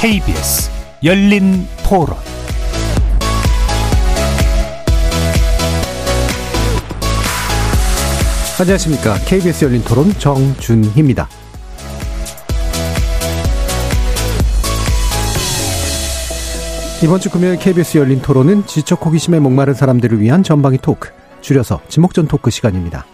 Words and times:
KBS 0.00 0.70
열린 1.04 1.66
토론 1.86 2.16
안녕하십니까. 8.58 9.18
KBS 9.26 9.66
열린 9.66 9.84
토론 9.84 10.10
정준희입니다. 10.14 11.28
이번 17.04 17.20
주 17.20 17.28
금요일 17.28 17.58
KBS 17.58 17.98
열린 17.98 18.22
토론은 18.22 18.64
지적 18.64 19.04
호기심에 19.04 19.38
목마른 19.38 19.74
사람들을 19.74 20.18
위한 20.18 20.42
전방위 20.42 20.78
토크, 20.78 21.10
줄여서 21.42 21.82
지목전 21.88 22.26
토크 22.26 22.50
시간입니다. 22.50 23.04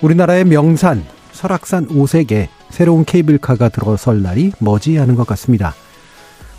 우리나라의 0.00 0.44
명산, 0.44 1.04
설악산 1.42 1.88
오색에 1.90 2.48
새로운 2.70 3.04
케이블카가 3.04 3.70
들어설 3.70 4.22
날이 4.22 4.52
머지않은 4.60 5.16
것 5.16 5.26
같습니다. 5.26 5.74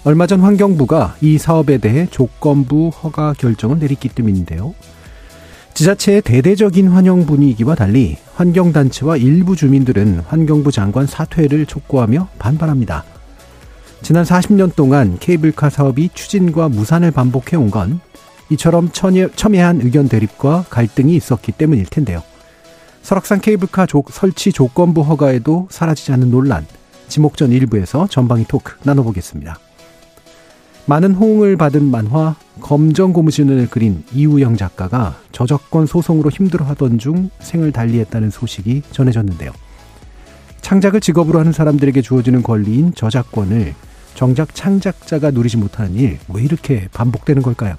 얼마 0.03 0.27
전 0.27 0.41
환경부가 0.41 1.15
이 1.21 1.37
사업에 1.37 1.77
대해 1.77 2.05
조건부 2.11 2.89
허가 2.89 3.31
결정을 3.31 3.79
내렸기 3.79 4.09
때문인데요. 4.09 4.73
지자체의 5.73 6.21
대대적인 6.23 6.89
환영 6.89 7.25
분위기와 7.25 7.75
달리 7.75 8.17
환경단체와 8.35 9.15
일부 9.15 9.55
주민들은 9.55 10.23
환경부 10.27 10.73
장관 10.73 11.07
사퇴를 11.07 11.65
촉구하며 11.65 12.27
반발합니다. 12.37 13.05
지난 14.01 14.25
40년 14.25 14.75
동안 14.75 15.17
케이블카 15.17 15.69
사업이 15.69 16.09
추진과 16.13 16.67
무산을 16.67 17.11
반복해온 17.11 17.71
건 17.71 18.01
이처럼 18.49 18.91
첨예한 18.91 19.79
의견 19.81 20.09
대립과 20.09 20.65
갈등이 20.69 21.15
있었기 21.15 21.53
때문일 21.53 21.85
텐데요. 21.85 22.21
설악산 23.03 23.41
케이블카 23.41 23.85
조, 23.85 24.03
설치 24.09 24.51
조건부 24.51 25.01
허가에도 25.01 25.67
사라지지 25.69 26.13
않는 26.13 26.31
논란, 26.31 26.65
지목전 27.09 27.51
일부에서 27.51 28.07
전방위 28.07 28.45
토크 28.47 28.75
나눠보겠습니다. 28.83 29.59
많은 30.85 31.13
호응을 31.13 31.57
받은 31.57 31.83
만화 31.83 32.35
검정 32.61 33.13
고무신을 33.13 33.69
그린 33.69 34.03
이우영 34.13 34.57
작가가 34.57 35.17
저작권 35.31 35.85
소송으로 35.85 36.29
힘들어하던 36.29 36.97
중 36.97 37.29
생을 37.39 37.71
달리했다는 37.71 38.29
소식이 38.29 38.83
전해졌는데요. 38.91 39.51
창작을 40.61 41.01
직업으로 41.01 41.39
하는 41.39 41.51
사람들에게 41.51 42.01
주어지는 42.01 42.41
권리인 42.41 42.93
저작권을 42.95 43.75
정작 44.15 44.55
창작자가 44.55 45.31
누리지 45.31 45.57
못하는 45.57 45.95
일 45.95 46.19
왜 46.29 46.41
이렇게 46.43 46.87
반복되는 46.93 47.41
걸까요? 47.41 47.75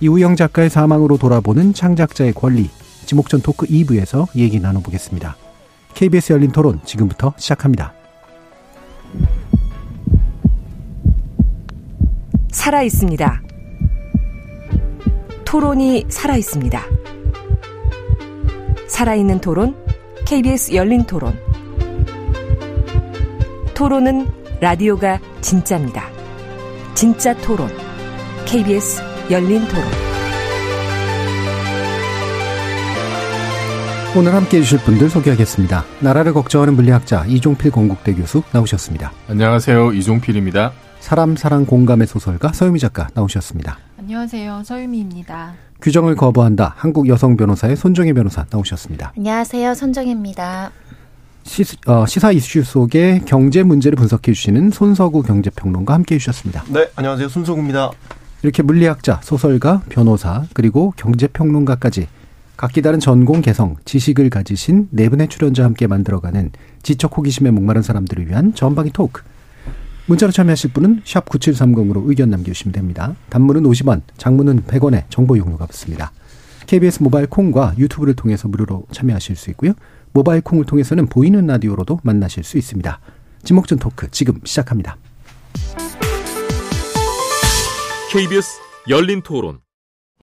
이우영 0.00 0.36
작가의 0.36 0.70
사망으로 0.70 1.18
돌아보는 1.18 1.74
창작자의 1.74 2.34
권리 2.34 2.70
지목전 3.08 3.40
토크 3.40 3.64
2부에서 3.64 4.26
얘기 4.36 4.60
나눠보겠습니다. 4.60 5.34
KBS 5.94 6.34
열린 6.34 6.52
토론 6.52 6.78
지금부터 6.84 7.32
시작합니다. 7.38 7.94
살아 12.52 12.82
있습니다. 12.82 13.42
토론이 15.46 16.04
살아 16.10 16.36
있습니다. 16.36 16.82
살아있는 18.88 19.40
토론, 19.40 19.74
KBS 20.26 20.74
열린 20.74 21.04
토론. 21.04 21.34
토론은 23.74 24.26
라디오가 24.60 25.18
진짜입니다. 25.40 26.10
진짜 26.92 27.34
토론, 27.38 27.70
KBS 28.44 29.00
열린 29.30 29.66
토론. 29.68 30.17
오늘 34.18 34.34
함께 34.34 34.56
해 34.56 34.62
주실 34.62 34.80
분들 34.80 35.10
소개하겠습니다. 35.10 35.84
나라를 36.00 36.32
걱정하는 36.32 36.74
물리학자 36.74 37.24
이종필 37.26 37.70
건국대 37.70 38.14
교수 38.14 38.42
나오셨습니다. 38.50 39.12
안녕하세요. 39.28 39.92
이종필입니다. 39.92 40.72
사람 40.98 41.36
사랑 41.36 41.64
공감의 41.64 42.08
소설가 42.08 42.52
서유미 42.52 42.80
작가 42.80 43.06
나오셨습니다. 43.14 43.78
안녕하세요. 43.96 44.62
서유미입니다. 44.64 45.54
규정을 45.80 46.16
거부한다. 46.16 46.74
한국 46.76 47.06
여성 47.06 47.36
변호사의 47.36 47.76
손정혜 47.76 48.12
변호사 48.12 48.44
나오셨습니다. 48.50 49.12
안녕하세요. 49.16 49.74
손정혜입니다. 49.74 50.72
시, 51.44 51.64
어, 51.86 52.04
시사 52.04 52.32
이슈 52.32 52.64
속의 52.64 53.22
경제 53.24 53.62
문제를 53.62 53.94
분석해 53.94 54.32
주시는 54.32 54.70
손서구 54.70 55.22
경제평론가 55.22 55.94
함께 55.94 56.16
해 56.16 56.18
주셨습니다. 56.18 56.64
네, 56.70 56.88
안녕하세요. 56.96 57.28
손서구입니다. 57.28 57.92
이렇게 58.42 58.64
물리학자, 58.64 59.20
소설가, 59.22 59.82
변호사, 59.88 60.42
그리고 60.54 60.92
경제평론가까지 60.96 62.08
각기 62.58 62.82
다른 62.82 62.98
전공 62.98 63.40
개성, 63.40 63.76
지식을 63.84 64.30
가지신 64.30 64.88
네 64.90 65.08
분의 65.08 65.28
출연자와 65.28 65.66
함께 65.66 65.86
만들어가는 65.86 66.50
지적 66.82 67.16
호기심에 67.16 67.52
목마른 67.52 67.82
사람들을 67.82 68.28
위한 68.28 68.52
전방위 68.52 68.90
토크. 68.90 69.22
문자로 70.06 70.32
참여하실 70.32 70.72
분은 70.72 71.02
샵 71.04 71.24
9730으로 71.26 72.08
의견 72.08 72.30
남겨주시면 72.30 72.72
됩니다. 72.72 73.14
단문은 73.30 73.62
50원, 73.62 74.00
장문은 74.16 74.64
100원의 74.64 75.04
정보 75.08 75.38
용료가 75.38 75.66
붙습니다. 75.66 76.10
KBS 76.66 77.04
모바일 77.04 77.28
콩과 77.28 77.74
유튜브를 77.78 78.14
통해서 78.14 78.48
무료로 78.48 78.86
참여하실 78.90 79.36
수 79.36 79.50
있고요. 79.50 79.74
모바일 80.12 80.40
콩을 80.40 80.64
통해서는 80.64 81.06
보이는 81.06 81.46
라디오로도 81.46 82.00
만나실 82.02 82.42
수 82.42 82.58
있습니다. 82.58 82.98
지목전 83.44 83.78
토크 83.78 84.10
지금 84.10 84.40
시작합니다. 84.42 84.96
KBS 88.10 88.58
열린 88.88 89.22
토론 89.22 89.60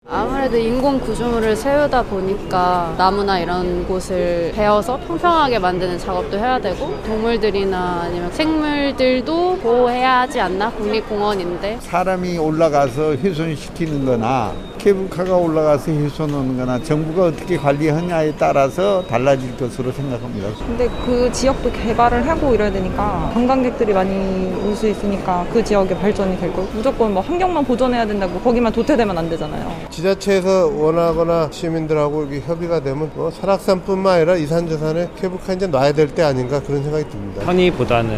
아무래도 0.08 0.56
인공 0.56 1.00
구조물을 1.00 1.56
세우다 1.56 2.04
보니까 2.04 2.94
나무나 2.96 3.40
이런 3.40 3.88
곳을 3.88 4.52
베어서 4.56 5.00
평평하게 5.00 5.58
만드는 5.58 5.98
작업도 5.98 6.38
해야 6.38 6.60
되고 6.60 6.96
동물들이나 7.04 8.02
아니면 8.04 8.32
생물들도 8.32 9.58
보호해야 9.58 10.20
하지 10.22 10.40
않나? 10.40 10.70
국립공원인데. 10.74 11.80
사람이 11.82 12.38
올라가서 12.38 13.16
훼손시키는 13.16 14.06
거나 14.06 14.54
케이블카가 14.90 15.36
올라가서 15.36 15.92
훼손하는 15.92 16.58
거나 16.58 16.78
정부가 16.84 17.26
어떻게 17.26 17.58
관리하냐에 17.58 18.32
따라서 18.38 19.04
달라질 19.08 19.58
것으로 19.58 19.92
생각합니다. 19.92 20.50
근데 20.60 20.88
그 21.04 21.28
지역도 21.32 21.72
개발을 21.72 22.28
하고 22.28 22.54
이래야 22.54 22.72
되니까 22.72 23.32
관광객들이 23.34 23.94
많이 23.94 24.54
올 24.64 24.76
수 24.76 24.90
있으니까 24.90 25.46
그 25.54 25.64
지역의 25.64 25.98
발전이 25.98 26.38
될 26.38 26.52
거고 26.52 26.68
무조건 26.74 27.14
뭐 27.14 27.24
환경만 27.24 27.64
보존해야 27.64 28.06
된다고 28.06 28.38
거기만 28.42 28.74
도태되면 28.74 29.18
안 29.18 29.30
되잖아요. 29.30 29.72
지자체에서 29.90 30.68
원하거나 30.68 31.48
시민들하고 31.50 32.24
이렇게 32.26 32.42
협의가 32.46 32.82
되면 32.82 33.10
뭐 33.16 33.32
설악산뿐만 33.32 34.16
아니라 34.18 34.36
이산저산에 34.36 35.12
케이블카 35.18 35.54
이제 35.54 35.66
놔야 35.68 35.94
될 35.94 36.10
때 36.10 36.24
아닌가 36.24 36.62
그런 36.62 36.84
생각이 36.84 37.10
듭니다. 37.10 37.42
편의보다는 37.46 38.12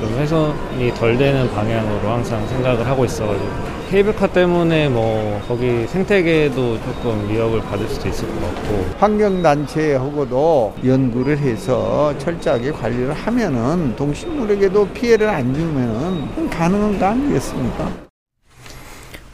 좀 0.00 0.18
훼손이 0.18 0.92
덜 0.94 1.16
되는 1.16 1.48
방향으로 1.54 2.08
항상 2.10 2.44
생각을 2.48 2.84
하고 2.86 3.04
있어가지고 3.04 3.79
케이블카 3.90 4.28
때문에 4.28 4.88
뭐 4.88 5.42
거기 5.48 5.84
생태계도 5.88 6.78
조금 6.80 7.28
위협을 7.28 7.60
받을 7.60 7.88
수도 7.88 8.08
있을 8.08 8.28
것 8.28 8.40
같고 8.40 8.86
환경단체하고도 8.98 10.76
연구를 10.84 11.36
해서 11.36 12.16
철저하게 12.18 12.70
관리를 12.70 13.12
하면은 13.12 13.96
동식물에게도 13.96 14.90
피해를 14.90 15.28
안 15.28 15.52
주면은 15.52 16.48
가능한 16.50 17.00
거 17.00 17.06
아니겠습니까? 17.06 18.10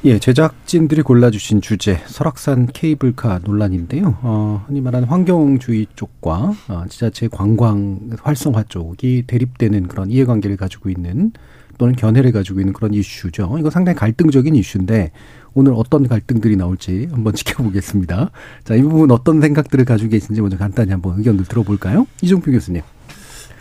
예, 0.06 0.18
제작진들이 0.18 1.02
골라주신 1.02 1.60
주제 1.60 2.00
설악산 2.06 2.68
케이블카 2.72 3.40
논란인데요. 3.44 4.16
어, 4.22 4.64
흔히 4.66 4.80
말하는 4.80 5.06
환경주의 5.08 5.86
쪽과 5.96 6.54
어, 6.68 6.84
지자체 6.88 7.28
관광 7.28 7.98
활성화 8.22 8.64
쪽이 8.70 9.24
대립되는 9.26 9.88
그런 9.88 10.10
이해관계를 10.10 10.56
가지고 10.56 10.88
있는 10.88 11.32
또는 11.78 11.94
견해를 11.94 12.32
가지고 12.32 12.60
있는 12.60 12.72
그런 12.72 12.94
이슈죠. 12.94 13.56
이거 13.58 13.70
상당히 13.70 13.96
갈등적인 13.96 14.54
이슈인데 14.54 15.10
오늘 15.54 15.72
어떤 15.74 16.06
갈등들이 16.06 16.56
나올지 16.56 17.08
한번 17.10 17.32
지켜보겠습니다. 17.34 18.30
자, 18.64 18.74
이 18.74 18.82
부분 18.82 19.10
어떤 19.10 19.40
생각들을 19.40 19.84
가지고 19.84 20.10
계신지 20.10 20.40
먼저 20.40 20.56
간단히 20.56 20.90
한번 20.90 21.18
의견을 21.18 21.44
들어볼까요? 21.44 22.06
이종표 22.22 22.50
교수님. 22.52 22.82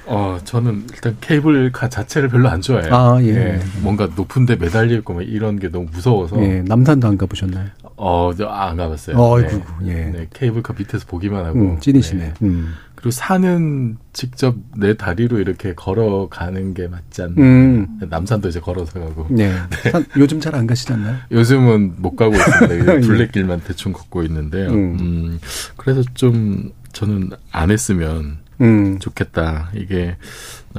어, 0.08 0.38
저는 0.44 0.86
일단 0.94 1.18
케이블카 1.20 1.90
자체를 1.90 2.30
별로 2.30 2.48
안 2.48 2.62
좋아해요. 2.62 2.94
아, 2.94 3.20
예. 3.24 3.28
예. 3.28 3.60
뭔가 3.82 4.08
높은데 4.16 4.56
매달릴 4.56 5.04
거면 5.04 5.24
이런 5.24 5.58
게 5.58 5.70
너무 5.70 5.88
무서워서. 5.92 6.40
예, 6.44 6.62
남산도 6.62 7.08
안 7.08 7.18
가보셨나요? 7.18 7.70
어, 7.98 8.32
안 8.48 8.78
가봤어요. 8.78 9.18
어이구, 9.18 9.62
네. 9.82 9.88
예. 9.88 9.94
네, 10.12 10.28
케이블카 10.32 10.76
밑에서 10.78 11.06
보기만 11.08 11.46
하고. 11.46 11.60
음, 11.60 11.80
찐이시네. 11.80 12.24
네. 12.24 12.34
음. 12.44 12.74
그리고 13.06 13.12
산은 13.12 13.98
직접 14.14 14.56
내 14.76 14.98
다리로 14.98 15.38
이렇게 15.38 15.76
걸어가는 15.76 16.74
게 16.74 16.88
맞지 16.88 17.22
않나. 17.22 17.36
음. 17.38 18.00
남산도 18.10 18.50
이제 18.50 18.60
걸어서 18.60 19.00
가고. 19.00 19.28
네. 19.30 19.54
네. 19.84 19.92
산, 19.92 20.04
요즘 20.18 20.40
잘 20.40 20.56
안 20.56 20.66
가시잖아요? 20.66 21.16
요즘은 21.30 21.98
못 22.02 22.16
가고 22.16 22.34
있습니다. 22.34 23.02
둘레길만 23.06 23.62
대충 23.62 23.94
걷고 23.94 24.24
있는데요. 24.24 24.70
음. 24.72 24.98
음. 25.00 25.40
그래서 25.78 26.02
좀 26.16 26.72
저는 26.94 27.30
안 27.52 27.70
했으면 27.70 28.40
음. 28.60 28.98
좋겠다. 28.98 29.70
이게 29.76 30.18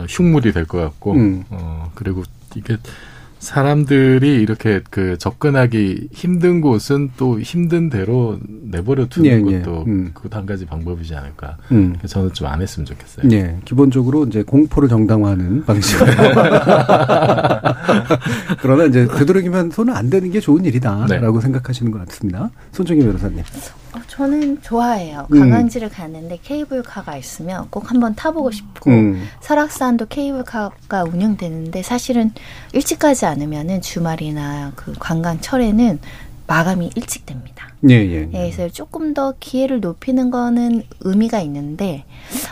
흉물이 0.08 0.52
될 0.52 0.64
것 0.66 0.78
같고, 0.80 1.12
음. 1.12 1.44
어, 1.50 1.92
그리고 1.94 2.24
이게 2.56 2.76
사람들이 3.46 4.42
이렇게 4.42 4.80
그 4.90 5.16
접근하기 5.18 6.08
힘든 6.12 6.60
곳은 6.60 7.12
또 7.16 7.40
힘든 7.40 7.90
대로 7.90 8.40
내버려 8.48 9.06
두는 9.06 9.30
예, 9.30 9.40
것도 9.40 9.84
예. 9.86 9.90
음. 9.90 10.10
그것도 10.14 10.36
한 10.36 10.46
가지 10.46 10.66
방법이지 10.66 11.14
않을까. 11.14 11.56
음. 11.70 11.94
저는 12.04 12.32
좀 12.32 12.46
안 12.46 12.60
했으면 12.60 12.86
좋겠어요. 12.86 13.28
예. 13.32 13.56
기본적으로 13.64 14.24
이제 14.24 14.42
공포를 14.42 14.88
정당화하는 14.88 15.64
방식으로 15.66 16.06
그러나 18.62 18.84
이제 18.84 19.06
되도록이면 19.06 19.70
손을 19.70 19.94
안 19.94 20.10
대는 20.10 20.30
게 20.32 20.40
좋은 20.40 20.64
일이다라고 20.64 21.38
네. 21.38 21.42
생각하시는 21.42 21.92
것 21.92 22.06
같습니다. 22.06 22.50
손정희 22.72 23.02
변호사님. 23.04 23.42
어, 23.96 24.00
저는 24.08 24.60
좋아해요. 24.60 25.26
음. 25.32 25.40
관광지를 25.40 25.88
가는데 25.88 26.38
케이블카가 26.42 27.16
있으면 27.16 27.68
꼭 27.70 27.90
한번 27.90 28.14
타보고 28.14 28.50
싶고 28.50 28.90
음. 28.90 29.26
설악산도 29.40 30.06
케이블카가 30.06 31.04
운영되는데 31.04 31.82
사실은 31.82 32.32
일찍 32.72 32.98
가지 32.98 33.24
않으면은 33.24 33.80
주말이나 33.80 34.72
그 34.76 34.92
관광철에는 34.98 35.98
마감이 36.46 36.90
일찍 36.94 37.26
됩니다. 37.26 37.68
예, 37.88 37.94
예. 37.94 38.20
예, 38.20 38.26
그래서 38.26 38.68
조금 38.68 39.14
더 39.14 39.34
기회를 39.40 39.80
높이는 39.80 40.30
거는 40.30 40.84
의미가 41.00 41.40
있는데, 41.40 42.04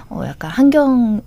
어, 0.09 0.23
약간 0.27 0.51
환경 0.51 1.23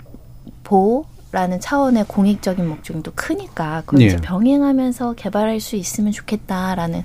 보호 0.64 1.06
라는 1.38 1.60
차원의 1.60 2.06
공익적인 2.08 2.68
목적도 2.68 3.12
크니까 3.14 3.84
그걸 3.86 4.02
예. 4.02 4.06
이제 4.08 4.18
병행하면서 4.18 5.14
개발할 5.14 5.60
수 5.60 5.76
있으면 5.76 6.12
좋겠다라는 6.12 7.04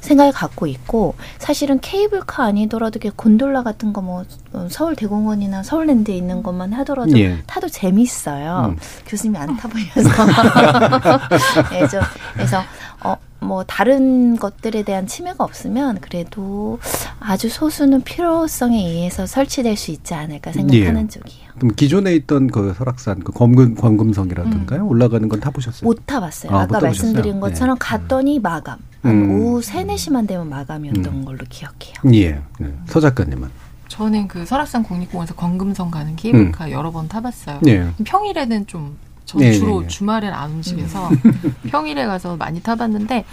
생각을 0.00 0.32
갖고 0.32 0.66
있고 0.66 1.14
사실은 1.38 1.80
케이블카 1.80 2.44
아니더라도 2.44 3.00
곤돌라 3.16 3.62
같은 3.62 3.94
거 3.94 4.02
뭐 4.02 4.24
서울 4.68 4.96
대공원이나 4.96 5.62
서울랜드에 5.62 6.14
있는 6.14 6.42
것만 6.42 6.72
하더라도 6.74 7.18
예. 7.18 7.38
타도 7.46 7.68
재밌어요. 7.68 8.72
음. 8.72 8.78
교수님이 9.06 9.38
안 9.38 9.56
타보셔서 9.56 10.08
네, 11.70 11.88
저, 11.88 12.00
그래서 12.34 12.62
어, 13.02 13.16
뭐 13.40 13.64
다른 13.64 14.36
것들에 14.36 14.82
대한 14.82 15.06
침해가 15.06 15.44
없으면 15.44 16.00
그래도 16.00 16.78
아주 17.20 17.48
소수는 17.48 18.02
필요성에 18.02 18.76
의해서 18.76 19.26
설치될 19.26 19.76
수 19.76 19.90
있지 19.90 20.14
않을까 20.14 20.52
생각하는 20.52 21.04
예. 21.04 21.08
쪽이에요. 21.08 21.41
그럼 21.58 21.72
기존에 21.74 22.14
있던 22.14 22.48
그 22.48 22.74
설악산 22.76 23.20
그 23.20 23.32
검금 23.32 23.74
광금성이라든가요 23.74 24.82
음. 24.82 24.88
올라가는 24.88 25.28
건 25.28 25.40
타보셨어요? 25.40 25.86
못 25.86 26.06
타봤어요. 26.06 26.52
아, 26.52 26.66
까 26.66 26.80
말씀드린 26.80 27.40
것처럼 27.40 27.76
네. 27.78 27.78
갔더니 27.80 28.38
마감. 28.38 28.78
음. 29.04 29.30
오후 29.30 29.62
3, 29.62 29.86
4시만 29.88 30.26
되면 30.26 30.48
마감이었던 30.48 31.06
음. 31.06 31.24
걸로 31.24 31.38
기억해요. 31.48 31.94
예. 32.14 32.40
네. 32.58 32.74
서 32.86 33.00
작가님은? 33.00 33.48
저는 33.88 34.28
그 34.28 34.46
설악산 34.46 34.82
국립공원에서 34.84 35.34
광금성 35.34 35.90
가는 35.90 36.16
케이블카 36.16 36.66
음. 36.66 36.70
여러 36.70 36.90
번 36.90 37.08
타봤어요. 37.08 37.60
예. 37.66 37.88
평일에는 38.04 38.66
좀 38.66 38.96
저는 39.26 39.46
네, 39.46 39.52
주로 39.52 39.80
네, 39.80 39.86
네. 39.86 39.88
주말엔 39.88 40.32
안 40.32 40.50
움직여서 40.52 41.10
음. 41.10 41.54
평일에 41.68 42.06
가서 42.06 42.36
많이 42.36 42.62
타봤는데 42.62 43.24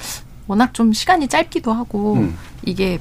워낙 0.47 0.73
좀 0.73 0.91
시간이 0.91 1.27
짧기도 1.27 1.71
하고 1.71 2.15
음. 2.15 2.35
이게 2.65 2.99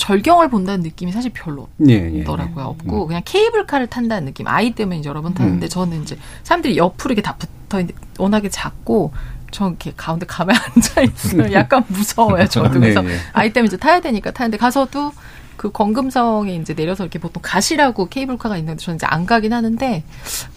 절경을 0.00 0.48
본다는 0.48 0.82
느낌이 0.82 1.12
사실 1.12 1.30
별로 1.34 1.68
예, 1.86 1.92
예, 1.92 2.20
없더라고요. 2.20 2.64
예. 2.64 2.68
없고 2.68 3.02
음. 3.02 3.06
그냥 3.08 3.22
케이블카를 3.24 3.86
탄다는 3.88 4.24
느낌. 4.24 4.48
아이 4.48 4.70
때문에 4.70 4.98
이제 4.98 5.08
여러 5.10 5.20
번 5.20 5.34
타는데 5.34 5.66
음. 5.66 5.68
저는 5.68 6.02
이제 6.02 6.16
사람들이 6.42 6.78
옆으로 6.78 7.12
이렇게 7.12 7.20
다 7.20 7.36
붙어 7.36 7.80
있는데 7.80 8.00
워낙에 8.18 8.48
작고 8.48 9.12
저 9.50 9.68
이렇게 9.68 9.92
가운데 9.94 10.24
가만히 10.24 10.58
앉아 10.74 11.02
있어요. 11.02 11.52
약간 11.52 11.84
무서워요. 11.88 12.48
저도 12.48 12.80
그래서 12.80 13.02
네, 13.02 13.08
네. 13.08 13.18
아이 13.34 13.52
때문에 13.52 13.66
이제 13.66 13.76
타야 13.76 14.00
되니까 14.00 14.30
타는데 14.30 14.56
가서도 14.56 15.12
그 15.60 15.70
건금성에 15.70 16.54
이제 16.54 16.72
내려서 16.72 17.04
이렇게 17.04 17.18
보통 17.18 17.42
가시라고 17.44 18.08
케이블카가 18.08 18.56
있는데 18.56 18.82
저는 18.82 18.96
이제 18.96 19.04
안 19.06 19.26
가긴 19.26 19.52
하는데 19.52 20.02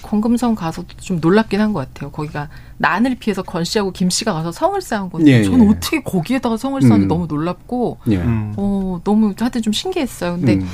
건금성 0.02 0.56
가서도 0.56 0.88
좀 0.96 1.20
놀랍긴 1.20 1.60
한 1.60 1.74
것 1.74 1.80
같아요. 1.94 2.10
거기가 2.10 2.48
난을 2.78 3.16
피해서 3.16 3.44
건 3.44 3.66
씨하고 3.66 3.92
김 3.92 4.10
씨가 4.10 4.32
가서 4.32 4.54
성을 4.54 4.80
쌓은 4.82 5.10
건데 5.10 5.40
예, 5.40 5.44
저는 5.44 5.66
예. 5.66 5.70
어떻게 5.72 6.02
거기에다가 6.02 6.56
성을 6.56 6.82
쌓는지 6.82 7.06
음. 7.06 7.08
너무 7.10 7.26
놀랍고 7.28 7.98
예. 8.12 8.22
어 8.56 9.02
너무 9.04 9.34
하여튼 9.38 9.62
좀 9.62 9.74
신기했어요. 9.74 10.38
근데 10.38 10.54
음. 10.54 10.70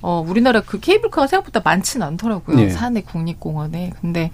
어 0.00 0.24
우리나라 0.24 0.60
그 0.60 0.78
케이블카가 0.78 1.26
생각보다 1.26 1.60
많지는 1.64 2.06
않더라고요. 2.06 2.60
예. 2.60 2.70
산에 2.70 3.00
국립공원에 3.00 3.94
근데 4.00 4.30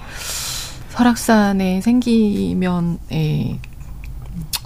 설악산에 0.91 1.81
생기면 1.81 2.99
에 3.11 3.59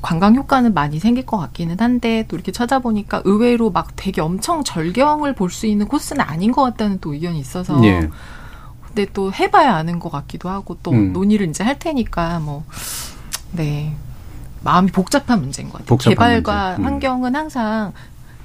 관광 0.02 0.34
효과는 0.34 0.74
많이 0.74 0.98
생길 0.98 1.24
것 1.24 1.38
같기는 1.38 1.78
한데 1.78 2.24
또 2.28 2.36
이렇게 2.36 2.50
찾아보니까 2.52 3.22
의외로 3.24 3.70
막 3.70 3.92
되게 3.96 4.20
엄청 4.20 4.64
절경을 4.64 5.34
볼 5.34 5.50
수 5.50 5.66
있는 5.66 5.86
코스는 5.86 6.20
아닌 6.22 6.50
것 6.52 6.62
같다는 6.62 6.98
또 7.00 7.14
의견이 7.14 7.38
있어서 7.38 7.82
예. 7.84 8.08
근데 8.86 9.06
또 9.12 9.32
해봐야 9.32 9.74
아는 9.76 9.98
것 10.00 10.10
같기도 10.10 10.48
하고 10.50 10.76
또 10.82 10.90
음. 10.90 11.12
논의를 11.12 11.48
이제 11.48 11.62
할 11.64 11.78
테니까 11.78 12.40
뭐네 12.40 13.94
마음이 14.64 14.90
복잡한 14.90 15.40
문제인 15.40 15.68
것 15.68 15.74
같아요. 15.78 15.86
복잡한 15.88 16.14
개발과. 16.14 16.76
음. 16.78 16.84
환경은 16.84 17.34
항상 17.36 17.92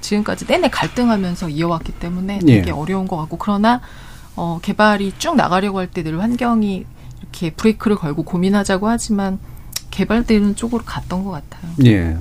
지금까지 0.00 0.46
내내 0.46 0.68
갈등하면서 0.70 1.48
이어왔기 1.48 1.92
때문에 1.92 2.38
되게 2.40 2.68
예. 2.68 2.70
어려운 2.70 3.06
것 3.08 3.16
같고 3.16 3.36
그러나 3.38 3.80
어, 4.36 4.58
개발이 4.62 5.14
쭉 5.18 5.34
나가려고 5.34 5.78
할 5.80 5.88
때 5.90 6.02
늘 6.02 6.22
환경이 6.22 6.84
이렇게 7.22 7.50
브레이크를 7.50 7.96
걸고 7.96 8.22
고민하자고 8.22 8.88
하지만 8.88 9.38
개발되는 9.90 10.56
쪽으로 10.56 10.82
갔던 10.84 11.24
것 11.24 11.30
같아요. 11.30 11.70
예. 11.84 12.16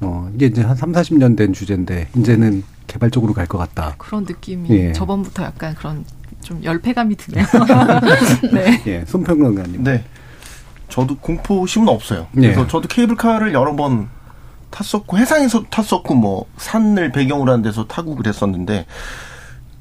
어, 0.00 0.30
이게 0.34 0.46
이제 0.46 0.62
한 0.62 0.74
3, 0.76 0.92
40년 0.92 1.36
된 1.36 1.52
주제인데 1.52 2.08
이제는 2.16 2.62
개발 2.86 3.10
쪽으로 3.10 3.34
갈 3.34 3.46
것 3.46 3.58
같다. 3.58 3.94
그런 3.98 4.24
느낌이 4.24 4.70
예. 4.70 4.92
저번부터 4.92 5.42
약간 5.44 5.74
그런 5.74 6.04
좀 6.42 6.62
열패감이 6.64 7.16
드네요. 7.16 7.44
네. 8.52 8.82
예. 8.86 9.04
손평론가님. 9.06 9.84
네. 9.84 10.04
저도 10.88 11.16
공포심은 11.18 11.88
없어요. 11.88 12.26
예. 12.36 12.40
그래서 12.40 12.66
저도 12.66 12.88
케이블카를 12.88 13.52
여러 13.52 13.76
번 13.76 14.08
탔었고 14.70 15.18
해상에서 15.18 15.64
탔었고 15.64 16.14
뭐 16.14 16.46
산을 16.56 17.12
배경으로 17.12 17.52
한 17.52 17.62
데서 17.62 17.86
타고 17.86 18.14
그랬었는데 18.16 18.86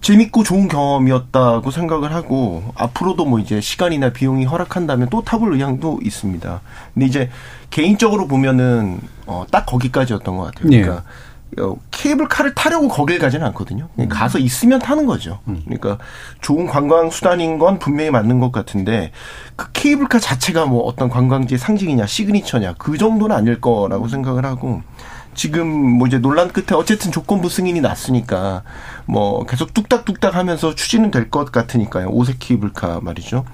재밌고 0.01 0.43
좋은 0.43 0.67
경험이었다고 0.67 1.71
생각을 1.71 2.13
하고 2.13 2.63
앞으로도 2.75 3.25
뭐 3.25 3.39
이제 3.39 3.59
시간이나 3.61 4.11
비용이 4.11 4.45
허락한다면 4.45 5.09
또 5.09 5.21
타볼 5.23 5.53
의향도 5.53 5.99
있습니다. 6.03 6.61
근데 6.93 7.05
이제 7.05 7.29
개인적으로 7.69 8.27
보면은 8.27 8.99
어 9.25 9.45
딱 9.51 9.65
거기까지였던 9.65 10.37
것 10.37 10.43
같아요. 10.45 10.71
예. 10.73 10.81
그러니까 10.81 11.03
어, 11.59 11.75
케이블카를 11.91 12.53
타려고 12.53 12.87
거길 12.87 13.17
가지는 13.19 13.47
않거든요. 13.47 13.89
음. 13.99 14.07
가서 14.07 14.37
있으면 14.37 14.79
타는 14.79 15.05
거죠. 15.07 15.39
음. 15.47 15.61
그러니까 15.65 15.97
좋은 16.41 16.67
관광 16.67 17.09
수단인 17.09 17.57
건 17.57 17.79
분명히 17.79 18.11
맞는 18.11 18.39
것 18.39 18.51
같은데 18.51 19.11
그 19.55 19.71
케이블카 19.73 20.19
자체가 20.19 20.67
뭐 20.67 20.83
어떤 20.83 21.09
관광지의 21.09 21.57
상징이냐 21.57 22.05
시그니처냐 22.05 22.75
그 22.77 22.97
정도는 22.97 23.35
아닐 23.35 23.59
거라고 23.59 24.07
생각을 24.07 24.45
하고 24.45 24.81
지금 25.35 25.67
뭐 25.67 26.07
이제 26.07 26.17
논란 26.17 26.49
끝에 26.49 26.77
어쨌든 26.77 27.11
조건부 27.11 27.49
승인이 27.49 27.79
났으니까 27.81 28.63
뭐 29.05 29.45
계속 29.45 29.73
뚝딱뚝딱 29.73 30.35
하면서 30.35 30.75
추진은 30.75 31.11
될 31.11 31.29
것 31.29 31.51
같으니까요. 31.51 32.07
오색 32.09 32.37
케이블카 32.39 32.99
말이죠. 33.01 33.45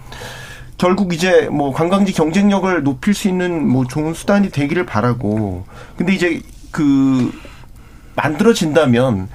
결국 0.77 1.13
이제 1.13 1.47
뭐 1.51 1.71
관광지 1.73 2.13
경쟁력을 2.13 2.83
높일 2.83 3.13
수 3.13 3.27
있는 3.27 3.67
뭐 3.67 3.85
좋은 3.85 4.13
수단이 4.13 4.49
되기를 4.51 4.85
바라고. 4.85 5.65
근데 5.97 6.13
이제 6.13 6.41
그 6.71 7.31
만들어진다면 8.15 9.29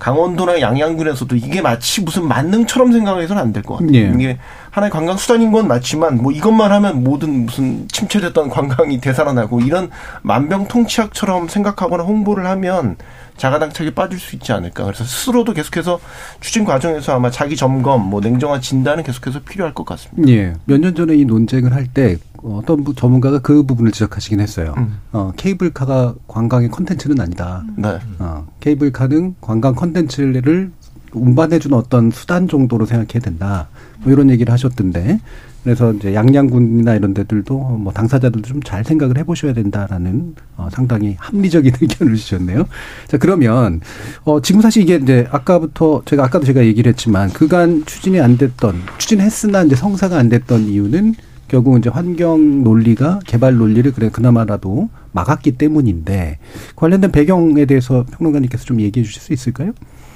강원도나 0.00 0.60
양양군에서도 0.60 1.36
이게 1.36 1.60
마치 1.62 2.00
무슨 2.02 2.26
만능처럼 2.26 2.90
생각해서는 2.92 3.40
안 3.40 3.52
될 3.52 3.62
것 3.62 3.76
같아요. 3.76 3.94
예. 3.94 4.12
이게 4.14 4.38
하나의 4.70 4.90
관광 4.90 5.16
수단인 5.16 5.52
건 5.52 5.68
맞지만 5.68 6.16
뭐 6.22 6.32
이것만 6.32 6.72
하면 6.72 7.04
모든 7.04 7.44
무슨 7.46 7.86
침체됐던 7.88 8.48
관광이 8.50 9.00
되살아나고 9.00 9.60
이런 9.60 9.90
만병통치약처럼 10.22 11.48
생각하거나 11.48 12.02
홍보를 12.04 12.46
하면 12.46 12.96
자가당착에 13.40 13.94
빠질 13.94 14.18
수 14.20 14.36
있지 14.36 14.52
않을까. 14.52 14.84
그래서 14.84 15.02
스스로도 15.02 15.54
계속해서 15.54 15.98
추진 16.40 16.64
과정에서 16.66 17.14
아마 17.16 17.30
자기 17.30 17.56
점검, 17.56 18.02
뭐 18.10 18.20
냉정한 18.20 18.60
진단은 18.60 19.02
계속해서 19.02 19.40
필요할 19.40 19.72
것 19.72 19.84
같습니다. 19.86 20.30
예. 20.30 20.52
몇 20.66 20.78
년 20.80 20.94
전에 20.94 21.14
이 21.16 21.24
논쟁을 21.24 21.72
할 21.74 21.86
때 21.92 22.18
어떤 22.42 22.84
전문가가 22.94 23.38
그 23.38 23.62
부분을 23.64 23.92
지적하시긴 23.92 24.40
했어요. 24.40 24.74
음. 24.76 24.98
어, 25.12 25.32
케이블카가 25.36 26.14
관광의 26.28 26.68
컨텐츠는 26.70 27.18
아니다. 27.20 27.64
네. 27.76 27.98
어, 28.18 28.46
케이블카는 28.60 29.36
관광 29.40 29.74
컨텐츠를 29.74 30.70
운반해주는 31.12 31.76
어떤 31.76 32.10
수단 32.10 32.48
정도로 32.48 32.86
생각해야 32.86 33.20
된다. 33.20 33.68
뭐 34.02 34.12
이런 34.12 34.30
얘기를 34.30 34.52
하셨던데. 34.52 35.20
그래서 35.62 35.92
이제 35.92 36.14
양양군이나 36.14 36.94
이런 36.94 37.12
데들도 37.12 37.58
뭐 37.58 37.92
당사자들도 37.92 38.48
좀 38.48 38.60
잘 38.64 38.82
생각을 38.84 39.18
해보셔야 39.18 39.52
된다라는 39.52 40.34
어, 40.56 40.68
상당히 40.72 41.16
합리적인 41.18 41.74
의견을 41.80 42.16
주셨네요. 42.16 42.64
자 43.08 43.18
그러면 43.18 43.80
어 44.24 44.40
지금 44.40 44.60
사실 44.62 44.82
이게 44.82 44.96
이제 44.96 45.26
아까부터 45.30 46.02
제가 46.06 46.24
아까도 46.24 46.46
제가 46.46 46.64
얘기를 46.64 46.88
했지만 46.90 47.30
그간 47.30 47.84
추진이 47.84 48.20
안 48.20 48.38
됐던 48.38 48.74
추진했으나 48.98 49.64
이제 49.64 49.76
성사가 49.76 50.16
안 50.16 50.28
됐던 50.30 50.62
이유는 50.62 51.14
결국 51.48 51.78
이제 51.78 51.90
환경 51.90 52.62
논리가 52.62 53.20
개발 53.26 53.56
논리를 53.56 53.90
그래 53.92 54.08
그나마라도 54.08 54.88
막았기 55.12 55.52
때문인데 55.58 56.38
관련된 56.76 57.10
배경에 57.12 57.64
대해서 57.66 58.06
평론가님께서 58.12 58.64
좀 58.64 58.80
얘기해 58.80 59.04
주실 59.04 59.20
수 59.20 59.32
있을까요? 59.32 59.72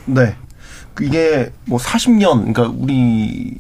네. 0.07 0.35
이게 1.01 1.53
뭐 1.65 1.79
40년 1.79 2.53
그러니까 2.53 2.73
우리 2.77 3.57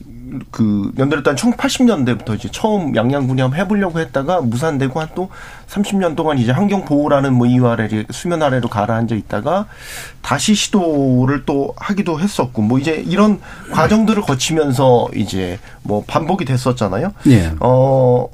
그 0.50 0.90
연대를단 0.98 1.36
1980년대부터 1.36 2.34
이제 2.34 2.48
처음 2.50 2.96
양양군이 2.96 3.40
한번 3.40 3.60
해보려고 3.60 4.00
했다가 4.00 4.40
무산되고 4.40 5.00
한 5.00 5.08
또 5.14 5.28
30년 5.68 6.16
동안 6.16 6.38
이제 6.38 6.50
환경 6.50 6.84
보호라는 6.84 7.32
뭐 7.34 7.46
이유 7.46 7.68
아래 7.68 7.88
수면 8.10 8.42
아래로 8.42 8.68
가라앉아 8.68 9.14
있다가 9.14 9.66
다시 10.22 10.54
시도를 10.54 11.44
또 11.46 11.72
하기도 11.76 12.18
했었고 12.18 12.62
뭐 12.62 12.78
이제 12.78 13.02
이런 13.06 13.40
과정들을 13.72 14.22
거치면서 14.22 15.08
이제 15.14 15.58
뭐 15.82 16.02
반복이 16.06 16.44
됐었잖아요. 16.44 17.12
예. 17.28 17.52
어 17.60 18.28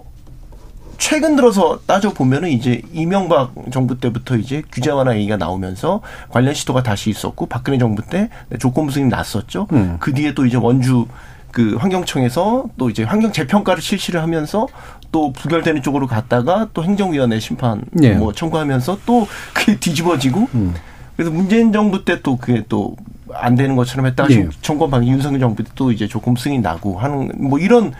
최근 1.01 1.35
들어서 1.35 1.81
따져 1.87 2.11
보면은 2.13 2.51
이제 2.51 2.83
이명박 2.93 3.55
정부 3.73 3.99
때부터 3.99 4.37
이제 4.37 4.63
규제 4.71 4.91
완화 4.91 5.17
얘기가 5.17 5.39
나오면서 5.39 6.03
관련 6.29 6.53
시도가 6.53 6.83
다시 6.83 7.09
있었고 7.09 7.47
박근혜 7.47 7.79
정부 7.79 8.03
때 8.03 8.29
조건부 8.59 8.93
승인 8.93 9.09
났었죠. 9.09 9.67
음. 9.73 9.97
그 9.99 10.13
뒤에 10.13 10.35
또 10.35 10.45
이제 10.45 10.59
원주 10.59 11.07
그 11.53 11.75
환경청에서 11.77 12.67
또 12.77 12.91
이제 12.91 13.03
환경 13.03 13.33
재평가를 13.33 13.83
실시를 13.83 14.23
하면서 14.23 14.69
또 15.11 15.33
부결되는 15.33 15.83
쪽으로 15.83 16.07
갔다가 16.07 16.69
또 16.75 16.85
행정위원회 16.85 17.41
심판 17.41 17.83
네. 17.93 18.13
뭐 18.13 18.33
청구하면서 18.35 18.99
또 19.07 19.27
그게 19.55 19.77
뒤집어지고 19.81 20.49
음. 20.55 20.75
그래서 21.17 21.31
문재인 21.33 21.73
정부 21.73 22.05
때 22.05 22.21
또 22.23 22.37
그게 22.37 22.63
또 22.69 22.95
안 23.33 23.55
되는 23.55 23.77
것처럼 23.77 24.07
했다가 24.07 24.29
네. 24.29 24.49
정권 24.61 24.91
방 24.91 25.07
윤석열 25.07 25.41
정부 25.41 25.63
때 25.63 25.71
또 25.75 25.93
이제 25.93 26.07
조금 26.07 26.37
승인 26.37 26.63
나고 26.63 26.99
하는 26.99 27.31
뭐 27.37 27.59
이런 27.59 27.93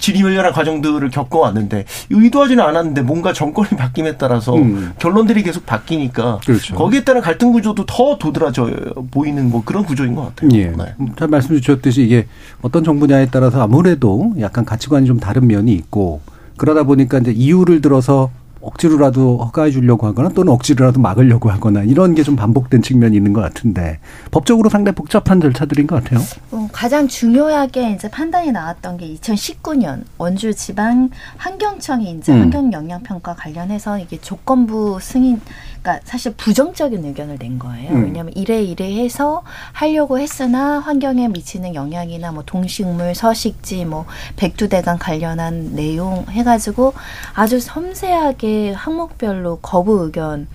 지리멸렬한 0.00 0.52
과정들을 0.52 1.08
겪어왔는데 1.10 1.84
의도하지는 2.10 2.64
않았는데 2.64 3.02
뭔가 3.02 3.32
정권이 3.32 3.68
바뀜에 3.70 4.16
따라서 4.16 4.56
음. 4.56 4.92
결론들이 4.98 5.42
계속 5.42 5.64
바뀌니까 5.66 6.40
그렇죠. 6.44 6.74
거기에 6.74 7.04
따른 7.04 7.20
갈등 7.20 7.52
구조도 7.52 7.86
더 7.86 8.18
도드라져 8.18 8.70
보이는 9.10 9.48
뭐 9.48 9.62
그런 9.64 9.84
구조인 9.84 10.14
것 10.14 10.26
같아요. 10.26 10.50
예. 10.54 10.66
네. 10.70 10.94
잘 11.16 11.28
말씀 11.28 11.54
주셨듯이 11.60 12.02
이게 12.02 12.26
어떤 12.62 12.82
정부냐에 12.82 13.28
따라서 13.30 13.62
아무래도 13.62 14.32
약간 14.40 14.64
가치관이 14.64 15.06
좀 15.06 15.20
다른 15.20 15.46
면이 15.46 15.72
있고 15.74 16.20
그러다 16.56 16.82
보니까 16.82 17.18
이제 17.18 17.32
이유를 17.32 17.80
들어서 17.80 18.30
억지로라도 18.62 19.38
허가해 19.38 19.70
주려고 19.70 20.06
하거나 20.06 20.28
또는 20.30 20.52
억지로라도 20.52 21.00
막으려고 21.00 21.50
하거나 21.50 21.82
이런 21.82 22.14
게 22.14 22.20
좀 22.22 22.36
반복된 22.36 22.82
측면이 22.82 23.16
있는 23.16 23.32
것 23.32 23.40
같은데 23.40 23.98
법적으로 24.30 24.68
상당히 24.68 24.94
복잡한 24.94 25.40
절차들인 25.40 25.86
것 25.86 26.02
같아요. 26.02 26.20
어, 26.52 26.68
가장 26.70 27.08
중요하게 27.08 27.92
이제 27.92 28.10
판단이 28.10 28.52
나왔던 28.52 28.98
게 28.98 29.14
2019년 29.14 30.02
원주 30.18 30.54
지방 30.54 31.08
환경청이 31.38 32.10
이제 32.18 32.32
음. 32.32 32.40
환경 32.42 32.72
영향 32.72 33.02
평가 33.02 33.34
관련해서 33.34 33.98
이게 33.98 34.20
조건부 34.20 34.98
승인 35.00 35.40
그러니까 35.82 36.00
사실 36.04 36.32
부정적인 36.34 37.04
의견을 37.04 37.38
낸 37.38 37.58
거예요. 37.58 37.90
음. 37.90 38.04
왜냐하면 38.04 38.32
이래 38.36 38.62
이래 38.62 39.02
해서 39.02 39.42
하려고 39.72 40.18
했으나 40.18 40.78
환경에 40.78 41.28
미치는 41.28 41.74
영향이나 41.74 42.32
뭐 42.32 42.42
동식물, 42.44 43.14
서식지, 43.14 43.84
뭐 43.86 44.04
백두대간 44.36 44.98
관련한 44.98 45.74
내용 45.74 46.26
해가지고 46.28 46.92
아주 47.34 47.58
섬세하게 47.60 48.72
항목별로 48.72 49.58
거부 49.60 50.04
의견을 50.04 50.46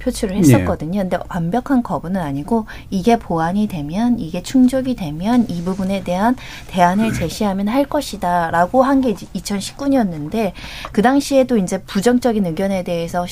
표출을 0.00 0.36
했었거든요. 0.36 1.02
네. 1.02 1.08
근데 1.08 1.18
완벽한 1.28 1.82
거부는 1.82 2.20
아니고 2.20 2.66
이게 2.90 3.18
보완이 3.18 3.68
되면 3.68 4.18
이게 4.18 4.42
충족이 4.42 4.96
되면 4.96 5.46
이 5.48 5.62
부분에 5.62 6.02
대한 6.02 6.36
대안을 6.68 7.12
제시하면 7.12 7.68
할 7.68 7.84
것이다라고 7.84 8.82
한 8.82 9.04
게 9.04 9.12
2019년인데 9.14 10.52
그 10.92 11.02
당시에도 11.02 11.58
이제 11.58 11.82
부정적인 11.82 12.46
의견에 12.46 12.82
대해서 12.84 13.26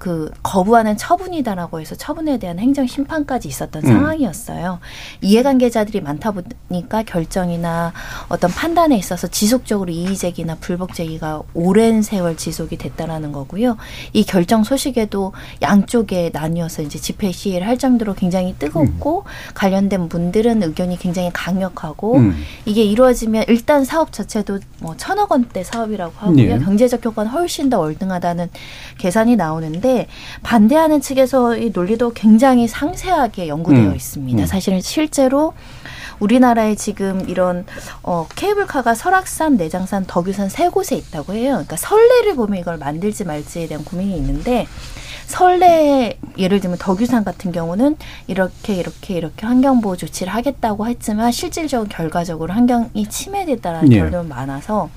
그 0.00 0.30
거부하는 0.42 0.96
처분이다라고 0.96 1.78
해서 1.78 1.94
처분에 1.94 2.38
대한 2.38 2.58
행정 2.58 2.86
심판까지 2.86 3.48
있었던 3.48 3.84
음. 3.84 3.86
상황이었어요. 3.86 4.80
이해관계자들이 5.20 6.00
많다 6.00 6.32
보니까 6.32 7.02
결정이나 7.02 7.92
어떤 8.30 8.50
판단에 8.50 8.96
있어서 8.96 9.28
지속적으로 9.28 9.92
이의제기나 9.92 10.56
불복제기가 10.56 11.42
오랜 11.52 12.00
세월 12.00 12.38
지속이 12.38 12.78
됐다라는 12.78 13.30
거고요. 13.30 13.76
이 14.14 14.24
결정 14.24 14.64
소식에도 14.64 15.34
양쪽에 15.60 16.30
나뉘어서 16.32 16.80
이제 16.80 16.98
집회 16.98 17.30
시위를 17.30 17.68
할 17.68 17.76
정도로 17.76 18.14
굉장히 18.14 18.54
뜨겁고 18.58 19.20
음. 19.20 19.52
관련된 19.52 20.08
분들은 20.08 20.62
의견이 20.62 20.98
굉장히 20.98 21.30
강력하고 21.30 22.16
음. 22.16 22.42
이게 22.64 22.82
이루어지면 22.84 23.44
일단 23.48 23.84
사업 23.84 24.12
자체도 24.12 24.60
뭐 24.78 24.96
천억 24.96 25.30
원대 25.30 25.62
사업이라고 25.62 26.14
하고요. 26.16 26.38
예. 26.38 26.58
경제적 26.58 27.04
효과는 27.04 27.30
훨씬 27.30 27.68
더 27.68 27.80
월등하다는 27.80 28.48
계산이 28.96 29.36
나오는데 29.36 29.89
있는데 29.90 30.06
반대하는 30.42 31.00
측에서의 31.00 31.70
논리도 31.74 32.12
굉장히 32.12 32.68
상세하게 32.68 33.48
연구되어 33.48 33.90
음. 33.90 33.96
있습니다. 33.96 34.42
음. 34.42 34.46
사실은 34.46 34.80
실제로 34.80 35.52
우리나라에 36.20 36.74
지금 36.74 37.26
이런 37.28 37.64
어 38.02 38.26
케이블카가 38.34 38.94
설악산, 38.94 39.56
내장산, 39.56 40.04
덕유산 40.06 40.48
세 40.48 40.68
곳에 40.68 40.96
있다고 40.96 41.32
해요. 41.34 41.52
그러니까 41.52 41.76
설레를 41.76 42.36
보면 42.36 42.58
이걸 42.58 42.76
만들지 42.76 43.24
말지에 43.24 43.66
대한 43.66 43.84
고민이 43.84 44.16
있는데 44.16 44.66
설레 45.26 46.18
예를 46.36 46.60
들면 46.60 46.78
덕유산 46.78 47.24
같은 47.24 47.52
경우는 47.52 47.96
이렇게 48.26 48.74
이렇게 48.74 49.14
이렇게 49.14 49.46
환경 49.46 49.80
보호 49.80 49.96
조치를 49.96 50.32
하겠다고 50.34 50.88
했지만 50.88 51.32
실질적으로 51.32 51.88
결과적으로 51.88 52.52
환경이 52.52 53.06
침해됐다라는 53.08 53.92
예. 53.92 53.98
결론이 53.98 54.28
많아서 54.28 54.90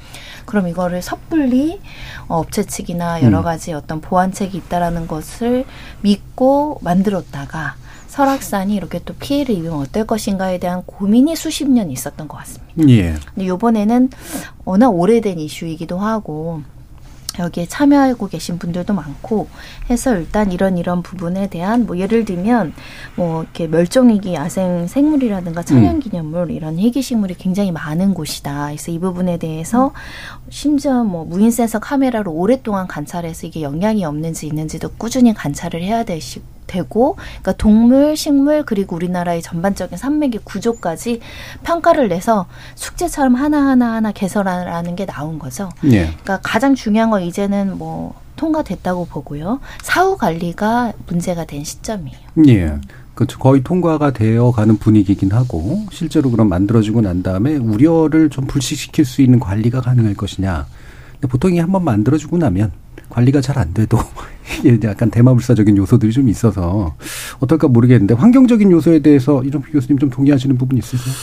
그럼 0.46 0.68
이거를 0.68 1.02
섣불리 1.02 1.80
어, 2.28 2.40
업체 2.40 2.64
측이나 2.64 3.22
여러 3.24 3.40
음. 3.40 3.44
가지 3.44 3.74
어떤 3.74 4.02
보완책이 4.02 4.58
있다라는 4.58 5.08
것을 5.08 5.66
믿고 6.02 6.80
만들었다가 6.82 7.76
설악산이 8.08 8.76
이렇게 8.76 9.00
또 9.04 9.16
피해를 9.16 9.56
입으면 9.56 9.80
어떨 9.80 10.06
것인가에 10.06 10.60
대한 10.60 10.84
고민이 10.86 11.36
수십 11.36 11.68
년 11.68 11.90
있었던 11.90 12.28
것 12.28 12.38
같습니다. 12.38 12.88
예. 12.90 13.16
근데 13.34 13.46
이번에는 13.46 14.10
워낙 14.66 14.90
오래된 14.90 15.40
이슈이기도 15.40 15.98
하고 15.98 16.62
여기에 17.40 17.66
참여하고 17.68 18.28
계신 18.28 18.60
분들도 18.60 18.94
많고 18.94 19.48
해서 19.90 20.16
일단 20.16 20.52
이런 20.52 20.78
이런 20.78 21.02
부분에 21.02 21.48
대한 21.48 21.86
뭐 21.86 21.98
예를 21.98 22.26
들면 22.26 22.74
뭐 23.16 23.44
이렇게 23.44 23.68
멸종위기 23.68 24.34
야생 24.34 24.88
생물이라든가 24.88 25.64
천연기념물 25.64 26.44
음. 26.44 26.52
이런 26.52 26.78
희귀식물이 26.78 27.36
굉장히 27.36 27.72
많은 27.72 28.14
곳이다. 28.14 28.68
그래서 28.68 28.92
이 28.92 29.00
부분에 29.00 29.38
대해서 29.38 29.94
심지어 30.50 31.04
뭐 31.04 31.26
무인 31.26 31.52
센서 31.52 31.80
카메라로 31.80 32.32
오랫동안 32.32 32.88
관찰해서 32.88 33.48
이게 33.48 33.62
영향이 33.62 34.06
없는지 34.06 34.48
있는지도 34.48 34.90
꾸준히 34.98 35.34
관찰을 35.34 35.82
해야 35.82 36.04
되시고 36.04 36.46
되고 36.74 37.16
그러니까 37.16 37.54
동물, 37.54 38.18
식물 38.18 38.64
그리고 38.64 38.96
우리나라의 38.96 39.42
전반적인 39.42 39.98
산맥의 39.98 40.42
구조까지 40.44 41.22
평가를 41.64 42.08
내서 42.10 42.48
숙제처럼 42.76 43.36
하나하나 43.36 43.94
하나 43.94 44.12
개설하라는 44.12 44.96
게 44.96 45.06
나온 45.06 45.38
거죠. 45.38 45.70
예. 45.86 46.06
그러니까 46.06 46.40
가장 46.42 46.74
중요한 46.74 47.12
건 47.12 47.22
이제는 47.22 47.78
뭐 47.78 48.16
통과됐다고 48.36 49.06
보고요. 49.06 49.60
사후 49.84 50.18
관리가 50.18 50.94
문제가 51.08 51.46
된 51.46 51.64
시점이에요. 51.64 52.18
예. 52.48 52.76
그렇죠. 53.14 53.38
거의 53.38 53.62
통과가 53.64 54.12
되어 54.12 54.52
가는 54.52 54.76
분위기긴 54.78 55.32
하고 55.32 55.84
실제로 55.92 56.32
그럼 56.32 56.50
만들어지고 56.50 57.02
난 57.02 57.22
다음에 57.22 57.56
우려를 57.56 58.32
좀 58.32 58.48
불식시킬 58.48 59.06
수 59.06 59.22
있는 59.22 59.40
관리가 59.40 59.82
가능할 59.82 60.16
것이냐. 60.16 60.66
보통 61.30 61.52
이게 61.52 61.62
한번 61.62 61.84
만들어지고 61.84 62.40
나면 62.40 62.72
관리가 63.14 63.42
잘 63.42 63.54
안 63.58 63.74
돼도 63.74 64.00
약간 64.84 65.12
대마불사적인 65.12 65.78
요소들이 65.78 66.12
좀 66.12 66.28
있어서 66.28 66.96
어떨까 67.40 67.68
모르겠는데 67.68 68.16
환경적인 68.16 68.72
요소에 68.72 69.00
대해서 69.00 69.44
이런 69.44 69.62
교수님 69.62 70.00
좀 70.00 70.10
동의하시는 70.10 70.58
부분 70.58 70.78
있으세요? 70.80 71.14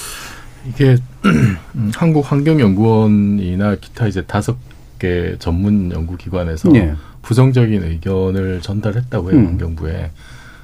이게 0.69 0.97
한국 1.97 2.31
환경연구원이나 2.31 3.77
기타 3.77 4.07
이제 4.07 4.23
다섯 4.23 4.57
개 4.99 5.35
전문 5.39 5.91
연구기관에서 5.91 6.69
네. 6.69 6.95
부정적인 7.23 7.83
의견을 7.83 8.61
전달했다고 8.61 9.33
해요 9.33 9.41
음. 9.41 9.47
환경부에. 9.47 10.11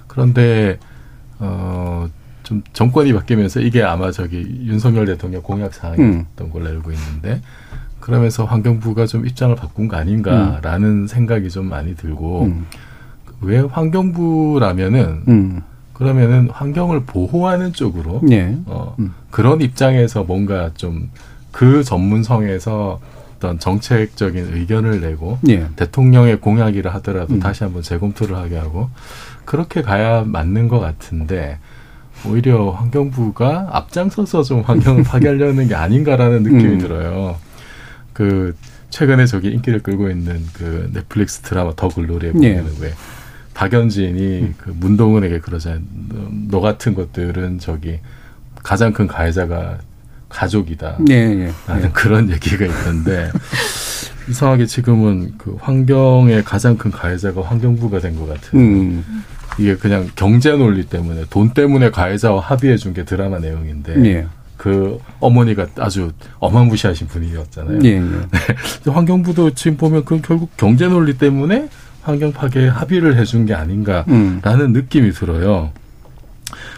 그런데 0.07 0.79
어. 1.39 2.09
좀 2.47 2.63
정권이 2.73 3.13
바뀌면서 3.13 3.59
이게 3.59 3.83
아마 3.83 4.13
저기 4.13 4.37
윤석열 4.39 5.05
대통령 5.07 5.43
공약 5.43 5.75
사항이었던 5.75 6.27
음. 6.43 6.51
걸로 6.53 6.69
알고 6.69 6.93
있는데 6.93 7.43
그러면서 8.07 8.45
환경부가 8.45 9.07
좀 9.07 9.27
입장을 9.27 9.55
바꾼 9.57 9.89
거 9.89 9.97
아닌가라는 9.97 10.89
음. 10.89 11.07
생각이 11.07 11.51
좀 11.51 11.69
많이 11.69 11.97
들고 11.97 12.45
음. 12.45 12.67
왜 13.41 13.59
환경부라면은 13.59 15.23
음. 15.29 15.63
그러면은 15.93 16.49
환경을 16.51 17.05
보호하는 17.05 17.73
쪽으로 17.73 18.21
네. 18.23 18.59
어, 18.67 18.95
음. 18.99 19.13
그런 19.31 19.61
입장에서 19.61 20.25
뭔가 20.25 20.71
좀 20.75 21.09
그 21.57 21.83
전문성에서 21.83 23.01
어떤 23.37 23.59
정책적인 23.59 24.51
의견을 24.53 25.01
내고 25.01 25.39
네. 25.41 25.67
대통령의 25.77 26.39
공약이라 26.43 26.93
하더라도 26.97 27.33
음. 27.33 27.41
다시 27.41 27.65
한번 27.65 27.81
재검토를 27.81 28.37
하게 28.37 28.59
하고 28.59 28.91
그렇게 29.47 29.81
가야 29.81 30.25
맞는 30.27 30.69
것 30.69 30.81
같은데 30.81 31.59
오히려 32.29 32.73
환경부가 32.73 33.71
앞장서서 33.73 34.43
좀 34.43 34.61
환경을 34.61 35.05
파괴하려는 35.05 35.69
게 35.69 35.75
아닌가라는 35.75 36.43
느낌이 36.43 36.75
음. 36.75 36.79
들어요. 36.79 37.37
그 38.17 38.57
최근에 38.89 39.27
저기 39.27 39.49
인기를 39.51 39.81
끌고 39.83 40.09
있는 40.09 40.43
그 40.55 40.89
넷플릭스 40.95 41.41
드라마 41.41 41.75
더 41.77 41.89
글로리에 41.89 42.33
보면 42.33 42.65
네. 42.65 42.71
왜 42.81 42.95
박연진이 43.53 44.41
음. 44.41 44.55
그 44.57 44.71
문동은에게 44.75 45.41
그러잖아요. 45.41 45.81
너, 46.09 46.29
너, 46.51 46.61
같은 46.61 46.95
것들은 46.95 47.59
저기 47.59 47.99
가장 48.63 48.95
큰 48.95 49.07
가해자가 49.07 49.79
가족이다. 50.31 50.97
네, 51.01 51.35
네. 51.35 51.51
라는 51.67 51.83
네. 51.83 51.91
그런 51.93 52.31
얘기가 52.31 52.65
있던데 52.65 53.31
이상하게 54.31 54.65
지금은 54.65 55.35
그 55.37 55.57
환경의 55.61 56.43
가장 56.45 56.79
큰 56.79 56.91
가해자가 56.91 57.43
환경부가 57.43 58.01
된 58.01 58.17
것 58.17 58.27
같은. 58.27 58.59
음. 58.59 59.25
이게 59.59 59.77
그냥 59.77 60.09
경제 60.17 60.53
논리 60.53 60.85
때문에 60.87 61.25
돈 61.29 61.51
때문에 61.51 61.91
가해자와 61.91 62.41
합의해 62.41 62.77
준 62.79 62.95
게 62.95 63.05
드라마 63.05 63.39
내용인데 63.41 63.95
네. 63.97 64.27
그 64.57 64.99
어머니가 65.21 65.67
아주 65.79 66.13
어마무시하신 66.39 67.09
분이었잖아요. 67.09 67.79
예, 67.85 67.89
예. 67.89 68.01
네. 68.85 68.91
환경부도 68.91 69.51
지금 69.51 69.77
보면 69.77 70.05
그 70.05 70.21
결국 70.23 70.51
경제 70.57 70.89
논리 70.89 71.19
때문에 71.19 71.69
환경 72.03 72.33
파괴에 72.33 72.69
합의를 72.69 73.17
해준 73.17 73.47
게 73.47 73.55
아닌가라는 73.55 74.07
음. 74.09 74.73
느낌이 74.73 75.13
들어요. 75.13 75.73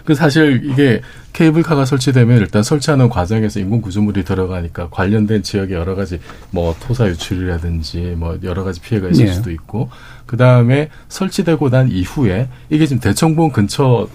그 0.05 0.15
사실 0.15 0.63
이게 0.65 1.03
케이블카가 1.35 1.85
설치되면 1.85 2.39
일단 2.39 2.63
설치하는 2.63 3.11
과정에서 3.11 3.61
인공 3.61 3.83
구조물이 3.83 4.25
들어가니까 4.25 4.89
관련된 4.89 5.43
지역에 5.43 5.75
여러 5.75 5.95
가지 5.95 6.19
뭐 6.51 6.75
토사 6.81 7.07
유출이라든지 7.07 8.15
뭐 8.17 8.39
여러 8.43 8.65
가지 8.65 8.81
피해가 8.81 9.11
있을 9.11 9.29
예. 9.29 9.33
수도 9.33 9.51
있고 9.51 9.91
그 10.25 10.39
다음에 10.39 10.89
설치되고 11.09 11.69
난 11.69 11.91
이후에 11.91 12.49
이게 12.71 12.87
지금 12.87 13.01
대청봉 13.01 13.53
근처 13.53 14.09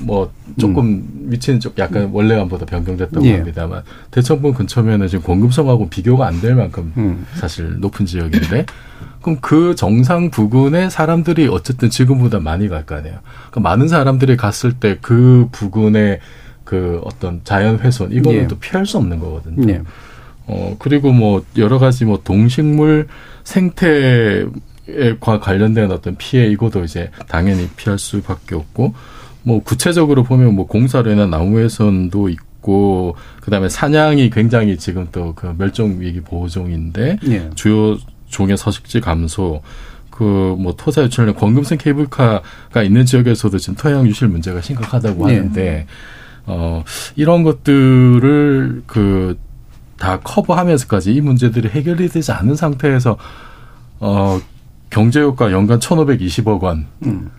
뭐 0.00 0.32
조금 0.58 0.84
음. 0.86 1.26
위치는 1.30 1.60
좀 1.60 1.72
약간 1.78 2.10
원래만보다 2.12 2.66
변경됐다고 2.66 3.24
예. 3.26 3.36
합니다만 3.36 3.82
대청봉 4.10 4.54
근처면은 4.54 5.08
지금 5.08 5.22
공급성하고 5.24 5.88
비교가 5.88 6.26
안 6.26 6.40
될 6.40 6.54
만큼 6.54 6.92
음. 6.96 7.26
사실 7.34 7.78
높은 7.78 8.04
지역인데 8.06 8.66
그럼 9.22 9.38
그 9.40 9.74
정상 9.76 10.30
부근에 10.30 10.90
사람들이 10.90 11.46
어쨌든 11.48 11.88
지금보다 11.90 12.40
많이 12.40 12.68
갈 12.68 12.84
거 12.84 12.96
아니에요. 12.96 13.18
그러니까 13.50 13.60
많은 13.60 13.86
사람들이 13.88 14.36
갔을 14.36 14.72
때 14.72 14.98
그 15.00 15.48
부근에 15.52 16.18
그 16.64 17.00
어떤 17.04 17.40
자연 17.44 17.78
훼손 17.78 18.10
이거는 18.12 18.40
예. 18.40 18.46
또 18.48 18.58
피할 18.58 18.86
수 18.86 18.96
없는 18.98 19.20
거거든요. 19.20 19.72
예. 19.72 19.82
어 20.46 20.74
그리고 20.80 21.12
뭐 21.12 21.44
여러 21.56 21.78
가지 21.78 22.04
뭐 22.04 22.20
동식물 22.24 23.06
생태에 23.44 24.44
관련된 25.40 25.90
어떤 25.92 26.16
피해 26.16 26.46
이것도 26.48 26.82
이제 26.84 27.10
당연히 27.28 27.68
피할 27.76 27.98
수밖에 27.98 28.56
없고 28.56 28.94
뭐 29.42 29.62
구체적으로 29.62 30.22
보면 30.22 30.54
뭐 30.54 30.66
공사로 30.66 31.10
인한 31.10 31.30
나무 31.30 31.58
훼손도 31.58 32.28
있고 32.28 33.16
그다음에 33.40 33.68
사냥이 33.68 34.30
굉장히 34.30 34.76
지금 34.76 35.08
또 35.12 35.34
그 35.34 35.54
멸종 35.58 36.00
위기 36.00 36.20
보호종인데 36.20 37.18
예. 37.26 37.50
주요 37.54 37.96
종의 38.28 38.56
서식지 38.56 39.00
감소, 39.00 39.62
그뭐 40.10 40.74
토사 40.76 41.02
유출량 41.02 41.34
권금성 41.34 41.78
케이블카가 41.78 42.82
있는 42.82 43.04
지역에서도 43.04 43.58
지금 43.58 43.74
토양 43.74 44.06
유실 44.06 44.28
문제가 44.28 44.60
심각하다고 44.60 45.26
네. 45.26 45.36
하는데 45.36 45.86
어 46.46 46.82
이런 47.16 47.42
것들을 47.42 48.82
그 48.86 49.36
다 50.02 50.18
커버하면서까지 50.18 51.14
이 51.14 51.20
문제들이 51.20 51.68
해결이 51.68 52.08
되지 52.08 52.32
않은 52.32 52.56
상태에서 52.56 53.16
어 54.00 54.40
경제 54.90 55.20
효과 55.20 55.52
연간 55.52 55.78
천오백이십억 55.78 56.64
원. 56.64 56.86
음. 57.06 57.30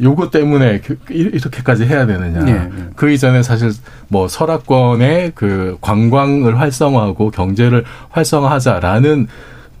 요거 0.00 0.30
때문에 0.30 0.80
그, 0.80 0.98
이렇게까지 1.10 1.84
해야 1.84 2.06
되느냐. 2.06 2.40
네, 2.40 2.52
네. 2.52 2.70
그 2.94 3.10
이전에 3.10 3.42
사실 3.42 3.72
뭐 4.08 4.28
설악권의 4.28 5.32
그 5.34 5.76
관광을 5.80 6.60
활성화하고 6.60 7.30
경제를 7.30 7.84
활성화하자라는 8.10 9.26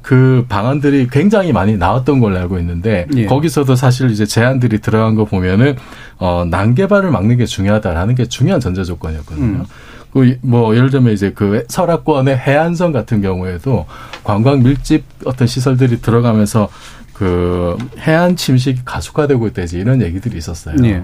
그 0.02 0.46
방안들이 0.48 1.08
굉장히 1.10 1.52
많이 1.52 1.76
나왔던 1.76 2.20
걸로 2.20 2.38
알고 2.38 2.58
있는데 2.60 3.06
예. 3.14 3.26
거기서도 3.26 3.76
사실 3.76 4.10
이제 4.10 4.24
제안들이 4.24 4.80
들어간 4.80 5.14
거 5.14 5.24
보면은 5.24 5.76
어 6.18 6.46
난개발을 6.48 7.10
막는 7.10 7.36
게 7.36 7.44
중요하다라는 7.44 8.14
게 8.14 8.26
중요한 8.26 8.60
전제 8.60 8.84
조건이었거든요. 8.84 9.44
음. 9.44 9.64
그뭐 10.12 10.74
예를 10.74 10.90
들면 10.90 11.12
이제 11.12 11.32
그 11.34 11.64
설악권의 11.68 12.38
해안선 12.38 12.92
같은 12.92 13.20
경우에도 13.20 13.86
관광 14.24 14.62
밀집 14.62 15.04
어떤 15.24 15.46
시설들이 15.46 16.00
들어가면서 16.00 16.70
그 17.18 17.76
해안 17.98 18.36
침식이 18.36 18.82
가속화되고 18.84 19.46
있다지 19.48 19.78
이런 19.78 20.02
얘기들이 20.02 20.38
있었어요. 20.38 20.76
예. 20.84 21.02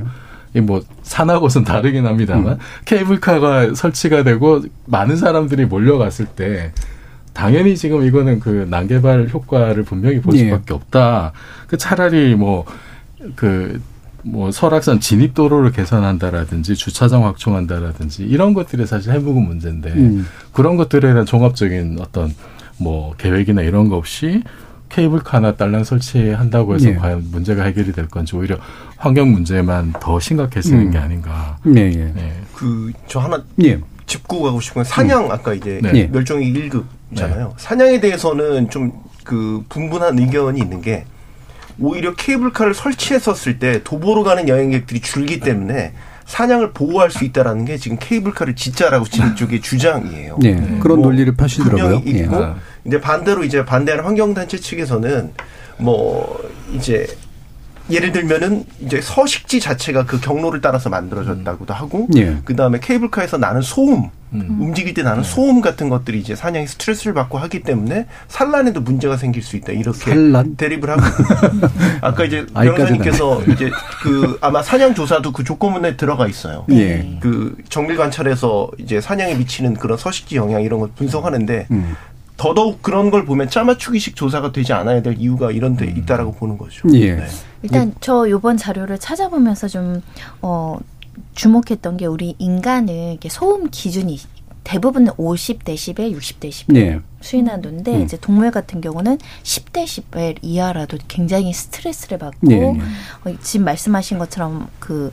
이뭐 0.54 0.82
산하고는 1.02 1.64
다르긴 1.66 2.06
합니다만 2.06 2.54
음. 2.54 2.58
케이블카가 2.84 3.74
설치가 3.74 4.22
되고 4.22 4.62
많은 4.86 5.16
사람들이 5.16 5.64
몰려갔을 5.66 6.26
때 6.26 6.72
당연히 7.32 7.76
지금 7.76 8.04
이거는 8.04 8.38
그 8.38 8.66
난개발 8.70 9.30
효과를 9.32 9.82
분명히 9.82 10.20
볼 10.20 10.34
예. 10.36 10.44
수밖에 10.44 10.72
없다. 10.72 11.32
그 11.66 11.76
차라리 11.76 12.34
뭐 12.34 12.64
그 13.34 13.80
뭐 14.26 14.50
설악산 14.50 15.00
진입 15.00 15.34
도로를 15.34 15.70
개선한다라든지 15.70 16.74
주차장 16.74 17.26
확충한다라든지 17.26 18.24
이런 18.24 18.54
것들이 18.54 18.86
사실 18.86 19.12
해묵은 19.12 19.46
문제인데 19.46 19.92
음. 19.92 20.26
그런 20.52 20.76
것들에 20.76 21.12
대한 21.12 21.26
종합적인 21.26 21.98
어떤 22.00 22.34
뭐 22.78 23.14
계획이나 23.18 23.60
이런 23.60 23.88
거 23.88 23.96
없이 23.96 24.42
케이블카나 24.88 25.56
딸랑 25.56 25.84
설치한다고 25.84 26.74
해서 26.74 26.88
예. 26.90 26.94
과연 26.94 27.30
문제가 27.30 27.64
해결이 27.64 27.92
될 27.92 28.06
건지 28.06 28.36
오히려 28.36 28.56
환경 28.96 29.32
문제만 29.32 29.94
더 30.00 30.20
심각해지는 30.20 30.86
음. 30.86 30.90
게 30.90 30.98
아닌가. 30.98 31.58
네. 31.64 31.92
예. 31.92 32.12
네. 32.14 32.32
그저 32.54 33.18
하나 33.20 33.42
예. 33.62 33.80
짚고 34.06 34.42
가고 34.42 34.60
싶은 34.60 34.82
건 34.82 34.84
사냥 34.84 35.26
음. 35.26 35.30
아까 35.32 35.54
이제 35.54 35.80
네. 35.82 36.08
멸종위 36.12 36.52
1급 36.52 36.84
잖아요. 37.14 37.48
네. 37.48 37.54
사냥에 37.56 38.00
대해서는 38.00 38.70
좀 38.70 39.04
그 39.24 39.64
분분한 39.68 40.18
의견이 40.18 40.60
있는 40.60 40.80
게 40.80 41.06
오히려 41.80 42.14
케이블카를 42.14 42.74
설치했었을 42.74 43.58
때 43.58 43.82
도보로 43.82 44.22
가는 44.22 44.48
여행객들이 44.48 45.00
줄기 45.00 45.40
때문에 45.40 45.94
사냥을 46.26 46.72
보호할 46.72 47.10
수 47.10 47.24
있다라는 47.24 47.64
게 47.64 47.76
지금 47.76 47.98
케이블카를 48.00 48.56
짓자라고 48.56 49.04
지금 49.06 49.34
쪽의 49.34 49.60
주장이에요. 49.60 50.38
네, 50.40 50.54
네. 50.54 50.78
그런 50.80 50.98
뭐 50.98 51.08
논리를 51.08 51.32
펴시더라고요. 51.34 52.02
있고 52.04 52.36
예. 52.42 52.54
이제 52.86 53.00
반대로 53.00 53.44
이제 53.44 53.64
반대하는 53.64 54.04
환경단체 54.04 54.58
측에서는 54.58 55.32
뭐 55.78 56.40
이제 56.72 57.06
예를 57.90 58.12
들면은 58.12 58.64
이제 58.80 59.00
서식지 59.00 59.60
자체가 59.60 60.06
그 60.06 60.20
경로를 60.20 60.60
따라서 60.60 60.88
만들어졌다고도 60.88 61.74
하고 61.74 62.08
예. 62.16 62.38
그다음에 62.44 62.78
케이블카에서 62.80 63.36
나는 63.36 63.60
소음 63.60 64.08
음. 64.32 64.56
움직일 64.60 64.94
때 64.94 65.02
나는 65.02 65.22
네. 65.22 65.28
소음 65.28 65.60
같은 65.60 65.88
것들이 65.88 66.18
이제 66.18 66.34
사냥이 66.34 66.66
스트레스를 66.66 67.14
받고 67.14 67.38
하기 67.38 67.62
때문에 67.62 68.06
산란에도 68.28 68.80
문제가 68.80 69.16
생길 69.16 69.42
수 69.42 69.56
있다 69.56 69.72
이렇게 69.72 69.98
산란? 69.98 70.56
대립을 70.56 70.90
하고 70.90 71.02
아까 72.00 72.24
이제 72.24 72.44
변호사님께서 72.46 73.42
이제 73.44 73.70
그 74.02 74.38
아마 74.40 74.62
사냥 74.62 74.94
조사도 74.94 75.32
그 75.32 75.44
조건문에 75.44 75.96
들어가 75.96 76.26
있어요. 76.26 76.64
예. 76.70 77.18
그 77.20 77.56
정밀 77.68 77.96
관찰에서 77.96 78.70
이제 78.78 79.00
사냥에 79.00 79.34
미치는 79.34 79.74
그런 79.74 79.96
서식지 79.96 80.36
영향 80.36 80.62
이런 80.62 80.80
걸 80.80 80.88
분석하는데 80.96 81.68
음. 81.70 81.96
더더욱 82.36 82.82
그런 82.82 83.10
걸 83.10 83.24
보면 83.24 83.48
짜맞추기식 83.48 84.16
조사가 84.16 84.52
되지 84.52 84.72
않아야 84.72 85.02
될 85.02 85.16
이유가 85.18 85.50
이런 85.50 85.76
데 85.76 85.86
음. 85.86 85.96
있다라고 85.96 86.32
보는 86.32 86.58
거죠. 86.58 86.88
예. 86.94 87.14
네. 87.14 87.26
일단 87.62 87.88
예. 87.88 87.94
저 88.00 88.28
요번 88.28 88.56
자료를 88.56 88.98
찾아보면서 88.98 89.68
좀 89.68 90.02
어, 90.42 90.78
주목했던 91.34 91.96
게 91.96 92.06
우리 92.06 92.34
인간은 92.38 93.18
소음 93.28 93.68
기준이 93.70 94.18
대부분 94.64 95.06
50데시벨, 95.06 96.16
60데시벨. 96.18 96.72
네. 96.72 97.00
수인한도인데 97.24 97.96
음. 97.96 98.02
이제 98.02 98.16
동물 98.20 98.52
같은 98.52 98.80
경우는 98.80 99.18
10데시벨 99.42 100.38
이하라도 100.42 100.98
굉장히 101.08 101.52
스트레스를 101.52 102.18
받고 102.18 102.46
네. 102.46 102.78
어, 103.24 103.34
지금 103.42 103.64
말씀하신 103.64 104.18
것처럼 104.18 104.68
그 104.78 105.12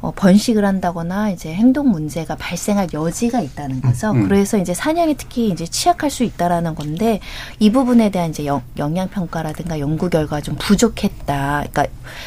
어, 0.00 0.12
번식을 0.14 0.64
한다거나 0.64 1.30
이제 1.30 1.54
행동 1.54 1.90
문제가 1.90 2.36
발생할 2.36 2.88
여지가 2.92 3.40
있다는 3.40 3.80
거죠. 3.80 4.10
음. 4.10 4.28
그래서 4.28 4.58
이제 4.58 4.74
사냥이 4.74 5.14
특히 5.16 5.48
이제 5.48 5.64
취약할 5.66 6.10
수 6.10 6.24
있다라는 6.24 6.74
건데 6.74 7.20
이 7.58 7.72
부분에 7.72 8.10
대한 8.10 8.30
이제 8.30 8.44
영, 8.44 8.62
영향 8.76 9.08
평가라든가 9.08 9.78
연구 9.78 10.10
결과가 10.10 10.42
좀 10.42 10.56
부족했다. 10.56 11.64
그러니까 11.70 11.86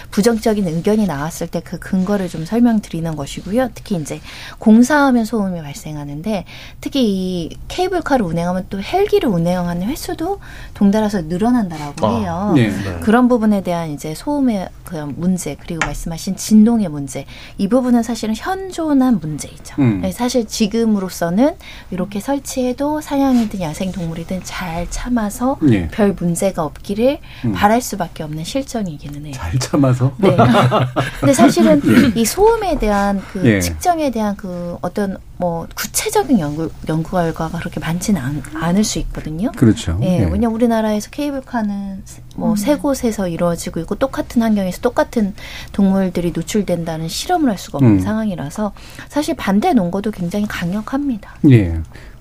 부정적인 0.09 0.67
의견이 0.67 1.05
나왔을 1.05 1.45
때 1.45 1.61
그 1.67 1.77
근거를 1.79 2.29
좀 2.29 2.45
설명드리는 2.45 3.15
것이고요. 3.17 3.71
특히 3.75 3.97
이제 3.97 4.21
공사하면 4.57 5.25
소음이 5.25 5.61
발생하는데 5.61 6.45
특히 6.79 7.03
이 7.03 7.57
케이블카를 7.67 8.25
운행하면 8.25 8.67
또 8.69 8.81
헬기 8.81 9.16
헬기를 9.17 9.29
운행하는 9.29 9.87
횟수도 9.87 10.39
동달아서 10.73 11.23
늘어난다라고 11.23 12.07
아, 12.07 12.19
해요. 12.19 12.53
네, 12.55 12.69
네. 12.69 12.99
그런 13.01 13.27
부분에 13.27 13.61
대한 13.61 13.89
이제 13.89 14.13
소음의 14.15 14.69
그 14.83 14.95
문제 14.95 15.55
그리고 15.59 15.85
말씀하신 15.85 16.35
진동의 16.35 16.89
문제 16.89 17.25
이 17.57 17.67
부분은 17.67 18.03
사실은 18.03 18.35
현존한 18.35 19.19
문제이죠. 19.19 19.75
음. 19.79 20.01
네, 20.01 20.11
사실 20.11 20.45
지금으로서는 20.47 21.55
이렇게 21.91 22.19
설치해도 22.19 23.01
사냥이든 23.01 23.61
야생 23.61 23.91
동물이든 23.91 24.41
잘 24.43 24.87
참아서 24.89 25.57
네. 25.61 25.87
별 25.89 26.13
문제가 26.13 26.63
없기를 26.63 27.19
음. 27.45 27.51
바랄 27.53 27.81
수밖에 27.81 28.23
없는 28.23 28.43
실정이기는 28.43 29.25
해요. 29.25 29.33
잘 29.35 29.57
참아서. 29.59 30.13
네. 30.17 30.35
근데 31.19 31.33
사실은 31.33 31.81
이 32.15 32.23
소음에 32.23 32.77
대한 32.79 33.21
그 33.31 33.45
예. 33.45 33.59
측정에 33.59 34.11
대한 34.11 34.35
그 34.35 34.77
어떤 34.81 35.17
뭐 35.37 35.67
구체적인 35.75 36.39
연구 36.39 36.69
연구 36.89 37.11
결과가 37.11 37.59
그렇게 37.59 37.79
많지는 37.79 38.19
않, 38.19 38.41
않을 38.55 38.83
수 38.83 38.99
있거든요. 38.99 39.51
그렇죠. 39.55 39.99
예, 40.01 40.19
네. 40.21 40.29
왜냐 40.31 40.49
우리나라에서 40.49 41.09
케이블카는 41.11 42.03
뭐세 42.35 42.73
음. 42.73 42.79
곳에서 42.79 43.27
이루어지고 43.27 43.79
있고 43.81 43.95
똑같은 43.95 44.41
환경에서 44.41 44.81
똑같은 44.81 45.33
동물들이 45.73 46.31
노출된다는 46.35 47.07
실험을 47.07 47.49
할 47.49 47.57
수가 47.57 47.77
없는 47.77 47.93
음. 47.95 47.99
상황이라서 47.99 48.73
사실 49.09 49.35
반대 49.35 49.73
논거도 49.73 50.11
굉장히 50.11 50.47
강력합니다. 50.47 51.35
예. 51.51 51.79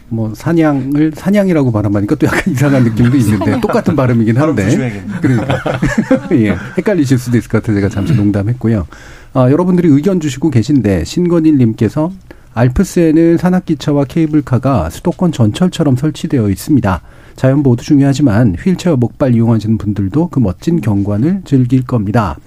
뭐 0.09 0.33
사냥을 0.35 1.12
사냥이라고 1.16 1.72
발음하니까 1.72 2.14
또 2.14 2.26
약간 2.26 2.52
이상한 2.52 2.85
느낌도 2.85 3.16
있는데 3.16 3.61
똑같은 3.61 3.96
발음이긴 3.96 4.37
한데 4.37 5.02
그러니까 5.20 5.59
예 6.33 6.57
헷갈리실 6.79 7.18
수도 7.18 7.37
있을 7.38 7.48
것 7.48 7.61
같아서 7.61 7.81
제가 7.81 7.88
잠시 7.88 8.14
농담했고요. 8.14 8.87
아, 9.35 9.50
여러분들이 9.50 9.88
의견 9.88 10.20
주시고 10.20 10.50
계신데 10.50 11.05
신건일님께서 11.05 12.12
알프스에는 12.57 13.37
산악기차와 13.37 14.05
케이블카가 14.05 14.88
수도권 14.88 15.31
전철처럼 15.31 15.97
설치되어 15.97 16.49
있습니다. 16.49 17.03
자연 17.37 17.62
보호도 17.62 17.83
중요하지만 17.83 18.55
휠체어 18.55 18.97
목발 18.97 19.35
이용하시는 19.35 19.77
분들도 19.77 20.29
그 20.31 20.40
멋진 20.40 20.81
경관을 20.81 21.42
즐길 21.45 21.85
겁니다. 21.85 22.38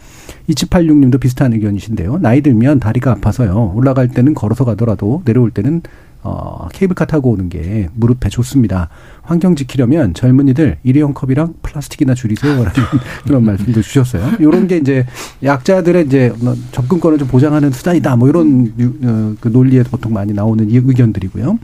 2786님도 0.50 1.19
비슷한 1.19 1.54
의견이신데요. 1.54 2.17
나이 2.17 2.41
들면 2.41 2.80
다리가 2.80 3.12
아파서요. 3.12 3.74
올라갈 3.76 4.08
때는 4.08 4.34
걸어서 4.34 4.65
가더라도 4.65 5.22
내려올 5.26 5.52
때는 5.52 5.84
어, 6.21 6.67
케이블카 6.73 7.05
타고 7.05 7.32
오는 7.32 7.49
게 7.49 7.88
무릎에 7.93 8.29
좋습니다. 8.29 8.89
환경 9.21 9.55
지키려면 9.55 10.13
젊은이들 10.13 10.77
일회용 10.84 11.13
컵이랑 11.13 11.55
플라스틱이나 11.62 12.13
줄이세요라는 12.13 12.71
그런 13.25 13.45
말씀도 13.45 13.82
주셨어요. 13.82 14.32
이런 14.39 14.67
게 14.67 14.77
이제 14.77 15.05
약자들의 15.43 16.05
이제 16.05 16.34
뭐 16.39 16.55
접근권을 16.71 17.17
좀 17.17 17.27
보장하는 17.27 17.71
수단이다. 17.71 18.15
뭐 18.17 18.27
이런 18.27 18.73
어, 19.03 19.36
그 19.39 19.47
논리에 19.47 19.84
보통 19.84 20.13
많이 20.13 20.34
나오는 20.34 20.69
이 20.69 20.75
의견들이고요. 20.75 21.58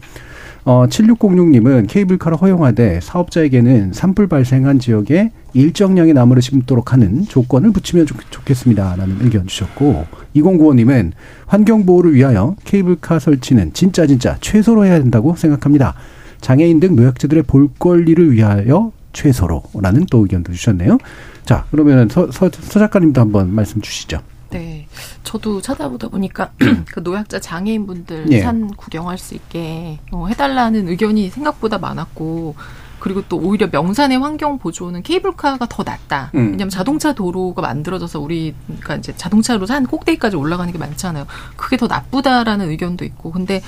어, 0.66 0.88
7606님은 0.88 1.86
케이블카를 1.88 2.42
허용하되 2.42 3.00
사업자에게는 3.00 3.94
산불 3.94 4.28
발생한 4.28 4.80
지역에 4.80 5.32
일정량의 5.54 6.14
나무를 6.16 6.42
심도록 6.42 6.92
하는 6.92 7.24
조건을 7.26 7.72
붙이면 7.72 8.08
좋, 8.08 8.18
좋겠습니다. 8.32 8.96
라는 8.96 9.18
의견 9.22 9.46
주셨고, 9.46 10.06
2095님은 10.36 11.12
환경 11.46 11.86
보호를 11.86 12.16
위하여 12.16 12.56
케이블카 12.64 13.20
설치는 13.20 13.74
진짜 13.74 14.08
진짜 14.08 14.38
최소로 14.42 14.86
해야 14.86 14.98
된다고 14.98 15.36
생각합니다. 15.36 15.94
장애인 16.42 16.80
등 16.80 16.96
노약자들의 16.96 17.44
볼 17.44 17.70
권리를 17.78 18.32
위하여 18.32 18.92
최소로라는 19.14 20.08
또 20.10 20.24
의견도 20.24 20.52
주셨네요. 20.52 20.98
자, 21.46 21.66
그러면 21.70 22.10
서, 22.10 22.32
서, 22.32 22.50
서 22.50 22.80
작가님도 22.80 23.22
한번 23.22 23.54
말씀 23.54 23.82
주시죠. 23.82 24.20
네. 24.58 24.88
저도 25.24 25.62
찾아보다 25.62 26.08
보니까 26.08 26.52
그 26.92 27.02
노약자 27.04 27.40
장애인분들 27.40 28.32
예. 28.32 28.42
산 28.42 28.68
구경할 28.76 29.18
수 29.18 29.36
있게 29.36 30.00
어, 30.12 30.28
해달라는 30.28 30.88
의견이 30.88 31.30
생각보다 31.30 31.78
많았고 31.78 32.56
그리고 33.00 33.22
또 33.30 33.38
오히려 33.38 33.68
명산의 33.72 34.18
환경 34.18 34.58
보조는 34.58 35.04
케이블카가 35.04 35.68
더 35.70 35.84
낫다. 35.84 36.32
음. 36.34 36.52
왜냐하면 36.52 36.70
자동차 36.70 37.14
도로가 37.14 37.62
만들어져서 37.62 38.20
우리가 38.20 38.96
이제 38.96 39.14
자동차로 39.16 39.68
산 39.68 39.86
꼭대기까지 39.86 40.36
올라가는 40.36 40.72
게 40.72 40.80
많잖아요. 40.80 41.28
그게 41.56 41.78
더 41.78 41.86
나쁘다라는 41.86 42.70
의견도 42.70 43.06
있고. 43.06 43.32
근데 43.32 43.62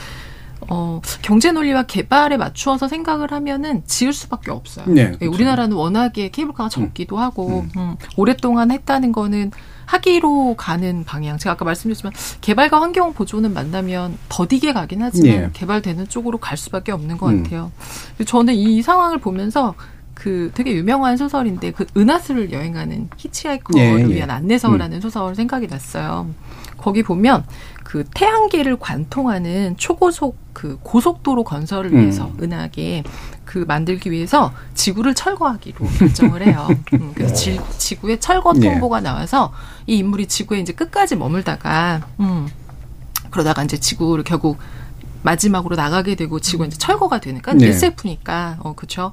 어, 0.69 1.01
경제 1.21 1.51
논리와 1.51 1.83
개발에 1.83 2.37
맞추어서 2.37 2.87
생각을 2.87 3.31
하면은 3.31 3.83
지을 3.85 4.11
수밖에 4.11 4.51
없어요. 4.51 4.85
네, 4.87 5.11
그렇죠. 5.11 5.31
우리나라는 5.31 5.77
워낙에 5.77 6.29
케이블카가 6.29 6.69
적기도 6.69 7.17
음. 7.17 7.21
하고 7.21 7.59
음. 7.59 7.69
음, 7.77 7.95
오랫동안 8.15 8.71
했다는 8.71 9.11
거는 9.11 9.51
하기로 9.87 10.55
가는 10.55 11.03
방향. 11.05 11.37
제가 11.37 11.53
아까 11.53 11.65
말씀드렸지만 11.65 12.13
개발과 12.41 12.79
환경 12.81 13.13
보조는 13.13 13.53
만나면 13.53 14.17
더디게 14.29 14.73
가긴 14.73 15.01
하지만 15.01 15.37
네. 15.37 15.49
개발되는 15.53 16.09
쪽으로 16.09 16.37
갈 16.37 16.57
수밖에 16.57 16.91
없는 16.91 17.17
것 17.17 17.29
음. 17.29 17.43
같아요. 17.43 17.71
저는 18.25 18.53
이 18.53 18.81
상황을 18.81 19.17
보면서 19.17 19.73
그 20.13 20.51
되게 20.53 20.73
유명한 20.73 21.15
소설인데 21.15 21.71
그 21.71 21.85
은하수를 21.95 22.51
여행하는 22.51 23.09
히치하이커를 23.17 24.07
네, 24.07 24.15
위한 24.15 24.29
안내서라는 24.29 24.97
음. 24.97 25.01
소설 25.01 25.35
생각이 25.35 25.67
났어요. 25.67 26.27
거기 26.77 27.01
보면 27.03 27.45
그 27.83 28.03
태양계를 28.13 28.77
관통하는 28.77 29.77
초고속 29.77 30.37
그 30.53 30.77
고속도로 30.83 31.43
건설을 31.43 31.93
음. 31.93 31.99
위해서 31.99 32.25
음. 32.25 32.43
은하계 32.43 33.03
그 33.47 33.59
만들기 33.67 34.11
위해서 34.11 34.53
지구를 34.75 35.15
철거하기로 35.15 35.87
결정을 35.97 36.45
해요. 36.45 36.67
음, 36.93 37.13
그래서 37.15 37.33
지, 37.33 37.59
지구에 37.79 38.19
철거 38.19 38.53
네. 38.53 38.69
통보가 38.69 39.01
나와서 39.01 39.51
이 39.87 39.97
인물이 39.97 40.27
지구에 40.27 40.59
이제 40.59 40.73
끝까지 40.73 41.15
머물다가 41.15 42.01
음 42.19 42.47
그러다가 43.31 43.63
이제 43.63 43.79
지구를 43.79 44.23
결국 44.23 44.59
마지막으로 45.27 45.75
나가게 45.75 46.15
되고 46.15 46.39
지구 46.39 46.65
이제 46.65 46.77
철거가 46.77 47.19
되니까 47.19 47.53
네. 47.53 47.67
SF니까 47.67 48.57
어 48.61 48.73
그렇죠. 48.73 49.11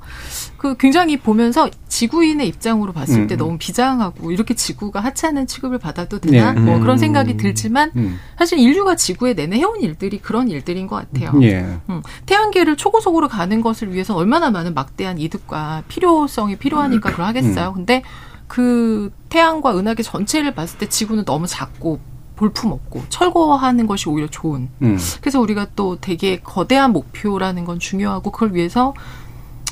그 0.57 0.77
굉장히 0.77 1.16
보면서 1.16 1.68
지구인의 1.88 2.46
입장으로 2.48 2.92
봤을 2.92 3.22
음. 3.22 3.27
때 3.27 3.37
너무 3.37 3.59
비장하고 3.59 4.31
이렇게 4.31 4.55
지구가 4.55 5.00
하찮은 5.00 5.48
취급을 5.48 5.79
받아도 5.79 6.20
되나 6.20 6.53
네. 6.53 6.61
뭐 6.61 6.79
그런 6.79 6.98
생각이 6.98 7.33
음. 7.33 7.37
들지만 7.37 7.90
음. 7.96 8.18
사실 8.38 8.61
인류가 8.61 8.94
지구에 8.94 9.35
내내 9.35 9.57
해온 9.57 9.81
일들이 9.81 10.18
그런 10.18 10.48
일들인 10.48 10.87
것 10.87 10.96
같아요. 10.96 11.33
네. 11.33 11.64
음. 11.88 12.03
태양계를 12.27 12.77
초고속으로 12.77 13.27
가는 13.29 13.61
것을 13.61 13.92
위해서 13.92 14.14
얼마나 14.14 14.50
많은 14.50 14.74
막대한 14.74 15.18
이득과 15.18 15.83
필요성이 15.88 16.57
필요하니까 16.57 17.11
그걸 17.11 17.27
하겠어요. 17.27 17.70
음. 17.70 17.74
근데 17.74 18.03
그 18.46 19.11
태양과 19.31 19.77
은하계 19.77 20.05
전체를 20.05 20.55
봤을 20.55 20.79
때 20.79 20.88
지구는 20.88 21.24
너무 21.24 21.48
작고 21.48 22.13
볼품 22.37 22.73
없고 22.73 23.03
철거하는 23.09 23.87
것이 23.87 24.09
오히려 24.09 24.29
좋은. 24.29 24.68
음. 24.83 24.99
그래서 25.20 25.40
우리가 25.40 25.68
또 25.77 25.97
되게 26.01 26.40
거대한 26.40 26.92
목표라는 26.92 27.64
건 27.64 27.79
중요하고 27.79 28.31
그걸 28.31 28.55
위해서 28.55 28.94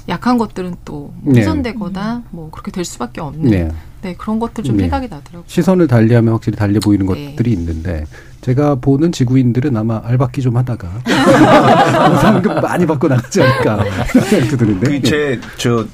약한 0.08 0.36
것들은 0.38 0.76
또 0.84 1.12
훼손되거나 1.26 2.14
네. 2.16 2.22
뭐 2.30 2.50
그렇게 2.50 2.72
될 2.72 2.84
수밖에 2.84 3.20
없는 3.20 3.50
네, 3.50 3.70
네 4.00 4.14
그런 4.14 4.40
것들 4.40 4.64
좀 4.64 4.76
네. 4.76 4.84
생각이 4.84 5.08
나더라고요. 5.08 5.44
시선을 5.46 5.86
달리하면 5.86 6.34
확실히 6.34 6.56
달려 6.56 6.80
보이는 6.80 7.06
네. 7.06 7.30
것들이 7.30 7.52
있는데 7.52 8.04
제가 8.40 8.76
보는 8.76 9.12
지구인들은 9.12 9.76
아마 9.76 10.00
알바끼 10.04 10.42
좀 10.42 10.56
하다가 10.56 10.88
상금 12.20 12.60
많이 12.60 12.84
받고 12.84 13.06
나가지 13.06 13.42
않을까 13.42 13.84
생각도 14.28 14.56
드는데. 14.56 14.90
그제저 14.90 15.86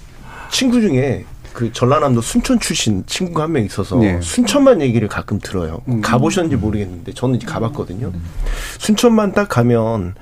친구 0.51 0.81
중에 0.81 1.27
그 1.59 1.73
전라남도 1.73 2.21
순천 2.21 2.61
출신 2.61 3.03
친구가 3.05 3.42
한 3.42 3.51
명 3.51 3.64
있어서 3.64 3.97
네. 3.97 4.21
순천만 4.21 4.81
얘기를 4.81 5.09
가끔 5.09 5.40
들어요. 5.40 5.81
음. 5.88 6.01
가보셨는지 6.03 6.55
모르겠는데 6.55 7.14
저는 7.14 7.35
이제 7.35 7.47
가봤거든요. 7.49 8.12
순천만 8.79 9.33
딱 9.33 9.49
가면 9.49 10.14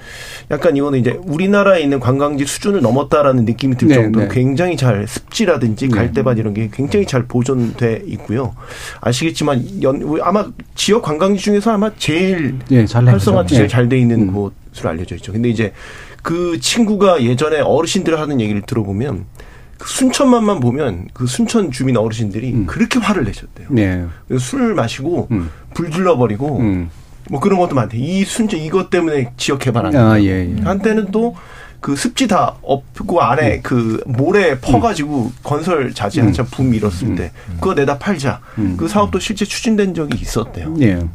약간 0.51 0.79
이거는 0.79 0.99
이제 0.99 1.11
우리나라에 1.25 1.83
있는 1.83 2.01
관광지 2.01 2.47
수준을 2.47 2.81
넘었다라는 2.81 3.45
느낌이 3.45 3.77
들 3.77 3.89
네, 3.89 3.95
정도로 3.97 4.29
네. 4.29 4.35
굉장히 4.35 4.79
잘 4.79 5.07
습지라든지 5.07 5.89
네. 5.89 5.95
갈대밭 5.95 6.39
이런 6.39 6.55
게 6.55 6.71
굉장히 6.73 7.05
잘 7.05 7.27
보존돼 7.27 8.05
있고요. 8.07 8.55
아시겠지만 9.03 9.83
연, 9.83 10.03
아마 10.23 10.47
지역 10.75 11.03
관광지 11.03 11.43
중에서 11.43 11.71
아마 11.71 11.91
제일 11.99 12.59
네, 12.71 12.87
활성화 12.91 13.45
제일 13.45 13.63
네. 13.63 13.69
잘돼 13.69 13.99
있는 13.99 14.31
음. 14.31 14.33
곳으로 14.33 14.89
알려져 14.89 15.17
있죠. 15.17 15.33
근데 15.33 15.51
이제 15.51 15.75
그 16.23 16.59
친구가 16.61 17.23
예전에 17.25 17.61
어르신들 17.61 18.19
하는 18.19 18.41
얘기를 18.41 18.63
들어보면 18.63 19.27
그 19.79 19.89
순천만만 19.89 20.61
보면 20.61 21.09
그 21.13 21.27
순천 21.27 21.71
주민 21.71 21.97
어르신들이 21.97 22.53
음. 22.53 22.67
그렇게 22.67 22.99
화를 22.99 23.25
내셨대요. 23.25 23.69
네. 23.71 24.07
술 24.39 24.75
마시고 24.75 25.29
음. 25.31 25.51
불 25.75 25.91
질러버리고 25.91 26.59
음. 26.61 26.91
뭐 27.31 27.41
그런 27.41 27.59
것도 27.59 27.75
많대. 27.75 27.99
이 27.99 28.25
순천 28.25 28.61
이것 28.61 28.89
때문에 28.91 29.33
지역 29.37 29.59
개발 29.59 29.87
안 29.87 29.93
된다. 29.93 30.13
아, 30.13 30.21
예, 30.21 30.57
예. 30.57 30.61
한때는 30.63 31.11
또 31.11 31.35
그 31.87 31.95
습지 31.95 32.27
다 32.27 32.57
엎고 32.63 33.23
안에 33.23 33.57
음. 33.57 33.61
그 33.63 34.03
모래 34.07 34.59
퍼가지고 34.59 35.27
음. 35.27 35.33
건설 35.45 35.95
자재 35.95 36.21
한참 36.21 36.47
음. 36.47 36.51
붐 36.51 36.75
일었을 36.75 37.15
때 37.15 37.31
그거 37.55 37.75
내다 37.75 37.99
팔자. 37.99 38.41
그 38.77 38.89
사업도 38.89 39.21
실제 39.21 39.45
추진된 39.45 39.95
적이 39.95 40.19
있었대요. 40.21 40.75
예. 40.81 41.07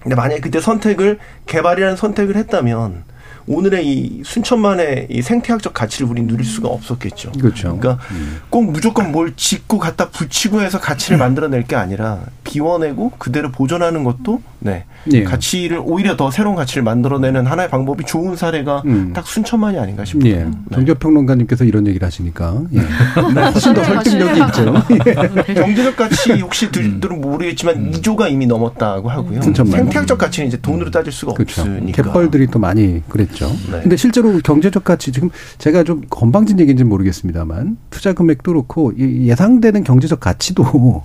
근데 0.00 0.14
만약에 0.14 0.40
그때 0.40 0.60
선택을 0.60 1.18
개발이라는 1.46 1.96
선택을 1.96 2.36
했다면 2.36 3.04
오늘의 3.46 3.86
이 3.86 4.22
순천만의 4.24 5.08
이 5.10 5.22
생태학적 5.22 5.72
가치를 5.72 6.08
우리 6.08 6.22
누릴 6.22 6.44
수가 6.44 6.68
없었겠죠. 6.68 7.32
그렇죠. 7.32 7.76
그러니까 7.76 8.04
음. 8.10 8.40
꼭 8.50 8.70
무조건 8.70 9.12
뭘 9.12 9.34
짓고 9.36 9.78
갖다 9.78 10.10
붙이고 10.10 10.62
해서 10.62 10.80
가치를 10.80 11.18
만들어낼 11.18 11.64
게 11.64 11.76
아니라 11.76 12.20
비워내고 12.44 13.12
그대로 13.18 13.50
보존하는 13.52 14.04
것도 14.04 14.42
네 14.58 14.84
예. 15.12 15.24
가치를 15.24 15.80
오히려 15.84 16.16
더 16.16 16.30
새로운 16.30 16.56
가치를 16.56 16.82
만들어내는 16.82 17.46
하나의 17.46 17.68
방법이 17.68 18.04
좋은 18.04 18.36
사례가 18.36 18.82
음. 18.86 19.12
딱 19.12 19.26
순천만이 19.26 19.78
아닌가 19.78 20.04
싶어요. 20.04 20.30
예. 20.30 20.44
네. 20.44 20.50
경제평론가님께서 20.72 21.64
이런 21.64 21.86
얘기를 21.86 22.06
하시니까 22.06 22.62
예. 22.74 22.78
훨씬 23.40 23.74
더 23.74 23.84
설득력이 23.84 24.40
있죠. 24.40 24.74
예. 25.48 25.54
경제적 25.54 25.96
가치 25.96 26.32
혹시 26.40 26.70
들들은 26.70 27.20
모르겠지만 27.20 27.76
음. 27.76 27.92
2조가 27.92 28.30
이미 28.30 28.46
넘었다고 28.46 29.08
하고요. 29.08 29.42
순천만. 29.42 29.80
생태학적 29.80 30.18
가치는 30.18 30.48
이제 30.48 30.58
돈으로 30.60 30.90
따질 30.90 31.12
수가 31.12 31.34
그렇죠. 31.34 31.62
없으니까. 31.62 32.02
갯벌들이 32.02 32.48
또 32.48 32.58
많이 32.58 33.02
그랬죠. 33.08 33.48
네. 33.70 33.80
근데 33.82 33.96
실제로 33.96 34.38
경제적 34.40 34.84
가치 34.84 35.12
지금 35.12 35.30
제가 35.58 35.84
좀 35.84 36.02
건방진 36.10 36.60
얘기인지 36.60 36.84
모르겠습니다만 36.84 37.76
투자 37.90 38.12
금액도 38.12 38.52
그렇고 38.52 38.92
예상되는 38.98 39.84
경제적 39.84 40.20
가치도 40.20 41.02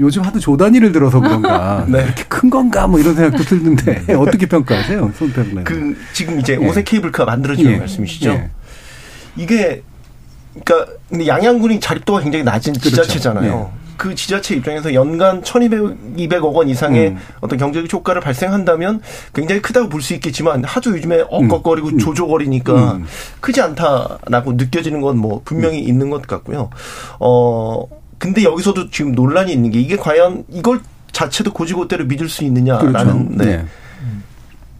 요즘 0.00 0.22
하도 0.22 0.40
조단위를 0.40 0.92
들어서 0.92 1.20
그런가 1.20 1.84
네. 1.88 2.02
이렇게 2.02 2.24
큰 2.24 2.50
건가 2.50 2.86
뭐 2.86 2.98
이런 2.98 3.14
생각도 3.14 3.44
드는데 3.44 4.02
네. 4.06 4.14
어떻게 4.18 4.46
평가하세요, 4.46 5.12
손평론? 5.16 5.64
그 5.64 5.96
지금 6.12 6.40
이제 6.40 6.54
예. 6.54 6.56
오색 6.56 6.84
케이블카 6.84 7.24
만들어지는 7.24 7.72
예. 7.72 7.76
말씀이시죠? 7.76 8.30
예. 8.30 8.50
이게 9.36 9.82
그러니까 10.64 10.92
양양군이 11.26 11.80
자립도가 11.80 12.20
굉장히 12.20 12.44
낮은 12.44 12.72
그렇죠. 12.74 12.90
지자체잖아요. 12.90 13.70
예. 13.72 13.84
그 13.96 14.12
지자체 14.16 14.56
입장에서 14.56 14.92
연간 14.92 15.40
1,200, 15.44 16.16
200억 16.16 16.52
원 16.52 16.68
이상의 16.68 17.10
음. 17.10 17.18
어떤 17.40 17.56
경제적 17.60 17.92
효과를 17.92 18.20
발생한다면 18.20 19.00
굉장히 19.32 19.62
크다고 19.62 19.88
볼 19.88 20.02
수 20.02 20.14
있겠지만 20.14 20.64
하도 20.64 20.90
요즘에 20.90 21.22
엇걱거리고 21.30 21.88
음. 21.90 21.98
조조거리니까 21.98 22.94
음. 22.94 23.06
크지 23.40 23.60
않다라고 23.60 24.54
느껴지는 24.54 25.00
건 25.00 25.16
뭐 25.16 25.42
분명히 25.44 25.80
음. 25.84 25.88
있는 25.88 26.10
것 26.10 26.26
같고요. 26.26 26.70
어 27.20 27.86
근데 28.18 28.42
여기서도 28.44 28.90
지금 28.90 29.12
논란이 29.12 29.52
있는 29.52 29.70
게 29.70 29.80
이게 29.80 29.96
과연 29.96 30.44
이걸 30.50 30.80
자체도 31.12 31.52
고지고대로 31.52 32.04
믿을 32.06 32.28
수 32.28 32.44
있느냐라는 32.44 32.92
그렇죠. 32.92 33.44
네. 33.44 33.44
네. 33.56 33.64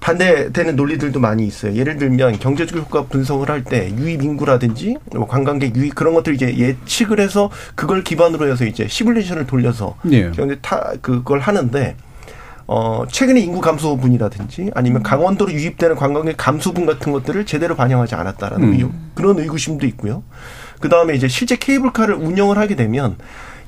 반대되는 0.00 0.76
논리들도 0.76 1.18
많이 1.18 1.46
있어요. 1.46 1.72
예를 1.74 1.96
들면 1.96 2.38
경제적 2.38 2.76
효과 2.78 3.04
분석을 3.04 3.48
할 3.48 3.64
때 3.64 3.90
유입 3.96 4.22
인구라든지 4.22 4.96
뭐 5.14 5.26
관광객 5.26 5.74
유입 5.76 5.94
그런 5.94 6.12
것들 6.12 6.34
이제 6.34 6.54
예측을 6.58 7.20
해서 7.20 7.50
그걸 7.74 8.04
기반으로 8.04 8.46
해서 8.46 8.66
이제 8.66 8.86
시뮬레이션을 8.86 9.46
돌려서 9.46 9.96
예. 10.10 10.30
경제 10.32 10.58
타 10.60 10.92
그걸 11.00 11.40
하는데 11.40 11.96
어 12.66 13.04
최근에 13.10 13.40
인구 13.40 13.62
감소분이라든지 13.62 14.72
아니면 14.74 15.02
강원도로 15.02 15.50
유입되는 15.52 15.96
관광객 15.96 16.36
감소분 16.36 16.84
같은 16.84 17.10
것들을 17.10 17.46
제대로 17.46 17.74
반영하지 17.74 18.14
않았다라는 18.14 18.68
음. 18.68 18.72
의혹, 18.74 18.92
그런 19.14 19.38
의구심도 19.38 19.86
있고요. 19.86 20.22
그 20.84 20.90
다음에 20.90 21.14
이제 21.14 21.28
실제 21.28 21.56
케이블카를 21.56 22.14
운영을 22.14 22.58
하게 22.58 22.76
되면 22.76 23.16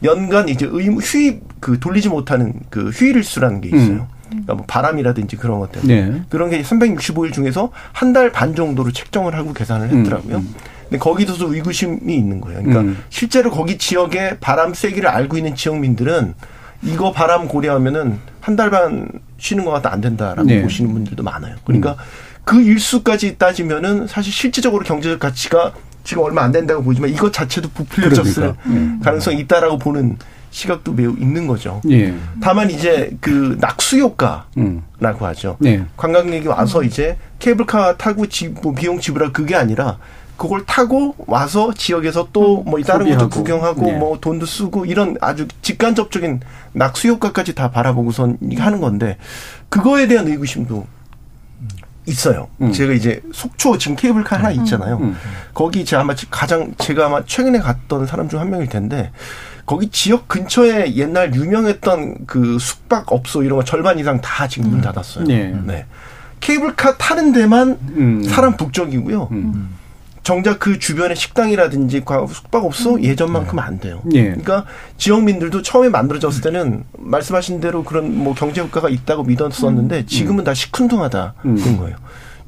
연간 0.05 0.51
이제 0.51 0.69
의무 0.71 1.01
휴입 1.01 1.41
그 1.61 1.81
돌리지 1.81 2.11
못하는 2.11 2.53
그 2.69 2.91
휴일 2.91 3.25
수라는 3.25 3.63
게 3.63 3.69
있어요. 3.71 4.07
음. 4.07 4.07
그러니까 4.29 4.55
뭐 4.57 4.65
바람이라든지 4.69 5.37
그런 5.37 5.59
것들 5.61 5.81
네. 5.85 6.21
그런 6.29 6.51
게 6.51 6.61
365일 6.61 7.33
중에서 7.33 7.73
한 7.93 8.13
달 8.13 8.31
반 8.33 8.55
정도로 8.55 8.93
책정을 8.93 9.35
하고 9.35 9.55
계산을 9.55 9.89
했더라고요. 9.89 10.37
음, 10.37 10.41
음. 10.43 10.55
근데 10.83 10.99
거기서도 10.99 11.55
의구심이 11.55 12.15
있는 12.15 12.43
거예요. 12.43 12.59
그러니까 12.61 12.83
음. 12.83 12.99
실제로 13.09 13.51
거기 13.51 13.79
지역의 13.79 14.37
바람 14.41 14.75
세기를 14.75 15.09
알고 15.09 15.39
있는 15.39 15.55
지역민들은 15.57 16.35
이거 16.83 17.13
바람 17.13 17.49
고려하면은 17.49 18.19
한 18.43 18.57
달 18.57 18.69
반 18.69 19.09
쉬는 19.39 19.65
것 19.65 19.71
같아 19.71 19.91
안 19.91 20.03
된다라고 20.03 20.45
네. 20.45 20.61
보시는 20.61 20.93
분들도 20.93 21.23
많아요. 21.23 21.57
그러니까 21.65 21.93
음. 21.93 21.97
그 22.45 22.61
일수까지 22.61 23.39
따지면은 23.39 24.07
사실 24.07 24.31
실질적으로 24.35 24.85
경제적 24.85 25.19
가치가 25.19 25.73
지금 26.07 26.23
얼마 26.23 26.42
안 26.42 26.53
된다고 26.53 26.83
보지만 26.83 27.11
이것 27.11 27.33
자체도 27.33 27.69
부풀려 27.71 28.11
졌을 28.14 28.35
그러니까. 28.35 28.62
음. 28.66 29.01
가능성이 29.03 29.40
있다라고 29.40 29.77
보는 29.79 30.16
시각도 30.51 30.92
매우 30.92 31.14
있는 31.19 31.47
거죠. 31.47 31.83
예. 31.90 32.14
다만 32.40 32.71
이제 32.71 33.11
그 33.21 33.59
낙수 33.61 33.99
효과라고 33.99 34.47
음. 34.57 34.83
하죠. 35.03 35.59
예. 35.64 35.85
관광객이 35.97 36.47
와서 36.47 36.83
이제 36.83 37.19
케이블카 37.40 37.97
타고 37.97 38.27
지, 38.27 38.49
뭐 38.49 38.73
비용 38.73 39.01
지불할 39.01 39.33
그게 39.33 39.57
아니라 39.57 39.99
그걸 40.37 40.64
타고 40.64 41.14
와서 41.27 41.73
지역에서 41.75 42.29
또뭐 42.33 42.77
음. 42.77 42.83
다른 42.85 43.11
것도 43.11 43.29
구경하고 43.29 43.88
예. 43.88 43.92
뭐 43.95 44.19
돈도 44.21 44.47
쓰고 44.47 44.87
이런 44.87 45.16
아주 45.21 45.49
직간접적인 45.61 46.40
낙수 46.73 47.09
효과까지 47.09 47.55
다 47.55 47.71
바라보고선 47.71 48.38
하는 48.57 48.81
건데 48.81 49.19
그거에 49.69 50.07
대한 50.07 50.29
의구심도 50.29 50.87
있어요. 52.07 52.49
음. 52.61 52.73
제가 52.73 52.92
이제 52.92 53.21
속초 53.33 53.77
지금 53.79 53.97
케이블카 53.97 54.37
하나 54.38 54.51
음. 54.51 54.55
있잖아요. 54.61 54.99
음. 54.99 55.16
거기 55.53 55.85
제가 55.85 56.03
아마 56.03 56.14
가장 56.31 56.73
제가 56.79 57.07
아마 57.07 57.25
최근에 57.25 57.59
갔던 57.59 58.07
사람 58.07 58.29
중 58.29 58.38
한 58.40 58.51
명일 58.51 58.69
텐데 58.69 59.11
거기 59.64 59.88
지역 59.90 60.29
근처에 60.29 60.95
옛날 60.95 61.35
유명했던 61.35 62.27
그 62.27 62.59
숙박업소 62.61 63.42
이런 63.42 63.59
거 63.59 63.64
절반 63.64 63.99
이상 63.99 64.21
다 64.21 64.47
지금 64.47 64.71
문 64.71 64.79
음. 64.79 64.83
닫았어요. 64.83 65.25
네. 65.25 65.55
네. 65.64 65.87
케이블카 66.40 66.97
타는 66.99 67.33
데만 67.33 67.79
음. 67.97 68.23
사람 68.25 68.57
북적이고요. 68.57 69.29
음. 70.27 70.37
정작 70.37 70.59
그 70.59 70.79
주변의 70.79 71.17
식당이라든지 71.17 72.03
숙박업소 72.29 73.01
예전만큼 73.03 73.59
안 73.59 73.79
돼요. 73.79 74.03
네. 74.05 74.25
그러니까 74.25 74.65
지역민들도 74.99 75.62
처음에 75.62 75.89
만들어졌을 75.89 76.43
때는 76.43 76.85
말씀하신 76.99 77.61
대로 77.61 77.85
그런 77.85 78.17
뭐 78.17 78.35
경제 78.35 78.61
효과가 78.61 78.89
있다고 78.89 79.23
믿었었는데 79.23 80.07
지금은 80.07 80.45
다 80.45 80.53
시큰둥하다는 80.53 81.77
거예요. 81.79 81.97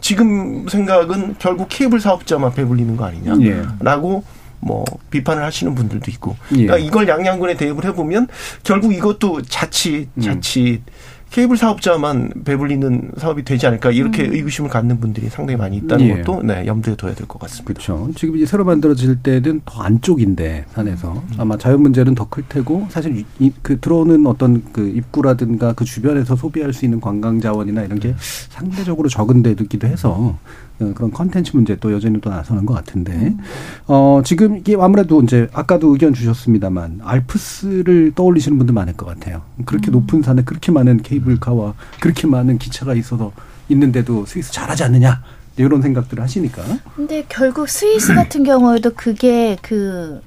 지금 0.01 0.69
생각은 0.69 1.37
결국 1.39 1.69
케이블 1.69 2.01
사업자만 2.01 2.55
배불리는 2.55 2.97
거 2.97 3.05
아니냐라고 3.05 4.23
예. 4.25 4.39
뭐 4.61 4.85
비판을 5.11 5.45
하시는 5.45 5.75
분들도 5.75 6.11
있고 6.13 6.37
예. 6.53 6.67
그러니까 6.67 6.79
이걸 6.79 7.09
양양군에 7.09 7.57
대입을 7.57 7.85
해보면 7.87 8.29
결국 8.65 8.93
이것도 8.93 9.43
자칫 9.43 10.09
음. 10.17 10.23
자칫 10.23 10.83
음. 10.87 10.93
케이블 11.31 11.57
사업자만 11.59 12.33
배불리는 12.45 13.13
사업이 13.19 13.45
되지 13.45 13.67
않을까 13.67 13.91
이렇게 13.91 14.25
음. 14.27 14.33
의구심을 14.33 14.71
갖는 14.71 14.99
분들이 14.99 15.29
상당히 15.29 15.59
많이 15.59 15.77
있다는 15.77 16.07
예. 16.07 16.23
것도 16.23 16.43
네, 16.43 16.67
염두에 16.67 16.97
둬야 16.97 17.15
될 17.15 17.27
것 17.27 17.39
같습니다. 17.41 17.65
그렇죠. 17.67 18.09
지금 18.17 18.37
이제 18.37 18.47
새로 18.47 18.65
만들어질 18.65 19.17
때는 19.23 19.61
더 19.65 19.83
안쪽인데 19.83 20.65
산에서 20.73 21.13
음. 21.13 21.35
아마 21.37 21.57
자연 21.59 21.83
문제는 21.83 22.15
더 22.15 22.29
클 22.29 22.45
테고 22.49 22.87
사실 22.91 23.25
이, 23.39 23.53
그 23.63 23.79
들어오는 23.81 24.27
어떤 24.27 24.63
그 24.73 24.89
입구라든가 24.89 25.73
그 25.75 25.85
주변에서 25.85 26.35
소비할 26.37 26.73
수 26.73 26.85
있는 26.85 27.01
관광 27.01 27.41
자원이나 27.41 27.83
이런 27.83 27.99
게 28.01 28.15
상대적으로 28.19 29.09
적은 29.09 29.43
데기도 29.43 29.87
해서 29.87 30.15
어, 30.19 30.39
그런 30.79 31.11
컨텐츠 31.11 31.53
문제 31.55 31.77
또 31.77 31.93
여전히 31.93 32.21
또 32.21 32.31
나서는 32.31 32.65
것 32.65 32.75
같은데 32.75 33.13
음. 33.13 33.39
어 33.87 34.23
지금 34.25 34.57
이게 34.57 34.77
아무래도 34.79 35.21
이제 35.23 35.49
아까도 35.53 35.93
의견 35.93 36.15
주셨습니다만 36.15 37.01
알프스를 37.03 38.13
떠올리시는 38.15 38.59
분들 38.59 38.73
많을 38.75 38.95
것 38.95 39.07
같아요. 39.07 39.43
그렇게 39.65 39.91
음. 39.91 39.93
높은 39.93 40.23
산에 40.23 40.43
그렇게 40.45 40.71
많은 40.71 41.03
케이블카와 41.03 41.75
그렇게 42.01 42.27
많은 42.27 42.59
기차가 42.59 42.95
있어서 42.95 43.33
있는데도 43.69 44.25
스위스 44.27 44.53
잘하지 44.53 44.85
않느냐 44.85 45.23
이런 45.57 45.83
생각들을 45.83 46.23
하시니까. 46.23 46.63
근데 46.95 47.25
결국 47.29 47.69
스위스 47.69 48.15
같은 48.15 48.45
경우에도 48.45 48.93
그게 48.95 49.57
그 49.61 50.21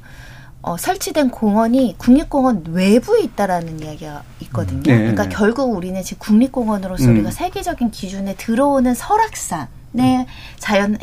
어, 0.64 0.78
설치된 0.78 1.32
공원이 1.32 1.96
국립공원 1.98 2.66
외부에 2.68 3.22
있다라는 3.24 3.80
이야기가 3.80 4.24
있거든요. 4.42 4.84
네. 4.84 4.98
그러니까 4.98 5.28
결국 5.30 5.76
우리는 5.76 6.02
지금 6.04 6.20
국립공원으로서 6.20 7.06
음. 7.06 7.12
우리가 7.14 7.32
세계적인 7.32 7.90
기준에 7.92 8.36
들어오는 8.36 8.94
설악산 8.94 9.68
내 9.92 10.26
자연 10.58 10.98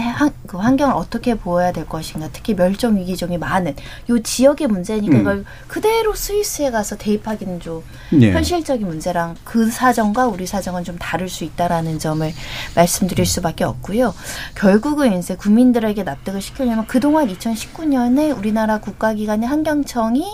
그 0.47 0.57
환경을 0.57 0.95
어떻게 0.95 1.35
보여야 1.35 1.73
될 1.73 1.87
것인가 1.87 2.29
특히 2.33 2.55
멸종 2.55 2.97
위기종이 2.97 3.37
많은 3.37 3.75
요 4.09 4.23
지역의 4.23 4.67
문제니까 4.69 5.15
음. 5.15 5.19
그걸 5.19 5.45
그대로 5.67 6.15
스위스에 6.15 6.71
가서 6.71 6.97
대입하기는 6.97 7.61
좀 7.61 7.83
네. 8.11 8.33
현실적인 8.33 8.87
문제랑 8.87 9.37
그 9.45 9.71
사정과 9.71 10.29
우리 10.29 10.47
사정은 10.47 10.85
좀 10.85 10.97
다를 10.99 11.29
수 11.29 11.45
있다라는 11.45 11.99
점을 11.99 12.33
말씀드릴 12.75 13.23
음. 13.23 13.25
수밖에 13.25 13.65
없고요. 13.65 14.15
결국은 14.55 15.19
이제 15.19 15.37
국민들에게 15.37 16.03
납득을 16.03 16.41
시키려면 16.41 16.87
그동안 16.87 17.29
2019년에 17.29 18.37
우리나라 18.37 18.79
국가기관의 18.79 19.49
환경청이 19.49 20.25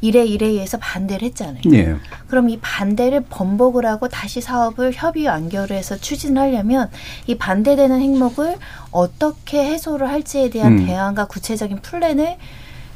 이래 0.00 0.24
이래해서 0.24 0.78
반대를 0.78 1.26
했잖아요. 1.28 1.62
네. 1.66 1.94
그럼 2.26 2.48
이 2.48 2.58
반대를 2.60 3.24
번복을 3.28 3.84
하고 3.86 4.08
다시 4.08 4.40
사업을 4.40 4.92
협의 4.94 5.26
완결을 5.26 5.76
해서 5.76 5.96
추진하려면 5.96 6.90
이 7.26 7.36
반대되는 7.36 8.00
행목을 8.00 8.56
어떻게 8.90 9.64
해소를 9.64 10.08
할지에 10.08 10.50
대한 10.50 10.78
음. 10.78 10.86
대안과 10.86 11.26
구체적인 11.26 11.80
플랜을 11.82 12.36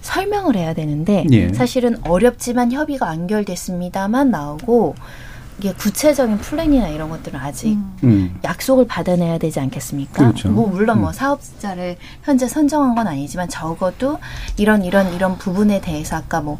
설명을 0.00 0.56
해야 0.56 0.74
되는데 0.74 1.24
예. 1.32 1.52
사실은 1.52 1.96
어렵지만 2.06 2.72
협의가 2.72 3.06
완결됐습니다만 3.06 4.30
나오고 4.30 4.94
이게 5.64 5.72
구체적인 5.72 6.36
플랜이나 6.38 6.88
이런 6.88 7.08
것들은 7.08 7.40
아직 7.40 7.72
음. 7.72 7.96
음. 8.04 8.40
약속을 8.44 8.86
받아내야 8.86 9.38
되지 9.38 9.60
않겠습니까? 9.60 10.24
그렇죠. 10.24 10.50
뭐 10.50 10.68
물론 10.68 11.00
뭐 11.00 11.08
음. 11.08 11.12
사업자를 11.14 11.96
현재 12.22 12.46
선정한 12.46 12.94
건 12.94 13.06
아니지만 13.08 13.48
적어도 13.48 14.18
이런 14.58 14.84
이런 14.84 15.14
이런 15.14 15.38
부분에 15.38 15.80
대해서 15.80 16.16
아까 16.16 16.42
뭐, 16.42 16.58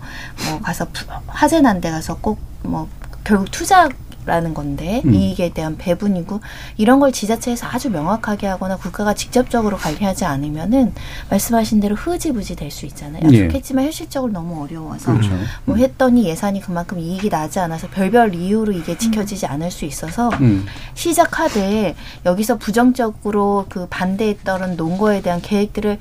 뭐 0.49 0.59
가서 0.61 0.87
화재 1.27 1.61
난 1.61 1.75
데 1.83 1.91
가서 1.91 2.17
꼭뭐 2.17 2.89
결국 3.25 3.51
투자 3.51 3.89
라는 4.27 4.55
건데 4.55 5.03
음. 5.05 5.15
이익에 5.15 5.51
대한 5.51 5.77
배분이고 5.77 6.41
이런 6.77 7.01
걸 7.01 7.13
지자체에서 7.13 7.67
아주 7.69 7.91
명확하게 7.91 8.47
하거나 8.47 8.77
국가가 8.77 9.15
직접적으로 9.15 9.77
관리하지 9.77 10.25
않으면은 10.25 10.93
말씀하신 11.31 11.81
대로 11.81 11.95
흐지부지 11.95 12.57
될 12.57 12.75
수 12.75 12.87
있잖아요. 12.87 13.23
약속했지만 13.25 13.83
예. 13.85 13.87
현실적으로 13.87 14.33
너무 14.33 14.63
어려워서 14.65 15.13
그렇죠. 15.13 15.31
뭐 15.65 15.77
했더니 15.77 16.25
예산이 16.25 16.61
그만큼 16.61 16.99
이익이 16.99 17.29
나지 17.31 17.61
않아서 17.61 17.87
별별 17.89 18.35
이유로 18.35 18.73
이게 18.73 18.99
지켜지지 18.99 19.47
않을 19.47 19.71
수 19.71 19.85
있어서 19.85 20.29
음. 20.41 20.67
시작하되 20.95 21.95
여기서 22.27 22.57
부정적으로 22.59 23.67
그 23.69 23.87
반대했던 23.89 24.77
논거에 24.77 25.21
대한 25.23 25.41
계획들을 25.41 25.99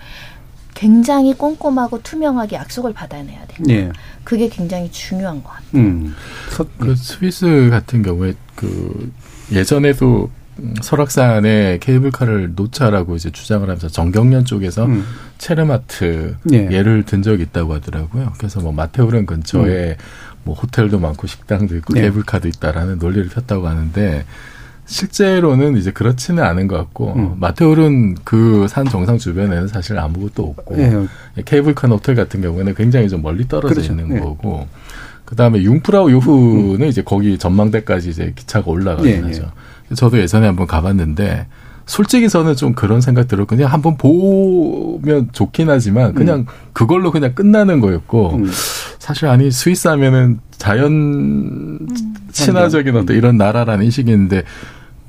굉장히 0.74 1.34
꼼꼼하고 1.34 2.02
투명하게 2.02 2.56
약속을 2.56 2.94
받아내야 2.94 3.46
돼요. 3.48 3.66
예. 3.70 3.92
그게 4.24 4.48
굉장히 4.50 4.92
중요한 4.92 5.44
것 5.44 5.50
같아요. 5.50 5.82
음. 5.82 6.16
그 6.80 6.96
스위스 6.96 7.70
같은 7.70 8.02
경우에 8.04 8.34
그 8.56 9.12
예전에도 9.52 10.30
설악산에 10.82 11.80
케이블카를 11.80 12.54
놓자라고 12.56 13.16
이제 13.16 13.32
주장을 13.32 13.64
하면서 13.64 13.88
정경련 13.88 14.46
쪽에서 14.46 14.86
음. 14.86 15.04
체르마트 15.38 16.36
예. 16.52 16.70
예를 16.72 17.04
든 17.04 17.24
적이 17.24 17.44
있다고 17.44 17.74
하더라고요. 17.76 18.34
그래서 18.38 18.60
뭐 18.62 18.72
마테오른 18.72 19.26
근처에 19.26 19.92
음. 19.92 19.96
뭐 20.44 20.56
호텔도 20.56 21.00
많고 21.00 21.28
식당도 21.28 21.76
있고 21.78 21.98
예. 21.98 22.02
케이블카도 22.02 22.48
있다라는 22.48 23.00
논리를 23.00 23.28
폈다고 23.30 23.68
하는데 23.68 24.26
실제로는 24.86 25.78
이제 25.78 25.92
그렇지는 25.92 26.44
않은 26.44 26.68
것 26.68 26.78
같고 26.78 27.14
음. 27.16 27.36
마테올은 27.40 28.16
그산 28.24 28.86
정상 28.86 29.18
주변에는 29.18 29.68
사실 29.68 29.98
아무것도 29.98 30.44
없고 30.44 30.78
예. 30.78 31.44
케이블카 31.46 31.88
호텔 31.88 32.16
같은 32.16 32.42
경우에는 32.42 32.76
굉장히 32.76 33.10
좀 33.10 33.22
멀리 33.22 33.48
떨어져 33.48 33.76
그렇죠. 33.76 33.94
있는 33.94 34.16
예. 34.16 34.20
거고 34.20 34.68
그다음에 35.26 35.62
융프라우 35.62 36.12
요후는 36.12 36.82
음. 36.82 36.88
이제 36.88 37.02
거기 37.02 37.38
전망대까지 37.38 38.10
이제 38.10 38.34
기차가 38.36 38.70
올라가는 38.70 39.10
예. 39.10 39.22
거죠. 39.22 39.52
예. 39.92 39.96
저도 39.96 40.20
예전에 40.20 40.48
한번 40.48 40.68
가봤는데 40.68 41.48
솔직히 41.86 42.30
저는 42.30 42.56
좀 42.56 42.74
그런 42.74 43.02
생각 43.02 43.28
들었 43.28 43.46
그냥 43.46 43.72
한번 43.72 43.98
보면 43.98 45.30
좋긴 45.32 45.70
하지만 45.70 46.14
그냥 46.14 46.40
음. 46.40 46.46
그걸로 46.72 47.12
그냥 47.12 47.34
끝나는 47.36 47.80
거였고 47.80 48.36
음. 48.36 48.52
사실 49.04 49.28
아니 49.28 49.52
스위스 49.52 49.90
하면은 49.90 50.40
자연 50.58 50.94
음. 50.94 51.88
친화적인 52.32 52.96
어떤 52.96 53.18
이런 53.18 53.36
나라라는 53.38 53.84
인식이 53.84 54.10
있는데 54.10 54.44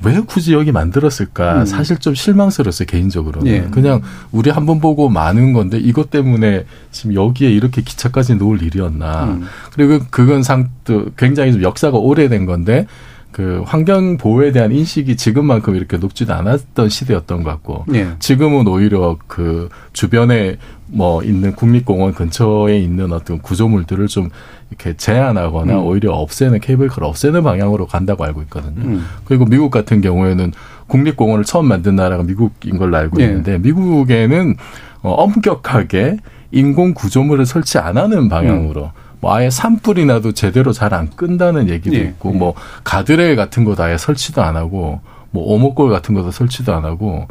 왜 0.02 0.18
굳이 0.18 0.52
여기 0.52 0.72
만들었을까? 0.72 1.60
음. 1.60 1.64
사실 1.64 1.98
좀 1.98 2.12
실망스러웠어요, 2.12 2.86
개인적으로는. 2.86 3.46
예. 3.52 3.60
그냥 3.70 4.02
우리 4.32 4.50
한 4.50 4.66
번 4.66 4.80
보고 4.80 5.08
많은 5.08 5.52
건데 5.52 5.78
이것 5.78 6.10
때문에 6.10 6.64
지금 6.90 7.14
여기에 7.14 7.52
이렇게 7.52 7.82
기차까지 7.82 8.34
놓을 8.34 8.62
일이었나. 8.64 9.26
음. 9.26 9.44
그리고 9.72 10.04
그건 10.10 10.42
상, 10.42 10.70
또 10.82 11.06
굉장히 11.16 11.52
좀 11.52 11.62
역사가 11.62 11.96
오래된 11.96 12.46
건데 12.46 12.88
그 13.34 13.64
환경 13.66 14.16
보호에 14.16 14.52
대한 14.52 14.70
인식이 14.70 15.16
지금만큼 15.16 15.74
이렇게 15.74 15.96
높지도 15.96 16.32
않았던 16.34 16.88
시대였던 16.88 17.42
것 17.42 17.50
같고 17.50 17.84
예. 17.92 18.10
지금은 18.20 18.68
오히려 18.68 19.16
그 19.26 19.68
주변에 19.92 20.56
뭐 20.86 21.20
있는 21.24 21.52
국립공원 21.52 22.14
근처에 22.14 22.78
있는 22.78 23.12
어떤 23.12 23.40
구조물들을 23.40 24.06
좀 24.06 24.28
이렇게 24.70 24.96
제한하거나 24.96 25.80
음. 25.80 25.84
오히려 25.84 26.12
없애는 26.12 26.60
케이블카를 26.60 27.08
없애는 27.08 27.42
방향으로 27.42 27.88
간다고 27.88 28.22
알고 28.22 28.42
있거든요. 28.42 28.80
음. 28.84 29.04
그리고 29.24 29.46
미국 29.46 29.72
같은 29.72 30.00
경우에는 30.00 30.52
국립공원을 30.86 31.44
처음 31.44 31.66
만든 31.66 31.96
나라가 31.96 32.22
미국인 32.22 32.78
걸로 32.78 32.96
알고 32.96 33.20
예. 33.20 33.24
있는데 33.24 33.58
미국에는 33.58 34.54
어, 35.02 35.10
엄격하게 35.10 36.18
인공 36.52 36.94
구조물을 36.94 37.46
설치 37.46 37.78
안 37.78 37.98
하는 37.98 38.28
방향으로 38.28 38.84
음. 38.84 39.03
뭐 39.24 39.34
아예 39.34 39.48
산불이 39.48 40.04
나도 40.04 40.32
제대로 40.32 40.72
잘 40.72 40.92
안 40.92 41.08
끈다는 41.08 41.70
얘기도 41.70 41.96
예. 41.96 42.00
있고 42.00 42.34
예. 42.34 42.38
뭐 42.38 42.54
가드레일 42.84 43.36
같은 43.36 43.64
것도 43.64 43.82
아예 43.82 43.96
설치도 43.96 44.42
안 44.42 44.54
하고 44.54 45.00
뭐 45.30 45.42
오목골 45.54 45.90
같은 45.90 46.14
것도 46.14 46.30
설치도 46.30 46.74
안 46.74 46.84
하고 46.84 47.26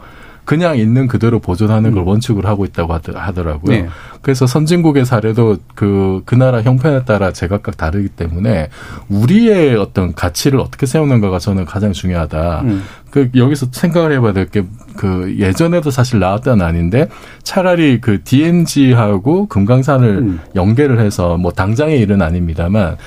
그냥 0.46 0.78
있는 0.78 1.08
그대로 1.08 1.40
보존하는 1.40 1.92
걸 1.92 2.04
음. 2.04 2.08
원칙으로 2.08 2.48
하고 2.48 2.66
있다고 2.66 2.94
하더라고요. 2.94 3.76
네. 3.76 3.88
그래서 4.22 4.48
선진국의 4.48 5.06
사례도 5.06 5.58
그, 5.76 6.22
그 6.26 6.36
나라 6.36 6.62
형편에 6.62 7.06
따라 7.06 7.32
제각각 7.32 7.78
다르기 7.78 8.10
때문에 8.10 8.70
우리의 9.10 9.76
어떤 9.76 10.14
가치를 10.14 10.60
어떻게 10.60 10.86
세우는가가 10.86 11.40
저는 11.40 11.66
가장 11.66 11.94
중요하다. 11.94 12.62
음. 12.62 12.84
그, 13.10 13.30
여기서 13.36 13.68
생각을 13.72 14.12
해봐야 14.14 14.34
될 14.34 14.48
게 14.50 14.64
그 14.96 15.36
예전에도 15.40 15.92
사실 15.92 16.20
나왔던 16.20 16.62
아닌데 16.62 17.08
차라리 17.44 18.00
그 18.00 18.24
DMZ하고 18.24 19.48
금강산을 19.48 20.10
음. 20.10 20.40
연계를 20.56 21.00
해서 21.00 21.38
뭐 21.38 21.52
당장의 21.52 22.00
일은 22.00 22.22
아닙니다만 22.22 22.98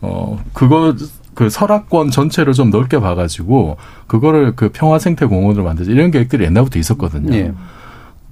어, 0.00 0.38
그거 0.52 0.94
그 1.36 1.50
설악권 1.50 2.10
전체를 2.10 2.54
좀 2.54 2.70
넓게 2.70 2.98
봐가지고 2.98 3.76
그거를 4.06 4.56
그 4.56 4.70
평화 4.72 4.98
생태 4.98 5.26
공원으로 5.26 5.64
만들자 5.64 5.92
이런 5.92 6.10
계획들이 6.10 6.44
옛날부터 6.46 6.78
있었거든요. 6.78 7.32
예. 7.36 7.52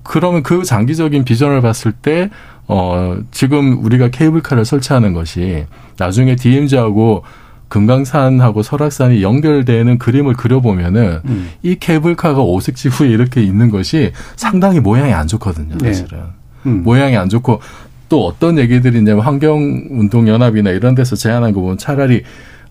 그러면 0.02 0.42
그 0.42 0.64
장기적인 0.64 1.24
비전을 1.24 1.60
봤을 1.60 1.92
때, 1.92 2.30
어, 2.66 3.18
지금 3.30 3.84
우리가 3.84 4.08
케이블카를 4.08 4.64
설치하는 4.64 5.12
것이 5.12 5.66
나중에 5.98 6.34
DMZ하고 6.34 7.24
금강산하고 7.68 8.62
설악산이 8.62 9.22
연결되는 9.22 9.98
그림을 9.98 10.32
그려보면은 10.32 11.20
음. 11.26 11.50
이 11.62 11.76
케이블카가 11.78 12.40
오색지 12.40 12.88
후에 12.88 13.10
이렇게 13.10 13.42
있는 13.42 13.70
것이 13.70 14.12
상당히 14.36 14.80
모양이 14.80 15.12
안 15.12 15.26
좋거든요, 15.26 15.76
네. 15.76 15.92
사실은. 15.92 16.20
네. 16.20 16.70
음. 16.70 16.82
모양이 16.82 17.18
안 17.18 17.28
좋고 17.28 17.60
또 18.08 18.26
어떤 18.26 18.56
얘기들이 18.56 18.96
있냐면 18.96 19.22
환경운동연합이나 19.24 20.70
이런 20.70 20.94
데서 20.94 21.16
제안한 21.16 21.52
거 21.52 21.60
보면 21.60 21.76
차라리 21.76 22.22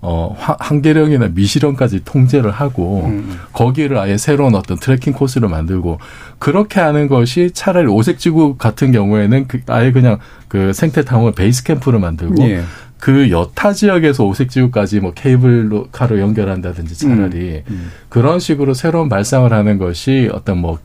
어, 0.05 0.35
한계령이나 0.37 1.29
미시령까지 1.29 2.03
통제를 2.03 2.51
하고 2.51 3.05
음. 3.05 3.39
거기를 3.53 3.97
아예 3.97 4.17
새로운 4.17 4.53
어떤 4.53 4.77
트레킹 4.77 5.13
코스를 5.13 5.47
만들고 5.47 5.97
그렇게 6.39 6.81
하는 6.81 7.07
것이 7.07 7.51
차라리 7.53 7.87
오색지구 7.87 8.57
같은 8.57 8.91
경우에는 8.91 9.47
그 9.47 9.61
아예 9.67 9.93
그냥 9.93 10.19
그 10.49 10.73
생태 10.73 11.05
탐험 11.05 11.33
베이스 11.33 11.63
캠프를 11.63 11.99
만들고 11.99 12.43
예. 12.43 12.63
그 12.99 13.31
여타 13.31 13.71
지역에서 13.71 14.25
오색지구까지 14.25 14.99
뭐 14.99 15.13
케이블로 15.13 15.87
카로 15.93 16.19
연결한다든지 16.19 16.97
차라리 16.97 17.63
음. 17.69 17.73
음. 17.73 17.91
그런 18.09 18.41
식으로 18.41 18.73
새로운 18.73 19.07
발상을 19.07 19.51
하는 19.53 19.77
것이 19.77 20.29
어떤 20.33 20.57
뭐 20.57 20.79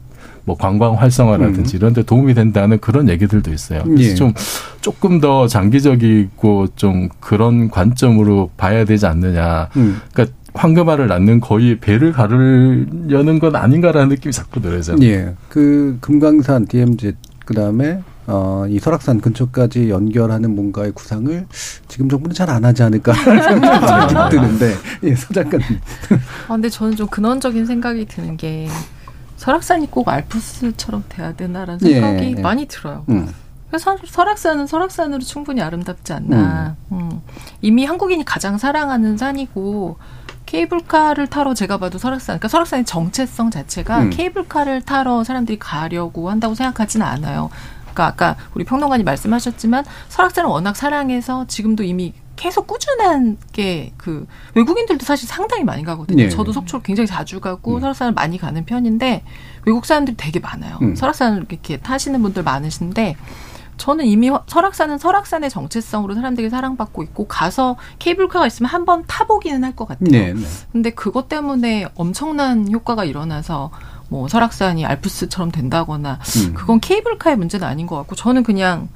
뭐 0.48 0.56
관광 0.56 0.94
활성화라든지 0.94 1.76
음. 1.76 1.78
이런 1.78 1.92
데 1.92 2.02
도움이 2.02 2.32
된다는 2.32 2.78
그런 2.78 3.10
얘기들도 3.10 3.52
있어요. 3.52 3.82
그래서 3.84 4.02
예. 4.02 4.14
좀 4.14 4.32
조금 4.80 5.20
더 5.20 5.46
장기적이고 5.46 6.68
좀 6.74 7.10
그런 7.20 7.70
관점으로 7.70 8.48
봐야 8.56 8.86
되지 8.86 9.04
않느냐. 9.06 9.68
음. 9.76 10.00
그러니까 10.10 10.34
황금알을 10.54 11.06
낳는 11.06 11.40
거의 11.40 11.78
배를 11.78 12.12
가르려는 12.12 13.38
건 13.38 13.56
아닌가라는 13.56 14.08
느낌이 14.08 14.32
자꾸 14.32 14.62
들어요. 14.62 14.80
저는. 14.80 15.02
예. 15.02 15.34
그 15.50 15.98
금강산 16.00 16.64
DMZ 16.66 17.12
그다음에 17.44 18.00
어, 18.26 18.64
이 18.68 18.78
설악산 18.78 19.20
근처까지 19.20 19.90
연결하는 19.90 20.54
뭔가의 20.54 20.92
구상을 20.92 21.46
지금 21.88 22.08
정부는 22.08 22.34
잘 22.34 22.48
안 22.48 22.64
하지 22.64 22.82
않을까 22.82 23.12
생각이 23.16 24.34
드는데, 24.36 24.74
예, 25.04 25.14
소 25.14 25.32
작가님. 25.34 25.66
아, 26.48 26.52
근데 26.52 26.68
저는 26.70 26.96
좀 26.96 27.06
근원적인 27.08 27.64
생각이 27.66 28.06
드는 28.06 28.36
게, 28.38 28.68
설악산이 29.48 29.90
꼭 29.90 30.10
알프스처럼 30.10 31.04
돼야 31.08 31.32
되나라는 31.32 31.78
생각이 31.78 32.22
예, 32.22 32.34
예. 32.36 32.42
많이 32.42 32.66
들어요. 32.66 33.06
음. 33.08 33.32
그래서 33.68 33.96
설악산은 34.06 34.66
설악산으로 34.66 35.22
충분히 35.22 35.62
아름답지 35.62 36.12
않나. 36.12 36.76
음. 36.92 36.98
음. 36.98 37.22
이미 37.62 37.86
한국인이 37.86 38.26
가장 38.26 38.58
사랑하는 38.58 39.16
산이고 39.16 39.96
케이블카를 40.44 41.28
타러 41.28 41.54
제가 41.54 41.78
봐도 41.78 41.96
설악산, 41.96 42.34
그러니까 42.34 42.48
설악산의 42.48 42.84
정체성 42.84 43.50
자체가 43.50 44.00
음. 44.00 44.10
케이블카를 44.10 44.82
타러 44.82 45.24
사람들이 45.24 45.58
가려고 45.58 46.28
한다고 46.28 46.54
생각하지는 46.54 47.06
않아요. 47.06 47.48
그러니까 47.94 48.06
아까 48.06 48.36
우리 48.52 48.64
평론가님 48.64 49.06
말씀하셨지만 49.06 49.84
설악산을 50.10 50.50
워낙 50.50 50.76
사랑해서 50.76 51.46
지금도 51.46 51.84
이미 51.84 52.12
계속 52.38 52.66
꾸준한 52.66 53.36
게 53.52 53.92
그 53.96 54.26
외국인들도 54.54 55.04
사실 55.04 55.28
상당히 55.28 55.64
많이 55.64 55.82
가거든요. 55.84 56.24
네. 56.24 56.28
저도 56.30 56.52
속초를 56.52 56.82
굉장히 56.82 57.06
자주 57.06 57.40
가고 57.40 57.74
음. 57.76 57.80
설악산을 57.80 58.12
많이 58.14 58.38
가는 58.38 58.64
편인데 58.64 59.24
외국 59.66 59.84
사람들이 59.84 60.16
되게 60.16 60.38
많아요. 60.40 60.78
음. 60.82 60.94
설악산을 60.94 61.44
이렇게 61.50 61.76
타시는 61.78 62.22
분들 62.22 62.42
많으신데 62.44 63.16
저는 63.76 64.06
이미 64.06 64.30
설악산은 64.48 64.98
설악산의 64.98 65.50
정체성으로 65.50 66.14
사람들이 66.14 66.50
사랑받고 66.50 67.02
있고 67.04 67.26
가서 67.28 67.76
케이블카가 67.98 68.46
있으면 68.46 68.70
한 68.70 68.84
번 68.84 69.04
타보기는 69.06 69.62
할 69.62 69.76
것 69.76 69.86
같아요. 69.86 70.10
네, 70.10 70.32
네. 70.32 70.40
근데 70.72 70.90
그것 70.90 71.28
때문에 71.28 71.86
엄청난 71.94 72.70
효과가 72.72 73.04
일어나서 73.04 73.70
뭐 74.08 74.26
설악산이 74.28 74.84
알프스처럼 74.86 75.52
된다거나 75.52 76.18
음. 76.48 76.54
그건 76.54 76.80
케이블카의 76.80 77.36
문제는 77.36 77.66
아닌 77.66 77.86
것 77.86 77.96
같고 77.96 78.14
저는 78.16 78.42
그냥 78.42 78.88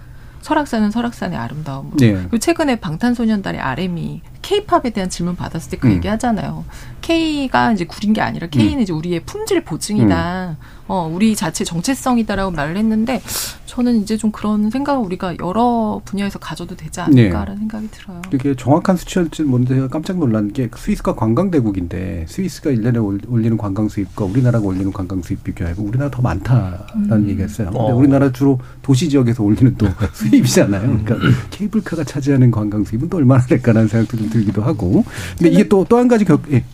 설악산은 0.43 0.91
설악산의 0.91 1.39
아름다움으로. 1.39 1.97
네. 1.97 2.13
그리고 2.13 2.39
최근에 2.39 2.77
방탄소년단의 2.77 3.61
RM이 3.61 4.23
K-팝에 4.43 4.91
대한 4.91 5.09
질문 5.09 5.37
받았을 5.37 5.71
때그 5.71 5.89
음. 5.89 5.93
얘기 5.95 6.09
하잖아요. 6.09 6.65
K가 7.01 7.73
이제 7.73 7.85
구린 7.85 8.13
게 8.13 8.21
아니라 8.21 8.47
K는 8.49 8.79
음. 8.79 8.81
이제 8.81 8.93
우리의 8.93 9.21
품질 9.25 9.65
보증이다. 9.65 10.57
음. 10.61 10.83
어, 10.89 11.11
우리 11.13 11.35
자체 11.35 11.65
정체성이다라고 11.65 12.51
말을 12.51 12.77
했는데 12.77 13.23
저는 13.65 14.03
이제 14.03 14.19
좀 14.19 14.31
그런 14.31 14.69
생각을 14.69 15.03
우리가 15.03 15.37
여러 15.41 16.03
분야에서 16.05 16.39
가져도 16.39 16.77
되지 16.77 17.01
않을까라는 17.01 17.55
네. 17.55 17.59
생각이 17.61 17.91
들어요. 17.91 18.21
이게 18.35 18.55
정확한 18.55 18.99
수치일지 18.99 19.45
모르는데 19.45 19.77
제가 19.77 19.89
깜짝 19.89 20.19
놀란 20.19 20.53
게 20.53 20.69
스위스가 20.77 21.15
관광대국인데 21.15 22.27
스위스가 22.29 22.71
일년에 22.71 22.99
올리는 22.99 23.57
관광 23.57 23.89
수입과 23.89 24.27
우리나라가 24.27 24.67
올리는 24.67 24.93
관광 24.93 25.23
수입 25.23 25.43
비교하고 25.45 25.83
우리나라 25.85 26.11
더 26.11 26.21
많다라는 26.21 27.11
음. 27.11 27.29
얘기가 27.31 27.47
있어요. 27.47 27.71
근데 27.71 27.81
어. 27.81 27.95
우리나라 27.97 28.31
주로 28.31 28.59
도시 28.83 29.09
지역에서 29.09 29.43
올리는 29.43 29.75
또 29.79 29.87
수입이잖아요. 30.13 30.83
그러니까 31.05 31.17
케이블카가 31.51 32.05
차지하는 32.05 32.51
관광 32.51 32.85
수입은 32.85 33.09
또 33.09 33.17
얼마나 33.17 33.43
될까라는 33.47 33.89
생각도 33.89 34.19
좀 34.19 34.29
들기도 34.33 34.63
하고. 34.63 35.05
근데 35.39 35.51
이게 35.53 35.69
또 35.69 35.85
또 35.85 35.99
한 35.99 36.09
가지 36.09 36.25
격, 36.25 36.43
예. 36.53 36.65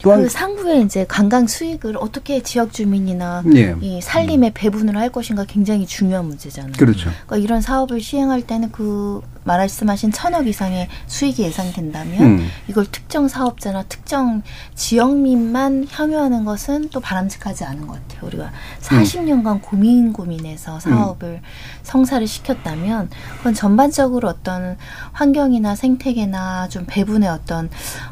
또한 0.00 0.22
그 0.22 0.28
상부에 0.28 0.80
이제 0.80 1.04
관광 1.08 1.46
수익을 1.46 1.96
어떻게 1.96 2.42
지역 2.42 2.72
주민이나 2.72 3.42
예. 3.54 3.74
이 3.80 4.00
살림에 4.00 4.52
배분을 4.54 4.96
할 4.96 5.10
것인가 5.10 5.44
굉장히 5.44 5.86
중요한 5.86 6.26
문제잖아요. 6.26 6.72
그렇죠. 6.78 7.10
그러니까 7.26 7.36
이런 7.36 7.60
사업을 7.60 8.00
시행할 8.00 8.42
때는 8.42 8.70
그 8.72 9.20
말씀하신 9.48 10.12
천억 10.12 10.46
이상의 10.46 10.88
수익이 11.06 11.42
예상된다면 11.42 12.20
음. 12.20 12.48
이걸 12.68 12.84
특정 12.86 13.28
사업자나 13.28 13.84
특정 13.84 14.42
지역민만 14.74 15.86
향유하는 15.90 16.44
것은 16.44 16.90
또 16.90 17.00
바람직하지 17.00 17.64
않은 17.64 17.86
것 17.86 17.94
같아요. 17.94 18.26
우리가 18.28 18.52
40년간 18.82 19.46
음. 19.46 19.60
고민 19.60 20.12
고민해서 20.12 20.80
사업을 20.80 21.28
음. 21.28 21.40
성사를 21.82 22.26
시켰다면 22.26 23.08
그건 23.38 23.54
전반적으로 23.54 24.28
어떤 24.28 24.76
환경이나 25.12 25.74
생태계나 25.74 26.68
좀 26.68 26.84
배분의 26.86 27.28
어떤 27.30 27.70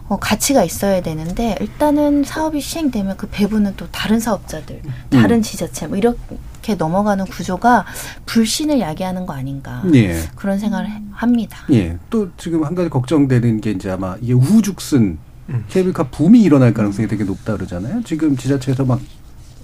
어, 0.09 0.17
가치가 0.19 0.65
있어야 0.65 1.03
되는데 1.03 1.57
일단은 1.77 2.25
사업이 2.25 2.59
시행되면 2.59 3.19
그 3.19 3.29
배분은 3.31 3.75
또 3.77 3.87
다른 3.91 4.19
사업자들, 4.19 4.81
다른 5.11 5.37
음. 5.37 5.43
지자체 5.43 5.87
뭐 5.87 5.99
이렇게 5.99 6.75
넘어가는 6.75 7.27
구조가 7.27 7.85
불신을 8.25 8.81
야기하는 8.81 9.27
거 9.27 9.35
아닌가 9.35 9.83
예. 9.93 10.23
그런 10.37 10.59
생각을 10.59 10.89
합니다. 11.13 11.59
예. 11.73 11.99
또 12.09 12.31
지금 12.39 12.65
한 12.65 12.75
가지 12.75 12.89
걱정되는 12.89 13.61
게 13.61 13.73
이제 13.73 13.91
아마 13.91 14.17
이게 14.23 14.33
우후죽순 14.33 15.19
음. 15.51 15.65
케이블카 15.69 16.05
붐이 16.05 16.43
일어날 16.43 16.73
가능성이 16.73 17.09
되게 17.09 17.25
높다 17.25 17.57
그러잖아요. 17.57 18.03
지금 18.05 18.39
지자체에서 18.39 18.87
막 18.87 18.99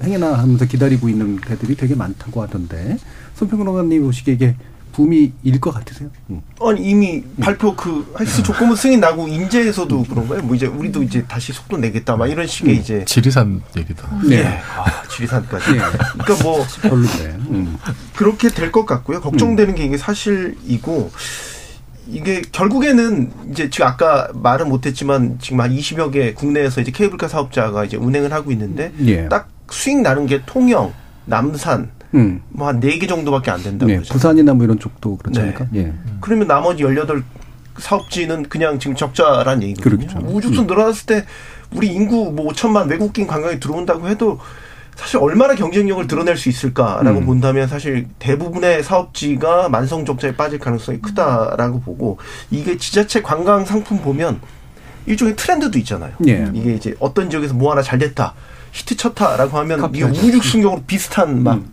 행해나 0.05 0.35
하면서 0.35 0.67
기다리고 0.67 1.09
있는 1.09 1.37
배들이 1.37 1.77
되게 1.77 1.95
많다고 1.95 2.43
하던데 2.43 2.99
손평론가님 3.37 4.03
보시기에 4.03 4.35
이게 4.35 4.57
붐이 4.93 5.33
일 5.43 5.61
것 5.61 5.73
같으세요? 5.73 6.11
음. 6.31 6.43
아니 6.61 6.83
이미 6.89 7.25
발표 7.41 7.75
그 7.75 8.15
헬스 8.19 8.43
조건부 8.43 8.77
승인 8.77 9.01
나고 9.01 9.27
인제에서도 9.29 10.05
그런가요? 10.05 10.43
뭐 10.43 10.55
이제 10.55 10.67
우리도 10.67 11.03
이제 11.03 11.25
다시 11.27 11.53
속도 11.53 11.77
내겠다 11.79 12.17
막 12.17 12.27
이런 12.29 12.47
식의 12.47 12.75
음. 12.75 12.81
이제 12.81 13.05
지리산 13.07 13.63
얘기도. 13.77 14.05
네. 14.29 14.37
예. 14.37 14.45
아 14.77 15.03
지리산까지. 15.09 15.73
네. 15.73 15.79
그러니까 16.19 16.43
뭐 16.45 16.65
별로네. 16.83 17.25
음. 17.51 17.79
그렇게 18.17 18.49
될 18.49 18.71
것 18.73 18.87
같고요. 18.87 19.21
걱정되는 19.21 19.75
게 19.75 19.85
이게 19.85 19.97
사실이고 19.99 21.11
이게 22.09 22.43
결국에는 22.53 23.31
이제 23.51 23.71
지금 23.71 23.87
아까 23.87 24.29
말은 24.35 24.69
못했지만 24.69 25.39
지금 25.41 25.61
한 25.61 25.71
20여 25.75 26.13
개 26.13 26.35
국내에서 26.35 26.81
이제 26.81 26.91
케이블카 26.91 27.29
사업자가 27.29 27.85
이제 27.85 27.97
운행을 27.97 28.33
하고 28.33 28.51
있는데 28.53 28.93
예. 29.07 29.29
딱 29.29 29.49
수익 29.71 30.01
나는 30.01 30.27
게 30.27 30.43
통영, 30.45 30.93
남산, 31.27 31.91
음. 32.15 32.43
뭐한 32.51 32.81
네 32.81 32.99
개 32.99 33.07
정도밖에 33.07 33.51
안 33.51 33.63
된다고 33.63 33.89
네, 33.89 33.97
그러죠. 33.97 34.13
부산이나 34.13 34.55
뭐 34.55 34.65
이런 34.65 34.79
쪽도 34.79 35.17
그렇지 35.19 35.39
네. 35.39 35.47
않을까? 35.47 35.67
예. 35.75 35.93
그러면 36.21 36.47
나머지 36.49 36.83
18 36.83 37.23
사업지는 37.79 38.49
그냥 38.49 38.79
지금 38.79 38.95
적자란 38.97 39.63
얘기거든요. 39.63 40.07
그렇죠. 40.07 40.27
우주선 40.29 40.65
음. 40.65 40.67
늘어났을 40.67 41.07
때 41.07 41.25
우리 41.75 41.89
인구 41.89 42.31
뭐 42.31 42.53
5천만 42.53 42.89
외국인 42.91 43.27
관광이 43.27 43.61
들어온다고 43.61 44.09
해도 44.09 44.39
사실 44.95 45.17
얼마나 45.17 45.55
경쟁력을 45.55 46.07
드러낼 46.07 46.37
수 46.37 46.51
있을까라고 46.51 47.21
음. 47.21 47.25
본다면 47.27 47.67
사실 47.67 48.09
대부분의 48.19 48.83
사업지가 48.83 49.71
만성 49.71 50.05
적자에 50.05 50.37
빠질 50.37 50.59
가능성이 50.59 51.01
크다라고 51.01 51.81
보고 51.81 52.19
이게 52.51 52.77
지자체 52.77 53.23
관광 53.23 53.65
상품 53.65 53.99
보면 54.03 54.41
일종의 55.07 55.35
트렌드도 55.35 55.79
있잖아요. 55.79 56.13
예. 56.29 56.47
이게 56.53 56.75
이제 56.75 56.95
어떤 57.01 57.31
지역에서 57.31 57.55
뭐 57.55 57.73
하나 57.73 57.81
잘 57.81 57.99
됐다. 57.99 58.35
히트 58.73 58.97
쳤다라고 58.99 59.59
하면 59.59 59.91
이게 59.95 60.05
우후죽순격으로 60.05 60.83
비슷한 60.87 61.43
막 61.43 61.55
음. 61.55 61.73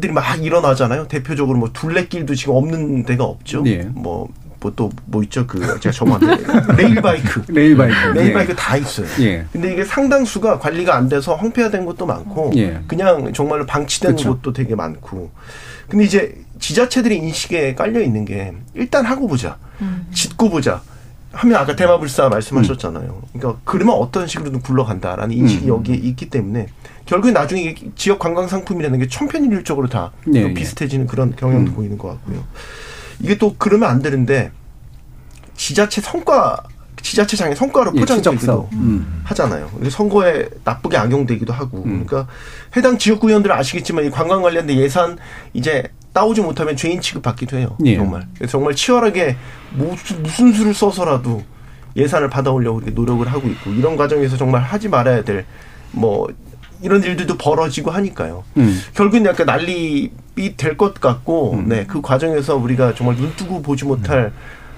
들이 0.00 0.12
막 0.12 0.22
일어나잖아요. 0.42 1.08
대표적으로 1.08 1.58
뭐 1.58 1.70
둘레길도 1.72 2.34
지금 2.34 2.54
없는 2.54 3.04
데가 3.04 3.24
없죠. 3.24 3.62
예. 3.66 3.82
뭐뭐 3.94 4.28
또뭐 4.76 4.90
뭐 5.06 5.22
있죠 5.24 5.46
그 5.46 5.60
제가 5.80 5.92
정확한데 5.92 6.44
레일 6.76 7.02
바이크 7.02 7.42
레일 7.48 7.76
바이크 7.76 7.94
레일 8.14 8.32
바이크 8.32 8.52
예. 8.52 8.56
다 8.56 8.76
있어요. 8.76 9.06
예. 9.20 9.46
근데 9.52 9.72
이게 9.72 9.84
상당수가 9.84 10.58
관리가 10.58 10.94
안 10.94 11.08
돼서 11.08 11.34
황폐화된 11.34 11.84
것도 11.84 12.06
많고 12.06 12.52
예. 12.56 12.80
그냥 12.86 13.32
정말로 13.32 13.66
방치된 13.66 14.12
그렇죠. 14.12 14.34
것도 14.36 14.52
되게 14.52 14.74
많고 14.74 15.30
근데 15.88 16.04
이제 16.04 16.34
지자체들이 16.58 17.16
인식에 17.16 17.74
깔려 17.74 18.00
있는 18.00 18.24
게 18.24 18.52
일단 18.74 19.04
하고 19.04 19.28
보자 19.28 19.58
음. 19.80 20.06
짓고 20.12 20.50
보자 20.50 20.80
하면 21.34 21.56
아까 21.58 21.74
대마불사 21.76 22.28
말씀하셨잖아요. 22.28 23.22
그러니까 23.32 23.60
그러면 23.64 23.96
어떤 23.96 24.26
식으로든 24.26 24.60
굴러간다라는 24.60 25.36
인식이 25.36 25.64
음. 25.64 25.68
여기에 25.68 25.96
있기 25.96 26.30
때문에 26.30 26.68
결국에 27.06 27.32
나중에 27.32 27.74
지역 27.96 28.18
관광 28.18 28.48
상품이라는 28.48 28.98
게 28.98 29.08
천편일률적으로 29.08 29.88
다 29.88 30.12
네, 30.26 30.44
네. 30.44 30.54
비슷해지는 30.54 31.06
그런 31.06 31.34
경향도 31.36 31.72
음. 31.72 31.74
보이는 31.74 31.98
것 31.98 32.08
같고요. 32.08 32.44
이게 33.20 33.36
또 33.36 33.54
그러면 33.58 33.90
안 33.90 34.00
되는데 34.00 34.52
지자체 35.56 36.00
성과 36.00 36.62
지자체장의 37.02 37.54
성과로 37.54 37.92
예, 37.96 38.00
포장되기도 38.00 38.68
예, 38.72 38.76
음. 38.76 39.22
하잖아요. 39.24 39.70
선거에 39.90 40.48
나쁘게 40.64 40.96
악용되기도 40.96 41.52
하고. 41.52 41.78
음. 41.84 42.06
그러니까 42.06 42.26
해당 42.76 42.96
지역구 42.96 43.28
의원들은 43.28 43.54
아시겠지만 43.54 44.06
이 44.06 44.10
관광 44.10 44.40
관련된 44.40 44.78
예산 44.78 45.18
이제 45.52 45.84
따오지 46.14 46.40
못하면 46.40 46.76
죄인 46.76 47.00
취급받기도 47.02 47.58
해요. 47.58 47.76
예. 47.84 47.96
정말. 47.96 48.26
정말 48.48 48.74
치열하게 48.74 49.36
무슨, 49.74 50.22
무슨 50.22 50.52
수를 50.52 50.72
써서라도 50.72 51.42
예산을 51.96 52.30
받아오려고 52.30 52.78
이렇게 52.80 52.92
노력을 52.94 53.26
하고 53.30 53.46
있고 53.48 53.70
이런 53.72 53.96
과정에서 53.96 54.36
정말 54.38 54.62
하지 54.62 54.88
말아야 54.88 55.22
될 55.24 55.44
뭐 55.96 56.26
이런 56.82 57.02
일들도 57.02 57.38
벌어지고 57.38 57.92
하니까요. 57.92 58.42
음. 58.56 58.80
결국은 58.94 59.24
약간 59.24 59.46
난립이 59.46 60.56
될 60.56 60.76
것 60.76 61.00
같고, 61.00 61.52
음. 61.54 61.68
네, 61.68 61.84
그 61.86 62.02
과정에서 62.02 62.56
우리가 62.56 62.94
정말 62.96 63.14
눈 63.16 63.32
뜨고 63.36 63.62
보지 63.62 63.84
못할 63.84 64.24
음. 64.24 64.32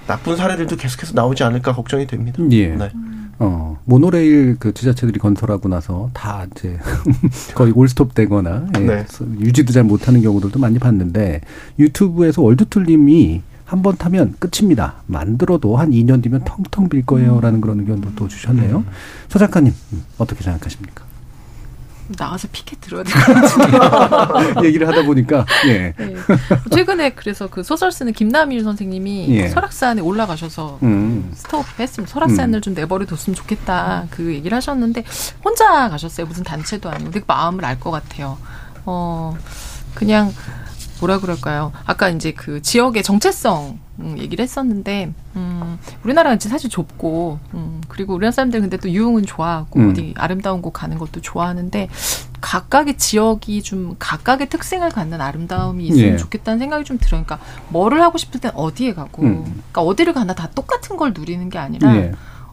나쁜 0.07 0.37
사례들도 0.37 0.77
계속해서 0.77 1.15
나오지 1.15 1.43
않을까 1.43 1.73
걱정이 1.73 2.07
됩니다. 2.07 2.41
예. 2.51 2.69
네. 2.69 2.91
어, 3.39 3.79
모노레일 3.85 4.57
그 4.59 4.73
지자체들이 4.73 5.19
건설하고 5.19 5.69
나서 5.69 6.11
다 6.15 6.47
이제 6.51 6.79
거의 7.55 7.73
올스톱 7.73 8.15
되거나 8.15 8.67
예, 8.77 8.81
네. 8.81 9.05
유지도 9.41 9.73
잘 9.73 9.85
못하는 9.85 10.23
경우들도 10.23 10.59
많이 10.59 10.79
봤는데 10.79 11.43
유튜브에서 11.79 12.43
월드툴님이 12.43 13.43
한 13.67 13.83
번 13.83 13.97
타면 13.97 14.37
끝입니다. 14.39 15.03
만들어도 15.07 15.77
한 15.77 15.91
2년 15.91 16.23
뒤면 16.23 16.43
텅텅 16.45 16.89
빌 16.89 17.05
거예요라는 17.05 17.61
그런 17.61 17.81
의견도 17.81 18.13
또 18.15 18.29
주셨네요. 18.29 18.79
음. 18.79 18.87
서 19.29 19.39
작가님 19.41 19.73
어떻게 20.19 20.45
생각하십니까? 20.45 21.05
나가서 22.17 22.49
피켓 22.53 22.81
들어야 22.81 23.03
될 23.03 23.13
것 23.15 23.35
같은데요. 23.35 24.55
얘기를 24.65 24.87
하다 24.89 25.03
보니까 25.05 25.45
예. 25.67 25.93
네. 25.97 26.15
최근에 26.73 27.11
그래서 27.11 27.47
그 27.49 27.63
소설 27.63 27.91
쓰는 27.93 28.13
김남일 28.13 28.63
선생님이 28.63 29.27
예. 29.37 29.49
설악산에 29.49 30.01
올라가셔서 30.03 30.79
음. 30.83 31.31
스톱했으면 31.35 32.07
설악산을 32.07 32.59
음. 32.59 32.63
좀 32.63 32.75
내버려뒀으면 32.75 33.35
좋겠다 33.35 34.07
그 34.11 34.33
얘기를 34.35 34.55
하셨는데 34.57 35.05
혼자 35.45 35.89
가셨어요. 35.89 36.27
무슨 36.27 36.45
단체도 36.45 36.89
아니고 36.91 37.11
되게 37.11 37.25
마음을 37.27 37.65
알 37.65 37.81
것 37.81 37.91
같아요. 37.91 38.39
어 38.87 39.37
그냥 39.95 40.33
뭐라 41.01 41.19
그럴까요? 41.19 41.73
아까 41.85 42.09
이제 42.09 42.33
그 42.33 42.63
지역의 42.63 43.03
정체성 43.03 43.79
음, 43.99 44.19
얘기를 44.19 44.43
했었는데 44.43 45.13
음, 45.37 45.79
우리나라는 46.05 46.39
사실 46.41 46.69
좁고 46.69 47.39
음, 47.55 47.81
그리고 47.89 48.15
우리나라 48.15 48.33
사람들 48.33 48.61
근데 48.61 48.77
또 48.77 48.91
유흥은 48.91 49.25
좋아하고 49.25 49.81
음. 49.81 49.91
어디 49.91 50.15
아름다운 50.17 50.61
곳 50.61 50.73
가는 50.73 50.99
것도 50.99 51.21
좋아하는데 51.21 51.89
각각의 52.41 52.99
지역이 52.99 53.63
좀 53.63 53.97
각각의 53.99 54.49
특색을 54.49 54.91
갖는 54.91 55.21
아름다움이 55.21 55.87
있으면 55.87 56.13
예. 56.15 56.17
좋겠다는 56.17 56.59
생각이 56.59 56.85
좀 56.85 56.99
들어요. 56.99 57.25
그러니까 57.25 57.39
뭐를 57.71 58.03
하고 58.03 58.19
싶을 58.19 58.41
땐 58.41 58.53
어디에 58.55 58.95
가고 58.95 59.23
음. 59.23 59.43
그러니까 59.45 59.83
어디를 59.83 60.13
가나 60.13 60.35
다 60.35 60.49
똑같은 60.55 60.97
걸 60.97 61.13
누리는 61.15 61.49
게 61.49 61.59
아니라 61.59 61.97
예. 61.97 62.13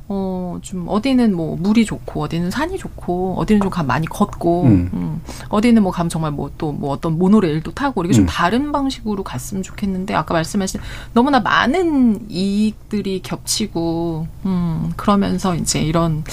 어, 0.09 0.59
좀, 0.61 0.85
어디는 0.87 1.33
뭐, 1.33 1.55
물이 1.55 1.85
좋고, 1.85 2.23
어디는 2.23 2.51
산이 2.51 2.77
좋고, 2.77 3.35
어디는 3.37 3.61
좀 3.61 3.69
가, 3.69 3.83
많이 3.83 4.05
걷고, 4.05 4.63
음. 4.63 4.89
음. 4.93 5.21
어디는 5.49 5.81
뭐 5.81 5.91
가면 5.91 6.09
정말 6.09 6.31
뭐 6.31 6.51
또, 6.57 6.73
뭐 6.73 6.91
어떤 6.91 7.17
모노레일도 7.17 7.71
타고, 7.71 8.01
이렇게 8.01 8.13
좀 8.13 8.25
음. 8.25 8.27
다른 8.27 8.71
방식으로 8.73 9.23
갔으면 9.23 9.63
좋겠는데, 9.63 10.13
아까 10.13 10.33
말씀하신 10.33 10.81
너무나 11.13 11.39
많은 11.39 12.29
이익들이 12.29 13.21
겹치고, 13.21 14.27
음, 14.45 14.91
그러면서 14.97 15.55
이제 15.55 15.81
이런, 15.81 16.23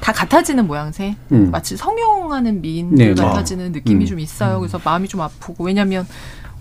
다 0.00 0.12
같아지는 0.12 0.66
모양새. 0.66 1.16
음. 1.32 1.50
마치 1.50 1.76
성용하는 1.76 2.60
미인들 2.60 3.14
네, 3.14 3.20
같아지는 3.20 3.72
느낌이 3.72 4.04
음. 4.04 4.06
좀 4.06 4.20
있어요. 4.20 4.60
그래서 4.60 4.78
마음이 4.84 5.08
좀 5.08 5.22
아프고, 5.22 5.64
왜냐면, 5.64 6.06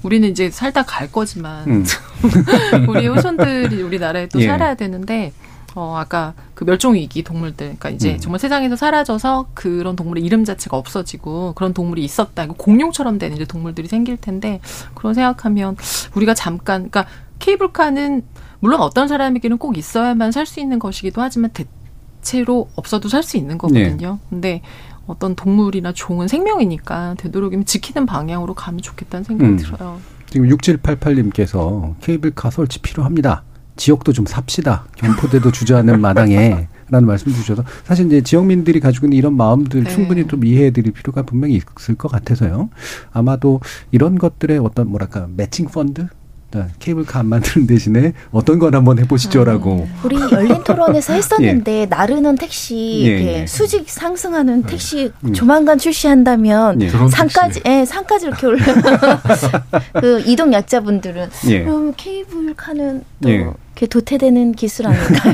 우리는 0.01 0.29
이제 0.29 0.49
살다 0.49 0.83
갈 0.83 1.11
거지만, 1.11 1.67
음. 1.67 1.85
우리 2.87 3.05
후손들이 3.07 3.81
우리나라에 3.81 4.29
또 4.29 4.39
예. 4.39 4.47
살아야 4.47 4.75
되는데, 4.75 5.33
어, 5.75 5.95
아까 5.97 6.33
그 6.53 6.63
멸종위기 6.63 7.23
동물들, 7.23 7.65
그러니까 7.65 7.89
이제 7.89 8.13
음. 8.13 8.17
정말 8.19 8.39
세상에서 8.39 8.77
사라져서 8.77 9.47
그런 9.53 9.95
동물의 9.95 10.23
이름 10.23 10.45
자체가 10.45 10.77
없어지고 10.77 11.53
그런 11.53 11.73
동물이 11.73 12.03
있었다. 12.03 12.47
공룡처럼 12.47 13.19
되는 13.19 13.35
이제 13.35 13.45
동물들이 13.45 13.87
생길 13.89 14.15
텐데 14.17 14.61
그런 14.93 15.13
생각하면 15.13 15.75
우리가 16.15 16.33
잠깐, 16.33 16.89
그러니까 16.89 17.05
케이블카는 17.39 18.23
물론 18.61 18.79
어떤 18.81 19.07
사람에게는 19.09 19.57
꼭 19.57 19.77
있어야만 19.77 20.31
살 20.31 20.45
수 20.45 20.59
있는 20.61 20.79
것이기도 20.79 21.21
하지만 21.21 21.51
대체로 21.51 22.69
없어도 22.75 23.09
살 23.09 23.21
수 23.21 23.35
있는 23.37 23.57
거거든요. 23.57 24.13
네. 24.13 24.27
근데 24.29 24.61
어떤 25.07 25.35
동물이나 25.35 25.91
종은 25.91 26.27
생명이니까 26.27 27.15
되도록이면 27.17 27.65
지키는 27.65 28.05
방향으로 28.05 28.53
가면 28.53 28.81
좋겠다는 28.81 29.23
생각이 29.23 29.51
음. 29.51 29.57
들어요. 29.57 29.99
지금 30.29 30.47
6788님께서 30.49 31.95
케이블카 32.01 32.49
설치 32.49 32.79
필요합니다. 32.79 33.43
지역도 33.75 34.13
좀 34.13 34.25
삽시다. 34.25 34.85
경포대도 34.95 35.51
주저하는 35.51 35.99
마당에. 36.01 36.67
라는 36.87 37.07
말씀 37.07 37.33
주셔서 37.33 37.63
사실 37.83 38.05
이제 38.05 38.21
지역민들이 38.21 38.79
가지고 38.79 39.07
있는 39.07 39.17
이런 39.17 39.35
마음들 39.35 39.85
네. 39.85 39.89
충분히 39.89 40.27
좀 40.27 40.45
이해해 40.45 40.69
드릴 40.69 40.93
필요가 40.93 41.23
분명히 41.23 41.59
있을 41.79 41.95
것 41.95 42.11
같아서요. 42.11 42.69
아마도 43.11 43.59
이런 43.91 44.19
것들의 44.19 44.59
어떤 44.59 44.89
뭐랄까 44.89 45.27
매칭 45.35 45.65
펀드 45.65 46.01
네, 46.01 46.07
케이블카 46.79 47.19
안 47.19 47.27
만드는 47.27 47.67
대신에 47.67 48.13
어떤 48.31 48.59
건 48.59 48.75
한번 48.75 48.99
해보시죠라고. 48.99 49.87
음. 49.87 49.93
우리 50.03 50.17
열린 50.31 50.63
토론에서 50.63 51.13
했었는데 51.15 51.81
예. 51.81 51.85
나르는 51.85 52.35
택시 52.35 53.01
예, 53.05 53.41
예. 53.41 53.45
수직 53.47 53.89
상승하는 53.89 54.61
네. 54.61 54.67
택시 54.67 55.11
음. 55.23 55.33
조만간 55.33 55.77
출시한다면 55.77 56.81
예. 56.81 56.89
상까지 56.89 57.61
예, 57.65 57.85
상까지 57.85 58.27
이렇게 58.27 58.47
올려. 58.47 58.63
그 59.99 60.21
이동 60.25 60.53
약자분들은 60.53 61.29
예. 61.49 61.63
그럼 61.63 61.93
케이블카는 61.95 63.03
또 63.21 63.29
예. 63.29 63.35
이렇게 63.35 63.87
도태되는 63.87 64.53
기술 64.53 64.87
아닐까요? 64.87 65.33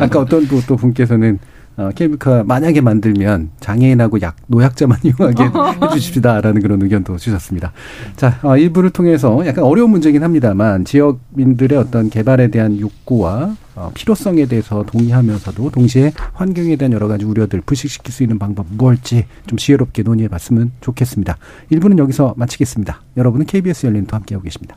아까 0.00 0.20
어떤 0.20 0.46
또, 0.48 0.60
또 0.66 0.76
분께서는 0.76 1.38
어, 1.80 1.90
케이블카 1.94 2.44
만약에 2.44 2.82
만들면 2.82 3.52
장애인하고 3.58 4.20
약 4.20 4.36
노약자만 4.48 4.98
이용하게 5.02 5.44
해주십시다라는 5.86 6.60
그런 6.60 6.82
의견도 6.82 7.16
주셨습니다. 7.16 7.72
자, 8.16 8.38
어, 8.42 8.58
일부를 8.58 8.90
통해서 8.90 9.46
약간 9.46 9.64
어려운 9.64 9.90
문제긴 9.90 10.22
합니다만 10.22 10.84
지역민들의 10.84 11.78
어떤 11.78 12.10
개발에 12.10 12.48
대한 12.48 12.78
욕구와 12.78 13.56
어, 13.76 13.90
필요성에 13.94 14.44
대해서 14.44 14.84
동의하면서도 14.84 15.70
동시에 15.70 16.12
환경에 16.34 16.76
대한 16.76 16.92
여러 16.92 17.08
가지 17.08 17.24
우려들 17.24 17.62
부식시킬 17.62 18.12
수 18.12 18.22
있는 18.22 18.38
방법 18.38 18.66
무엇일지 18.68 19.24
좀 19.46 19.56
지혜롭게 19.56 20.02
논의해 20.02 20.28
봤으면 20.28 20.72
좋겠습니다. 20.82 21.38
일부는 21.70 21.98
여기서 21.98 22.34
마치겠습니다. 22.36 23.00
여러분은 23.16 23.46
KBS 23.46 23.86
열린도 23.86 24.14
함께하고 24.14 24.44
계십니다. 24.44 24.76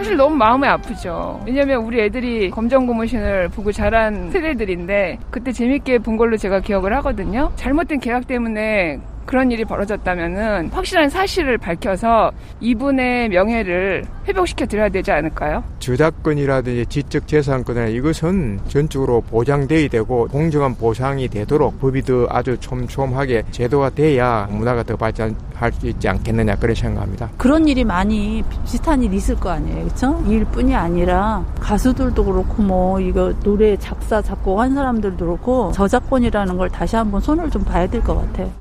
사실 0.00 0.16
너무 0.16 0.34
마음이 0.34 0.66
아프죠. 0.66 1.42
왜냐면 1.44 1.84
우리 1.84 2.00
애들이 2.00 2.48
검정 2.48 2.86
고무신을 2.86 3.50
보고 3.50 3.70
자란 3.70 4.30
세대들인데 4.30 5.18
그때 5.30 5.52
재밌게 5.52 5.98
본 5.98 6.16
걸로 6.16 6.38
제가 6.38 6.60
기억을 6.60 6.94
하거든요. 6.96 7.52
잘못된 7.56 8.00
계약 8.00 8.26
때문에 8.26 8.98
그런 9.30 9.52
일이 9.52 9.64
벌어졌다면은 9.64 10.70
확실한 10.72 11.08
사실을 11.08 11.56
밝혀서 11.56 12.32
이분의 12.60 13.28
명예를 13.28 14.04
회복시켜 14.26 14.66
드려야 14.66 14.88
되지 14.88 15.12
않을까요? 15.12 15.62
저작권이라든지 15.78 16.86
지적 16.86 17.28
재산권이나 17.28 17.86
이것은 17.86 18.58
전적으로 18.66 19.20
보장돼야 19.20 19.86
되고 19.86 20.26
공정한 20.26 20.74
보상이 20.74 21.28
되도록 21.28 21.78
법이 21.78 22.02
더 22.02 22.26
아주 22.28 22.58
촘촘하게 22.58 23.44
제도가 23.52 23.90
돼야 23.90 24.48
문화가 24.50 24.82
더 24.82 24.96
발전할 24.96 25.72
수 25.74 25.86
있지 25.86 26.08
않겠느냐 26.08 26.56
그런 26.56 26.74
생각합니다. 26.74 27.30
그런 27.36 27.68
일이 27.68 27.84
많이 27.84 28.42
비슷한 28.64 29.00
일이 29.00 29.16
있을 29.18 29.36
거 29.36 29.50
아니에요, 29.50 29.84
그렇죠? 29.84 30.24
일뿐이 30.26 30.74
아니라 30.74 31.44
가수들도 31.60 32.24
그렇고 32.24 32.64
뭐 32.64 32.98
이거 32.98 33.32
노래 33.44 33.76
작사 33.76 34.20
작곡한 34.20 34.74
사람들도 34.74 35.24
그렇고 35.24 35.70
저작권이라는 35.70 36.56
걸 36.56 36.68
다시 36.68 36.96
한번 36.96 37.20
손을 37.20 37.48
좀 37.48 37.62
봐야 37.62 37.86
될 37.86 38.00
것 38.02 38.16
같아요. 38.16 38.59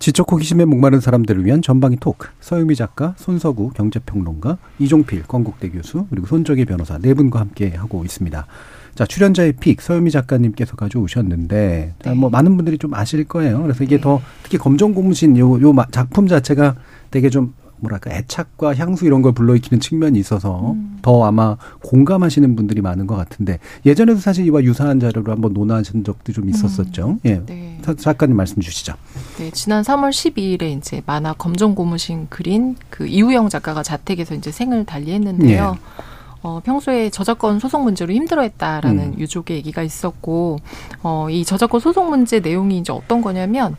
지적 0.00 0.32
호기심에 0.32 0.64
목마른 0.64 0.98
사람들을 0.98 1.44
위한 1.44 1.60
전방위 1.60 1.98
토크. 2.00 2.28
서유미 2.40 2.74
작가, 2.74 3.14
손서구 3.18 3.68
경제평론가, 3.68 4.56
이종필 4.78 5.24
건국대 5.24 5.68
교수, 5.68 6.06
그리고 6.08 6.26
손정희 6.26 6.64
변호사 6.64 6.96
네 6.96 7.12
분과 7.12 7.38
함께 7.38 7.68
하고 7.76 8.02
있습니다. 8.02 8.46
자, 8.94 9.04
출연자의 9.04 9.52
픽 9.60 9.82
서유미 9.82 10.10
작가님께서 10.10 10.74
가져오셨는데 10.74 11.94
네. 12.02 12.14
뭐 12.14 12.30
많은 12.30 12.56
분들이 12.56 12.78
좀 12.78 12.94
아실 12.94 13.24
거예요. 13.24 13.62
그래서 13.62 13.84
이게 13.84 13.96
네. 13.96 14.00
더 14.00 14.22
특히 14.42 14.56
검정 14.56 14.94
고무신 14.94 15.36
요, 15.36 15.60
요 15.60 15.74
작품 15.90 16.26
자체가 16.26 16.76
되게 17.10 17.28
좀 17.28 17.52
뭐랄까 17.80 18.10
애착과 18.12 18.74
향수 18.76 19.06
이런 19.06 19.22
걸 19.22 19.32
불러일으키는 19.32 19.80
측면이 19.80 20.18
있어서 20.18 20.72
음. 20.72 20.98
더 21.02 21.24
아마 21.24 21.56
공감하시는 21.82 22.56
분들이 22.56 22.80
많은 22.80 23.06
것 23.06 23.16
같은데 23.16 23.58
예전에도 23.86 24.20
사실 24.20 24.46
이와 24.46 24.62
유사한 24.62 25.00
자료로 25.00 25.32
한번 25.32 25.52
논하신 25.52 26.04
적도 26.04 26.32
좀 26.32 26.48
있었었죠. 26.48 27.08
음. 27.08 27.20
예, 27.24 27.42
네. 27.46 27.78
작가님 27.98 28.36
말씀 28.36 28.60
주시죠. 28.60 28.94
네, 29.38 29.50
지난 29.50 29.82
3월 29.82 30.10
12일에 30.10 30.76
이제 30.76 31.02
만화 31.06 31.32
검정 31.32 31.74
고무신 31.74 32.26
그린 32.28 32.76
그 32.90 33.06
이우영 33.06 33.48
작가가 33.48 33.82
자택에서 33.82 34.34
이제 34.34 34.50
생을 34.50 34.84
달리했는데요. 34.84 35.76
예. 35.76 36.10
어, 36.42 36.60
평소에 36.64 37.10
저작권 37.10 37.58
소송 37.58 37.84
문제로 37.84 38.12
힘들어했다라는 38.12 39.14
음. 39.14 39.18
유족의 39.18 39.58
얘기가 39.58 39.82
있었고, 39.82 40.58
어, 41.02 41.28
이 41.28 41.44
저작권 41.44 41.80
소송 41.80 42.08
문제 42.08 42.40
내용이 42.40 42.78
이제 42.78 42.92
어떤 42.92 43.20
거냐면, 43.20 43.76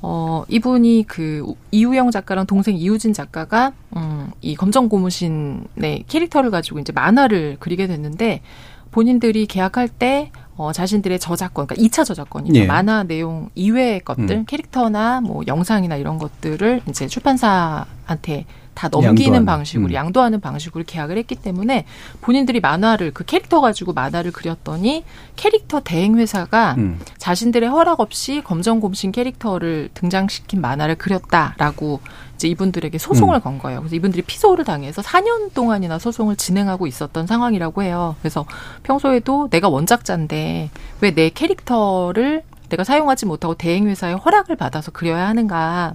어, 0.00 0.44
이분이 0.48 1.04
그 1.08 1.54
이우영 1.70 2.10
작가랑 2.10 2.46
동생 2.46 2.76
이우진 2.76 3.12
작가가 3.12 3.72
음, 3.96 4.30
이 4.40 4.54
검정 4.54 4.88
고무신의 4.88 6.04
캐릭터를 6.06 6.50
가지고 6.50 6.78
이제 6.78 6.92
만화를 6.92 7.56
그리게 7.58 7.86
됐는데 7.86 8.42
본인들이 8.90 9.46
계약할 9.46 9.88
때 9.88 10.30
어, 10.56 10.72
자신들의 10.72 11.20
저작권, 11.20 11.68
그러니까 11.68 11.86
2차 11.86 12.04
저작권이죠. 12.04 12.60
예. 12.60 12.66
만화 12.66 13.04
내용 13.04 13.48
이외의 13.54 14.00
것들, 14.00 14.30
음. 14.30 14.44
캐릭터나 14.44 15.20
뭐 15.20 15.44
영상이나 15.46 15.96
이런 15.96 16.18
것들을 16.18 16.82
이제 16.88 17.06
출판사한테 17.06 18.44
다 18.78 18.86
넘기는 18.88 19.34
양도하는. 19.34 19.44
방식으로 19.44 19.88
음. 19.88 19.92
양도하는 19.92 20.40
방식으로 20.40 20.84
계약을 20.86 21.18
했기 21.18 21.34
때문에 21.34 21.84
본인들이 22.20 22.60
만화를 22.60 23.10
그 23.12 23.24
캐릭터 23.24 23.60
가지고 23.60 23.92
만화를 23.92 24.30
그렸더니 24.30 25.04
캐릭터 25.34 25.80
대행 25.80 26.16
회사가 26.16 26.76
음. 26.78 27.00
자신들의 27.16 27.68
허락 27.68 27.98
없이 27.98 28.40
검정곰신 28.44 29.10
캐릭터를 29.10 29.88
등장시킨 29.94 30.60
만화를 30.60 30.94
그렸다라고 30.94 31.98
이제 32.36 32.46
이분들에게 32.46 32.96
소송을 32.98 33.38
음. 33.38 33.40
건 33.40 33.58
거예요. 33.58 33.80
그래서 33.80 33.96
이분들이 33.96 34.22
피소를 34.22 34.64
당해서 34.64 35.02
4년 35.02 35.52
동안이나 35.54 35.98
소송을 35.98 36.36
진행하고 36.36 36.86
있었던 36.86 37.26
상황이라고 37.26 37.82
해요. 37.82 38.14
그래서 38.20 38.46
평소에도 38.84 39.48
내가 39.50 39.68
원작자인데 39.68 40.70
왜 41.00 41.10
내 41.10 41.30
캐릭터를 41.30 42.42
내가 42.68 42.84
사용하지 42.84 43.26
못하고 43.26 43.54
대행 43.54 43.88
회사의 43.88 44.14
허락을 44.18 44.54
받아서 44.54 44.92
그려야 44.92 45.26
하는가? 45.26 45.94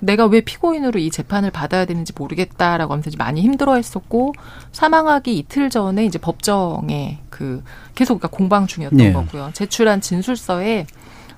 내가 0.00 0.26
왜 0.26 0.40
피고인으로 0.40 0.98
이 0.98 1.10
재판을 1.10 1.50
받아야 1.50 1.84
되는지 1.84 2.12
모르겠다라고 2.16 2.92
하면서 2.92 3.10
많이 3.16 3.40
힘들어했었고 3.42 4.34
사망하기 4.72 5.36
이틀 5.38 5.70
전에 5.70 6.04
이제 6.04 6.18
법정에 6.18 7.18
그 7.30 7.62
계속 7.94 8.18
그러니까 8.18 8.36
공방 8.36 8.66
중이었던 8.66 8.98
네. 8.98 9.12
거고요. 9.12 9.50
제출한 9.54 10.00
진술서에 10.00 10.86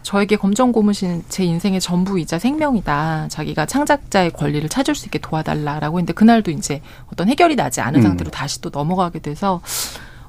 저에게 0.03 0.37
검정 0.37 0.71
고무신 0.71 1.25
제 1.29 1.45
인생의 1.45 1.81
전부이자 1.81 2.39
생명이다. 2.39 3.27
자기가 3.29 3.67
창작자의 3.67 4.31
권리를 4.31 4.69
찾을 4.69 4.95
수 4.95 5.07
있게 5.07 5.19
도와달라라고 5.19 5.99
했는데 5.99 6.13
그날도 6.13 6.53
이제 6.53 6.81
어떤 7.13 7.29
해결이 7.29 7.57
나지 7.57 7.81
않은 7.81 8.01
음. 8.01 8.03
상태로 8.03 8.31
다시 8.31 8.61
또 8.61 8.71
넘어가게 8.71 9.19
돼서 9.19 9.61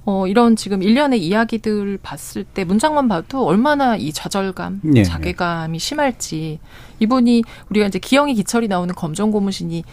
어, 0.04 0.26
이런 0.26 0.56
지금 0.56 0.82
일련의 0.82 1.24
이야기들 1.24 2.00
봤을 2.02 2.44
때 2.46 2.64
문장만 2.64 3.08
봐도 3.08 3.46
얼마나 3.46 3.98
이 3.98 4.14
좌절감, 4.14 4.80
네. 4.82 5.04
자괴감이 5.04 5.78
심할지 5.80 6.60
이분이 7.00 7.44
우리가 7.70 7.88
이제 7.88 8.00
기영이 8.00 8.34
기철이 8.34 8.68
나오는 8.68 8.94
검정 8.96 9.32
고무신이 9.32 9.84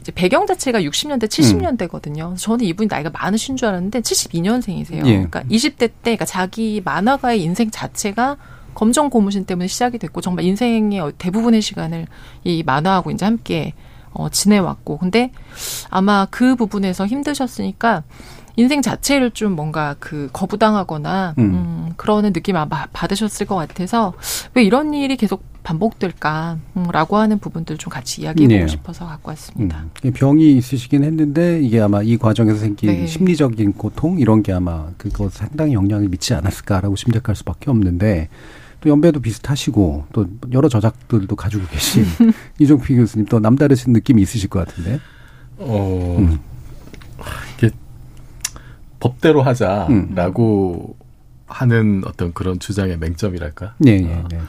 이제 0.00 0.12
배경 0.12 0.46
자체가 0.46 0.80
60년대, 0.80 1.24
70년대거든요. 1.24 2.32
음. 2.32 2.36
저는 2.36 2.64
이분이 2.64 2.88
나이가 2.90 3.10
많으신 3.10 3.56
줄 3.56 3.68
알았는데 3.68 4.00
72년생이세요. 4.00 5.06
예. 5.06 5.12
그러니까 5.12 5.42
20대 5.44 5.78
때, 5.78 5.90
그러니까 6.02 6.24
자기 6.24 6.82
만화가의 6.84 7.42
인생 7.42 7.70
자체가 7.70 8.36
검정 8.74 9.10
고무신 9.10 9.44
때문에 9.44 9.68
시작이 9.68 9.98
됐고 9.98 10.20
정말 10.20 10.44
인생의 10.44 11.12
대부분의 11.18 11.62
시간을 11.62 12.06
이 12.42 12.62
만화하고 12.64 13.10
이제 13.12 13.24
함께 13.24 13.74
어, 14.12 14.28
지내왔고. 14.28 14.98
근데 14.98 15.30
아마 15.88 16.26
그 16.30 16.56
부분에서 16.56 17.06
힘드셨으니까 17.06 18.02
인생 18.56 18.82
자체를 18.82 19.30
좀 19.30 19.52
뭔가 19.52 19.96
그 19.98 20.28
거부당하거나 20.32 21.34
음. 21.38 21.44
음 21.44 21.92
그러는 21.96 22.32
느낌 22.32 22.56
아마 22.56 22.86
받으셨을 22.92 23.46
것 23.46 23.56
같아서 23.56 24.12
왜 24.54 24.62
이런 24.62 24.94
일이 24.94 25.16
계속 25.16 25.44
반복될까라고 25.62 27.16
음, 27.16 27.20
하는 27.20 27.38
부분들 27.38 27.78
좀 27.78 27.90
같이 27.90 28.22
이야기해보고 28.22 28.60
네. 28.60 28.68
싶어서 28.68 29.06
갖고 29.06 29.30
왔습니다. 29.30 29.84
음. 30.04 30.12
병이 30.12 30.56
있으시긴 30.56 31.04
했는데 31.04 31.60
이게 31.62 31.80
아마 31.80 32.02
이 32.02 32.16
과정에서 32.16 32.58
생긴 32.58 32.90
네. 32.90 33.06
심리적인 33.06 33.74
고통 33.74 34.18
이런 34.18 34.42
게 34.42 34.52
아마 34.52 34.88
그거 34.98 35.28
상당히 35.28 35.74
영향을 35.74 36.08
미치지 36.08 36.34
않았을까라고 36.34 36.96
심각할 36.96 37.36
수밖에 37.36 37.70
없는데 37.70 38.28
또 38.80 38.90
연배도 38.90 39.20
비슷하시고 39.20 40.06
또 40.12 40.26
여러 40.52 40.68
저작들도 40.68 41.34
가지고 41.36 41.64
계신 41.68 42.04
이종필 42.58 42.96
교수님 42.96 43.26
또 43.26 43.38
남다르신 43.38 43.92
느낌이 43.92 44.20
있으실 44.22 44.50
것 44.50 44.66
같은데. 44.66 44.98
어. 45.58 46.16
음. 46.18 46.40
법대로 49.02 49.42
하자라고 49.42 50.96
음. 50.96 51.02
하는 51.46 52.02
어떤 52.06 52.32
그런 52.32 52.60
주장의 52.60 52.98
맹점이랄까. 52.98 53.74
네, 53.78 53.98
네, 53.98 54.24
네. 54.30 54.40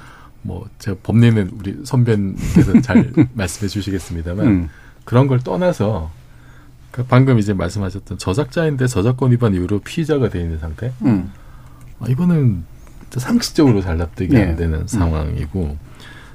뭐 0.44 0.70
제가 0.78 0.98
법리는 1.02 1.50
우리 1.60 1.80
선배님께서 1.84 2.82
잘 2.82 3.12
말씀해 3.34 3.68
주시겠습니다만 3.68 4.46
음. 4.46 4.70
그런 5.06 5.26
걸 5.26 5.40
떠나서 5.40 6.12
그 6.92 7.04
방금 7.04 7.40
이제 7.40 7.54
말씀하셨던 7.54 8.20
저작자인데 8.20 8.86
저작권 8.86 9.32
위반 9.32 9.56
이후로 9.56 9.80
피의자가 9.80 10.30
돼 10.30 10.42
있는 10.42 10.60
상태. 10.60 10.94
음. 11.02 11.32
아, 12.00 12.06
이거는 12.08 12.64
상식적으로 13.10 13.82
잘 13.82 13.98
납득이 13.98 14.34
네. 14.34 14.50
안 14.50 14.56
되는 14.56 14.82
음. 14.82 14.88
상황이고 14.88 15.78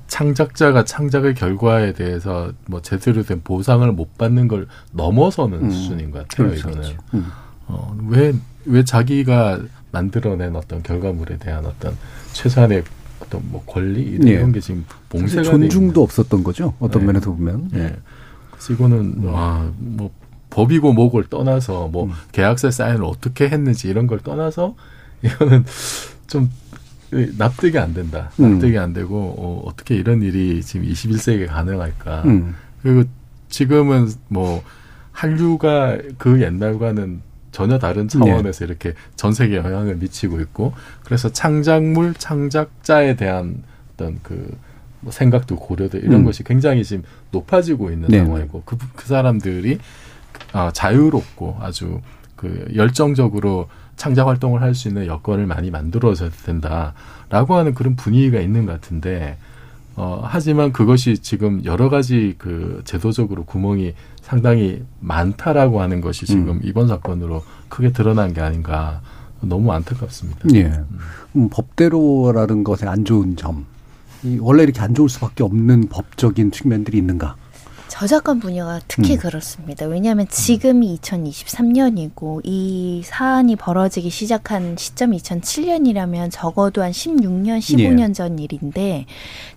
창작자가 0.08 0.84
창작의 0.84 1.34
결과에 1.34 1.92
대해서 1.92 2.50
뭐 2.66 2.82
제대로 2.82 3.22
된 3.22 3.42
보상을 3.44 3.90
못 3.92 4.18
받는 4.18 4.48
걸 4.48 4.66
넘어서는 4.90 5.66
음. 5.66 5.70
수준인 5.70 6.10
것 6.10 6.26
같아요. 6.26 6.48
그렇죠, 6.48 6.70
이거는. 6.70 6.96
그렇죠. 7.10 7.28
음. 7.68 7.74
어, 7.74 7.96
왜, 8.08 8.34
왜 8.64 8.84
자기가 8.84 9.60
만들어낸 9.90 10.54
어떤 10.56 10.82
결과물에 10.82 11.38
대한 11.38 11.66
어떤 11.66 11.96
최소한의 12.32 12.84
어떤 13.20 13.42
뭐 13.44 13.62
권리 13.66 14.02
이런 14.02 14.46
네. 14.46 14.52
게 14.52 14.60
지금 14.60 14.84
봉쇄가 15.08 15.42
존중도 15.42 16.02
없었던 16.02 16.44
거죠. 16.44 16.74
어떤 16.78 17.02
네. 17.02 17.06
면에서 17.06 17.32
보면. 17.32 17.68
네. 17.72 17.96
그래서 18.50 18.72
이거는 18.72 18.98
음. 19.18 19.24
와뭐 19.24 20.10
법이고 20.50 20.92
뭐고를 20.92 21.28
떠나서 21.28 21.88
뭐 21.88 22.06
음. 22.06 22.12
계약서 22.32 22.70
사인을 22.70 23.04
어떻게 23.04 23.48
했는지 23.48 23.88
이런 23.88 24.06
걸 24.06 24.20
떠나서 24.20 24.76
이거는 25.22 25.64
좀 26.26 26.50
납득이 27.10 27.78
안 27.78 27.94
된다. 27.94 28.30
음. 28.40 28.52
납득이 28.52 28.78
안 28.78 28.92
되고 28.92 29.34
어, 29.36 29.62
어떻게 29.66 29.96
이런 29.96 30.22
일이 30.22 30.62
지금 30.62 30.86
21세기에 30.86 31.48
가능할까? 31.48 32.22
음. 32.26 32.54
그리고 32.82 33.04
지금은 33.48 34.08
뭐 34.28 34.62
한류가 35.12 35.98
그 36.18 36.40
옛날과는 36.42 37.22
전혀 37.58 37.76
다른 37.76 38.06
차원에서 38.06 38.60
네. 38.60 38.64
이렇게 38.66 38.94
전 39.16 39.32
세계에 39.32 39.56
영향을 39.56 39.96
미치고 39.96 40.40
있고 40.42 40.74
그래서 41.04 41.32
창작물 41.32 42.14
창작자에 42.14 43.16
대한 43.16 43.64
어떤 43.92 44.20
그뭐 44.22 45.10
생각도 45.10 45.56
고려돼 45.56 45.98
이런 45.98 46.20
음. 46.20 46.24
것이 46.24 46.44
굉장히 46.44 46.84
지금 46.84 47.02
높아지고 47.32 47.90
있는 47.90 48.10
네. 48.10 48.18
상황이고 48.18 48.62
그, 48.64 48.78
그 48.94 49.08
사람들이 49.08 49.80
아, 50.52 50.70
자유롭고 50.72 51.56
아주 51.60 52.00
그 52.36 52.64
열정적으로 52.76 53.68
창작 53.96 54.28
활동을 54.28 54.62
할 54.62 54.76
수 54.76 54.86
있는 54.86 55.06
여건을 55.06 55.46
많이 55.46 55.72
만들어줘야 55.72 56.30
된다라고 56.46 57.56
하는 57.56 57.74
그런 57.74 57.96
분위기가 57.96 58.38
있는 58.38 58.66
것 58.66 58.80
같은데 58.80 59.36
어, 59.98 60.22
하지만 60.22 60.72
그것이 60.72 61.18
지금 61.18 61.64
여러 61.64 61.90
가지 61.90 62.36
그 62.38 62.82
제도적으로 62.84 63.44
구멍이 63.44 63.94
상당히 64.22 64.84
많다라고 65.00 65.80
하는 65.80 66.00
것이 66.00 66.24
지금 66.24 66.50
음. 66.50 66.60
이번 66.62 66.86
사건으로 66.86 67.42
크게 67.68 67.92
드러난 67.92 68.32
게 68.32 68.40
아닌가 68.40 69.00
너무 69.40 69.72
안타깝습니다. 69.72 70.40
예. 70.54 70.72
음, 71.34 71.48
법대로라는 71.50 72.62
것에 72.62 72.86
안 72.86 73.04
좋은 73.04 73.34
점, 73.34 73.66
이 74.22 74.38
원래 74.40 74.62
이렇게 74.62 74.80
안 74.80 74.94
좋을 74.94 75.08
수밖에 75.08 75.42
없는 75.42 75.88
법적인 75.88 76.52
측면들이 76.52 76.96
있는가? 76.98 77.34
저작권 77.98 78.38
분야가 78.38 78.80
특히 78.86 79.14
음. 79.14 79.18
그렇습니다. 79.18 79.84
왜냐하면 79.86 80.28
지금이 80.28 81.00
2023년이고 81.02 82.40
이 82.44 83.02
사안이 83.04 83.56
벌어지기 83.56 84.08
시작한 84.08 84.76
시점이 84.76 85.18
2007년이라면 85.18 86.28
적어도 86.30 86.84
한 86.84 86.92
16년, 86.92 87.58
15년 87.58 88.10
예. 88.10 88.12
전 88.12 88.38
일인데 88.38 89.06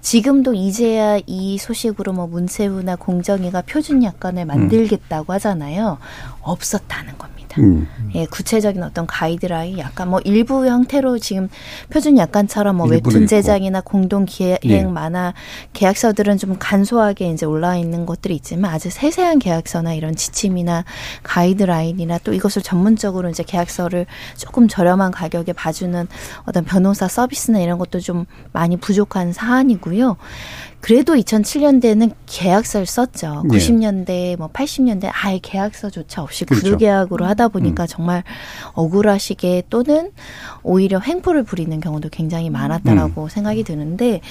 지금도 0.02 0.56
이제야 0.56 1.20
이 1.28 1.60
소식으로 1.60 2.14
뭐 2.14 2.26
문세우나 2.26 2.96
공정위가 2.96 3.62
표준 3.62 4.02
약관을 4.02 4.46
만들겠다고 4.46 5.34
하잖아요. 5.34 6.00
없었다는 6.42 7.20
겁니다. 7.20 7.41
있습니다. 7.52 7.62
음. 7.62 7.88
예, 8.16 8.26
구체적인 8.26 8.82
어떤 8.84 9.06
가이드라인 9.06 9.78
약간 9.80 10.10
뭐 10.10 10.20
일부 10.24 10.66
형태로 10.66 11.20
지금 11.20 11.50
표준 11.90 12.18
약관처럼 12.18 12.78
뭐 12.78 12.88
웹툰 12.88 13.28
제작이나 13.28 13.82
공동 13.82 14.26
기획 14.26 14.60
예. 14.66 14.84
만화 14.84 15.34
계약서들은 15.74 16.38
좀 16.38 16.56
간소하게 16.58 17.32
이제 17.32 17.46
올라와 17.46 17.78
있는 17.78 18.06
것들이 18.06 18.36
있지만 18.36 18.74
아주 18.74 18.90
세세한 18.90 19.40
계약서나 19.40 19.94
이런 19.94 20.16
지침이나 20.16 20.86
가이드라인이나 21.24 22.20
또 22.20 22.34
이것을 22.34 22.62
전문적으로 22.62 23.30
이제 23.30 23.44
계약서를 23.44 24.06
조금 24.38 24.68
저렴한 24.68 25.12
가격에 25.12 25.54
봐주는 25.54 26.08
어떤 26.46 26.64
변호사 26.66 27.08
서비스나 27.08 27.60
이런 27.60 27.78
것도 27.78 28.00
좀 28.00 28.26
많이 28.52 28.78
부족한 28.78 29.34
사안이고요. 29.34 30.18
그래도 30.82 31.14
2007년대는 31.14 32.12
계약서를 32.26 32.86
썼죠. 32.88 33.44
네. 33.46 33.58
90년대, 33.58 34.38
뭐 34.38 34.48
80년대 34.48 35.10
아예 35.14 35.40
계약서조차 35.42 36.24
없이 36.24 36.44
그렇죠. 36.46 36.64
구두 36.64 36.78
계약으로 36.78 37.26
하다 37.26 37.50
보니까 37.50 37.84
음. 37.84 37.88
정말 37.88 38.24
억울하시게 38.74 39.64
또는 39.70 40.12
오히려 40.64 41.00
횡포를 41.00 41.44
부리는 41.44 41.80
경우도 41.80 42.10
굉장히 42.10 42.50
많았다라고 42.50 43.24
음. 43.24 43.30
생각이 43.30 43.64
드는데 43.64 44.22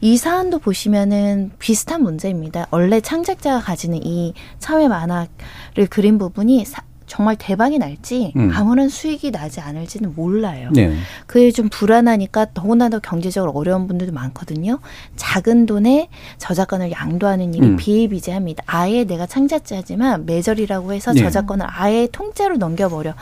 이 0.00 0.16
사안도 0.16 0.58
보시면은 0.60 1.52
비슷한 1.58 2.02
문제입니다. 2.02 2.66
원래 2.70 3.00
창작자가 3.00 3.60
가지는 3.60 4.00
이 4.02 4.32
사회 4.58 4.88
만화를 4.88 5.86
그린 5.90 6.18
부분이 6.18 6.64
사, 6.64 6.82
정말 7.10 7.34
대박이 7.36 7.78
날지 7.78 8.34
음. 8.36 8.52
아무런 8.54 8.88
수익이 8.88 9.32
나지 9.32 9.58
않을지는 9.60 10.14
몰라요. 10.14 10.70
네. 10.72 10.94
그게 11.26 11.50
좀 11.50 11.68
불안하니까 11.68 12.52
더구나 12.54 12.88
더 12.88 13.00
경제적으로 13.00 13.50
어려운 13.50 13.88
분들도 13.88 14.12
많거든요. 14.12 14.78
작은 15.16 15.66
돈에 15.66 16.08
저작권을 16.38 16.92
양도하는 16.92 17.52
일이 17.52 17.66
음. 17.66 17.76
비일비재합니다. 17.76 18.62
아예 18.66 19.02
내가 19.02 19.26
창작자지만 19.26 20.24
매절이라고 20.24 20.92
해서 20.92 21.12
네. 21.12 21.22
저작권을 21.22 21.66
아예 21.68 22.06
통째로 22.12 22.58
넘겨버려. 22.58 23.14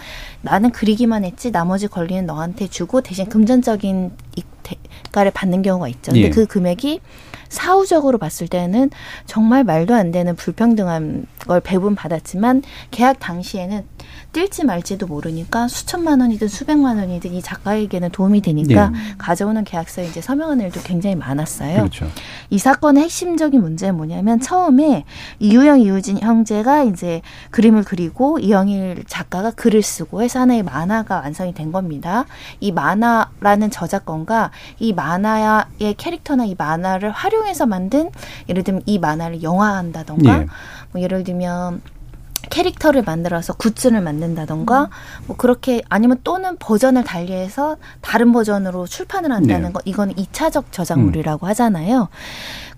나는 0.42 0.70
그리기만 0.70 1.24
했지 1.24 1.50
나머지 1.50 1.88
권리는 1.88 2.26
너한테 2.26 2.68
주고 2.68 3.00
대신 3.00 3.24
금전적인 3.24 4.12
대가를 4.64 5.30
받는 5.30 5.62
경우가 5.62 5.88
있죠. 5.88 6.12
근데 6.12 6.28
네. 6.28 6.30
그 6.30 6.44
금액이 6.44 7.00
사후적으로 7.48 8.18
봤을 8.18 8.48
때는 8.48 8.90
정말 9.26 9.64
말도 9.64 9.94
안 9.94 10.10
되는 10.10 10.36
불평등한 10.36 11.26
걸 11.46 11.60
배분 11.60 11.94
받았지만 11.94 12.62
계약 12.90 13.18
당시에는 13.20 13.84
뛸지 14.32 14.66
말지도 14.66 15.06
모르니까 15.06 15.68
수천만 15.68 16.20
원이든 16.20 16.48
수백만 16.48 16.98
원이든 16.98 17.32
이 17.32 17.42
작가에게는 17.42 18.10
도움이 18.10 18.42
되니까 18.42 18.90
네. 18.90 18.98
가져오는 19.16 19.64
계약서에 19.64 20.06
이제 20.06 20.20
서명하는 20.20 20.66
일도 20.66 20.82
굉장히 20.82 21.16
많았어요. 21.16 21.76
그렇죠. 21.78 22.06
이 22.50 22.58
사건의 22.58 23.04
핵심적인 23.04 23.60
문제는 23.60 23.96
뭐냐면 23.96 24.40
처음에 24.40 25.04
이유영 25.38 25.80
이우진 25.80 26.20
형제가 26.20 26.84
이제 26.84 27.22
그림을 27.50 27.84
그리고 27.84 28.38
이영일 28.38 29.04
작가가 29.06 29.50
글을 29.50 29.82
쓰고 29.82 30.22
해서 30.22 30.40
하나의 30.40 30.62
만화가 30.62 31.20
완성이 31.20 31.54
된 31.54 31.72
겁니다. 31.72 32.26
이 32.60 32.70
만화라는 32.70 33.70
저작권과 33.70 34.50
이 34.78 34.92
만화의 34.92 35.94
캐릭터나 35.96 36.44
이 36.44 36.54
만화를 36.56 37.10
활용해서 37.10 37.66
만든 37.66 38.10
예를 38.48 38.62
들면 38.62 38.82
이 38.84 38.98
만화를 38.98 39.42
영화한다던가 39.42 40.38
네. 40.38 40.46
뭐 40.92 41.00
예를 41.02 41.24
들면 41.24 41.80
캐릭터를 42.50 43.02
만들어서 43.02 43.52
굿즈를 43.54 44.00
만든다던가 44.00 44.82
음. 44.82 45.26
뭐 45.26 45.36
그렇게 45.36 45.82
아니면 45.88 46.18
또는 46.24 46.56
버전을 46.58 47.04
달리해서 47.04 47.76
다른 48.00 48.32
버전으로 48.32 48.86
출판을 48.86 49.32
한다는 49.32 49.68
네. 49.68 49.72
거 49.72 49.80
이거는 49.84 50.16
이차적 50.18 50.72
저작물이라고 50.72 51.46
음. 51.46 51.48
하잖아요. 51.48 52.08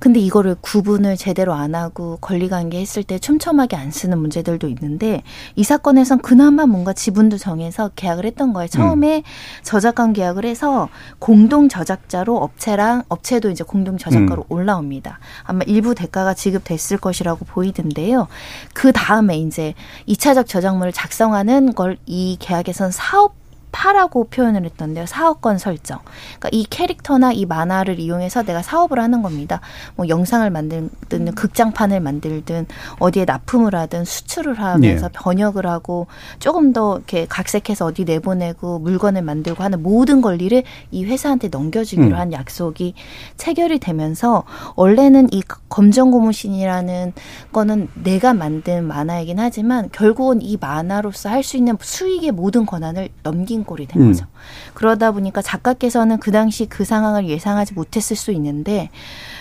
근데 0.01 0.19
이거를 0.19 0.57
구분을 0.61 1.17
제대로 1.17 1.53
안 1.53 1.77
하고 1.77 2.19
권리관계 2.21 2.81
했을 2.81 3.05
때 3.05 3.21
촘촘하게 3.21 3.77
안 3.77 3.93
쓰는 3.93 4.19
문제들도 4.19 4.67
있는데 4.69 5.23
이 5.55 5.63
사건에선 5.63 6.19
그나마 6.19 6.67
뭔가 6.67 6.93
지분도 6.93 7.39
정해서 7.39 7.91
계약을 7.95 8.25
했던 8.27 8.53
거예요. 8.53 8.67
처음에 8.67 9.19
음. 9.19 9.23
저작권 9.63 10.13
계약을 10.13 10.45
해서 10.45 10.89
공동 11.21 11.69
저작자로 11.69 12.37
업체랑 12.37 13.05
업체도 13.09 13.51
이제 13.51 13.63
공동 13.63 13.97
저작가로 13.97 14.43
음. 14.43 14.53
올라옵니다. 14.53 15.21
아마 15.45 15.61
일부 15.69 15.95
대가가 15.95 16.35
지급됐을 16.35 16.99
것이라고 16.99 17.45
보이던데요. 17.45 18.27
그 18.75 18.91
다음에 18.91 19.39
이제 19.39 19.75
이차적 20.07 20.49
저작물을 20.49 20.93
작성하는 20.93 21.73
걸 21.75 22.01
이 22.07 22.37
계약에선 22.41 22.91
사업 22.91 23.35
파라고 23.73 24.25
표현을 24.25 24.65
했던데요. 24.65 25.07
사업권 25.07 25.59
설정. 25.59 25.99
그러니까 26.39 26.49
이 26.53 26.65
캐릭터나 26.65 27.33
이 27.33 27.45
만화를 27.45 28.01
이용해서 28.01 28.43
내가 28.43 28.63
사업을 28.63 28.99
하는 28.99 29.23
겁니다. 29.23 29.61
뭐 29.97 30.09
영상을 30.09 30.49
만들든 30.49 31.35
극장판을 31.35 32.01
만들든 32.01 32.67
어디에 32.99 33.25
납품을 33.25 33.75
하든 33.75 34.05
수출을 34.05 34.59
하면서 34.61 35.09
네. 35.09 35.13
번역을 35.15 35.67
하고 35.67 36.07
조금 36.39 36.73
더 36.73 36.97
이렇게 36.97 37.27
각색해서 37.27 37.87
어디 37.87 38.05
내보내고 38.05 38.79
물건을 38.79 39.23
만들고 39.23 39.63
하는 39.63 39.83
모든 39.83 40.21
권리를 40.21 40.63
이 40.91 41.05
회사한테 41.05 41.49
넘겨주기로 41.49 42.09
음. 42.09 42.15
한 42.15 42.33
약속이 42.33 42.95
체결이 43.37 43.79
되면서 43.81 44.45
원래는 44.77 45.29
이 45.33 45.43
검정 45.69 46.11
고무신이라는 46.11 47.13
거는 47.53 47.89
내가 47.95 48.35
만든 48.35 48.87
만화이긴 48.87 49.39
하지만 49.39 49.89
결국은 49.93 50.41
이 50.43 50.57
만화로서 50.61 51.29
할 51.29 51.41
수 51.41 51.57
있는 51.57 51.77
수익의 51.81 52.33
모든 52.33 52.67
권한을 52.67 53.09
넘긴 53.23 53.60
걸린 53.61 53.65
꼴이 53.65 53.87
된 53.87 54.03
음. 54.03 54.13
거죠. 54.13 54.27
그러다 54.75 55.13
보니까 55.13 55.43
작가께서는 55.43 56.19
그 56.19 56.31
당시 56.31 56.67
그 56.67 56.85
상황을 56.85 57.29
예상하지 57.29 57.75
못했을 57.75 58.17
수 58.17 58.33
있는데 58.33 58.91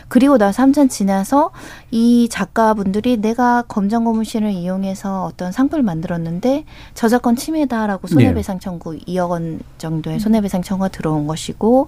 그리고 0.07 0.37
나서 0.37 0.63
한참 0.63 0.87
지나서 0.87 1.51
이 1.91 2.27
작가분들이 2.29 3.17
내가 3.17 3.63
검정 3.67 4.03
고무신을 4.05 4.51
이용해서 4.51 5.25
어떤 5.25 5.51
상품을 5.51 5.83
만들었는데 5.83 6.65
저작권 6.93 7.35
침해다라고 7.35 8.07
네. 8.07 8.13
손해배상 8.13 8.59
청구 8.59 8.93
네. 8.93 8.99
2억 9.07 9.29
원 9.29 9.59
정도의 9.77 10.19
손해배상 10.19 10.63
청구가 10.63 10.89
들어온 10.89 11.27
것이고 11.27 11.87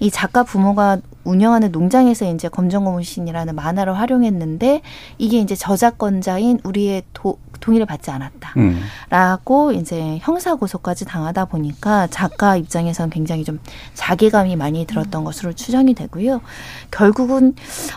이 0.00 0.10
작가 0.10 0.42
부모가 0.42 0.98
운영하는 1.24 1.70
농장에서 1.70 2.32
이제 2.32 2.48
검정고무신이라는 2.48 3.54
만화를 3.54 3.98
활용했는데 3.98 4.82
이게 5.18 5.38
이제 5.38 5.54
저작권자인 5.54 6.60
우리의 6.64 7.02
도, 7.12 7.38
동의를 7.60 7.86
받지 7.86 8.10
않았다라고 8.10 9.68
음. 9.68 9.74
이제 9.74 10.18
형사 10.22 10.54
고소까지 10.54 11.04
당하다 11.04 11.46
보니까 11.46 12.06
작가 12.08 12.56
입장에서는 12.56 13.10
굉장히 13.10 13.44
좀 13.44 13.60
자괴감이 13.94 14.56
많이 14.56 14.86
들었던 14.86 15.24
것으로 15.24 15.52
추정이 15.52 15.94
되고요. 15.94 16.40
결국은 16.90 17.54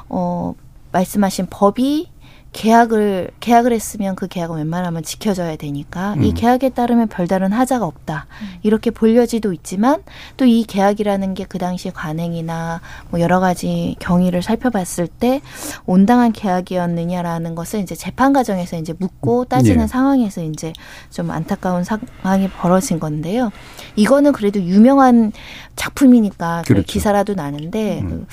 어 0.09 0.53
말씀하신 0.91 1.47
법이 1.49 2.12
계약을 2.53 3.31
계약을 3.39 3.73
했으면 3.73 4.15
그 4.15 4.27
계약은 4.27 4.55
웬만하면 4.55 5.03
지켜져야 5.03 5.55
되니까 5.55 6.13
음. 6.13 6.23
이 6.23 6.33
계약에 6.33 6.69
따르면 6.69 7.07
별다른 7.09 7.51
하자가 7.51 7.85
없다 7.85 8.27
이렇게 8.61 8.91
볼려지도 8.91 9.51
있지만 9.53 10.03
또 10.37 10.45
이 10.45 10.63
계약이라는 10.63 11.33
게 11.33 11.43
그 11.49 11.57
당시 11.57 11.91
관행이나 11.91 12.79
뭐 13.09 13.19
여러 13.19 13.39
가지 13.39 13.95
경위를 13.99 14.41
살펴봤을 14.41 15.07
때 15.07 15.41
온당한 15.85 16.31
계약이었느냐라는 16.31 17.55
것을 17.55 17.79
이제 17.81 17.95
재판 17.95 18.33
과정에서 18.33 18.77
이제 18.77 18.93
묻고 18.97 19.45
따지는 19.45 19.83
예. 19.83 19.87
상황에서 19.87 20.41
이제 20.43 20.73
좀 21.09 21.31
안타까운 21.31 21.83
상황이 21.83 22.47
벌어진 22.49 22.99
건데요. 22.99 23.51
이거는 23.95 24.31
그래도 24.31 24.61
유명한 24.61 25.31
작품이니까 25.75 26.63
그렇죠. 26.65 26.85
기사라도 26.85 27.33
나는데 27.33 28.01
음. 28.01 28.25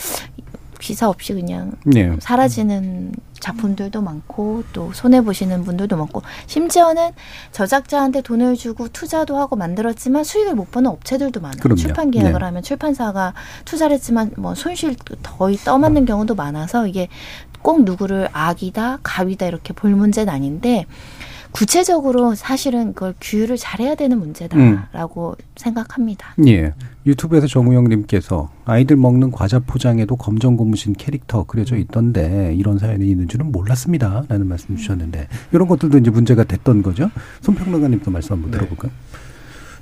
기사 0.81 1.09
없이 1.09 1.33
그냥 1.35 1.73
네. 1.85 2.15
사라지는 2.21 3.13
작품들도 3.41 4.01
많고 4.03 4.65
또 4.73 4.93
손해 4.93 5.23
보시는 5.23 5.65
분들도 5.65 5.97
많고 5.97 6.23
심지어는 6.47 7.11
저작자한테 7.53 8.23
돈을 8.23 8.57
주고 8.57 8.89
투자도 8.89 9.37
하고 9.37 9.57
만들었지만 9.57 10.25
수익을 10.25 10.55
못 10.55 10.71
버는 10.71 10.91
업체들도 10.91 11.41
많아요. 11.41 11.61
그럼요. 11.61 11.77
출판 11.77 12.11
계약을 12.11 12.39
네. 12.39 12.45
하면 12.45 12.63
출판사가 12.63 13.35
투자를 13.65 13.95
했지만 13.95 14.33
뭐 14.37 14.55
손실 14.55 14.95
거의 15.23 15.57
떠맞는 15.57 16.05
경우도 16.05 16.35
많아서 16.35 16.87
이게 16.87 17.09
꼭 17.63 17.85
누구를 17.85 18.29
악이다, 18.33 19.01
가위다 19.03 19.47
이렇게 19.47 19.73
볼 19.73 19.91
문제는 19.91 20.33
아닌데 20.33 20.87
구체적으로 21.53 22.35
사실은 22.35 22.95
그걸 22.95 23.15
규율을 23.21 23.57
잘해야 23.57 23.95
되는 23.97 24.19
문제다라고 24.19 25.37
음. 25.39 25.45
생각합니다. 25.57 26.35
예. 26.47 26.73
유튜브에서 27.07 27.47
정우영님께서 27.47 28.51
아이들 28.65 28.97
먹는 28.97 29.31
과자 29.31 29.59
포장에도 29.59 30.17
검정 30.17 30.57
고무신 30.57 30.93
캐릭터 30.95 31.45
그려져 31.45 31.77
음. 31.77 31.81
있던데 31.81 32.55
이런 32.55 32.79
사연이 32.79 33.09
있는 33.09 33.29
줄은 33.29 33.51
몰랐습니다.라는 33.53 34.47
말씀 34.47 34.77
주셨는데 34.77 35.29
이런 35.53 35.67
것들도 35.67 35.99
이제 35.99 36.11
문제가 36.11 36.45
됐던 36.45 36.83
거죠. 36.83 37.11
손평론가님도 37.41 38.11
말씀 38.11 38.35
한번 38.35 38.51
네. 38.51 38.59
들어볼까요? 38.59 38.93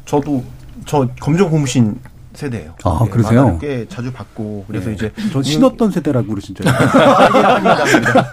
저도 0.05 0.45
저 0.87 1.09
검정 1.21 1.51
고무신 1.51 1.97
세대예요. 2.39 2.74
아 2.84 3.01
네, 3.03 3.11
그러세요? 3.11 3.59
꽤 3.61 3.84
자주 3.89 4.12
받고 4.12 4.66
그래서 4.68 4.91
네. 4.91 4.95
이제 4.95 5.12
전 5.32 5.43
신었던 5.43 5.91
세대라고 5.91 6.28
그러신 6.28 6.55
줄 6.55 6.68
알았어요. 6.68 7.03
아닙니다. 7.45 8.30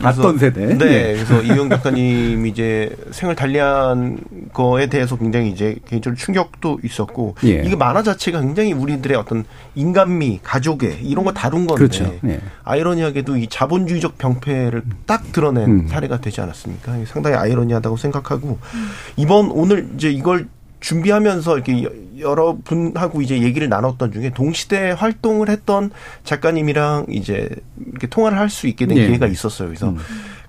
봤던 0.00 0.38
세대. 0.38 0.66
네, 0.66 0.76
네. 0.76 1.14
그래서 1.14 1.40
이용 1.42 1.70
작가님이 1.70 2.50
이제 2.50 2.94
생을 3.12 3.36
달리한 3.36 4.18
거에 4.52 4.88
대해서 4.88 5.16
굉장히 5.16 5.50
이제 5.50 5.76
개인적으로 5.86 6.16
충격도 6.16 6.80
있었고 6.82 7.36
예. 7.44 7.62
이게 7.64 7.76
만화 7.76 8.02
자체가 8.02 8.40
굉장히 8.40 8.72
우리들의 8.72 9.16
어떤 9.16 9.44
인간미, 9.76 10.40
가족애 10.42 10.98
이런 11.02 11.24
거 11.24 11.32
다룬 11.32 11.68
건데 11.68 11.86
그렇죠. 11.86 12.12
예. 12.26 12.40
아이러니하게도 12.64 13.36
이 13.36 13.46
자본주의적 13.46 14.18
병폐를 14.18 14.82
딱 15.06 15.30
드러낸 15.30 15.70
음. 15.70 15.88
사례가 15.88 16.20
되지 16.20 16.40
않았습니까? 16.40 16.96
상당히 17.06 17.36
아이러니하다고 17.36 17.96
생각하고 17.96 18.58
음. 18.74 18.90
이번 19.16 19.52
오늘 19.52 19.88
이제 19.94 20.10
이걸 20.10 20.48
준비하면서 20.80 21.54
이렇게 21.56 21.88
여러 22.20 22.56
분하고 22.64 23.20
이제 23.22 23.40
얘기를 23.42 23.68
나눴던 23.68 24.12
중에 24.12 24.30
동시대 24.30 24.94
활동을 24.96 25.48
했던 25.48 25.90
작가님이랑 26.24 27.06
이제 27.10 27.48
이렇게 27.90 28.06
통화를 28.06 28.38
할 28.38 28.48
수 28.48 28.66
있게 28.66 28.86
된 28.86 28.96
네. 28.96 29.06
기회가 29.06 29.26
있었어요. 29.26 29.68
그래서 29.68 29.90
음. 29.90 29.98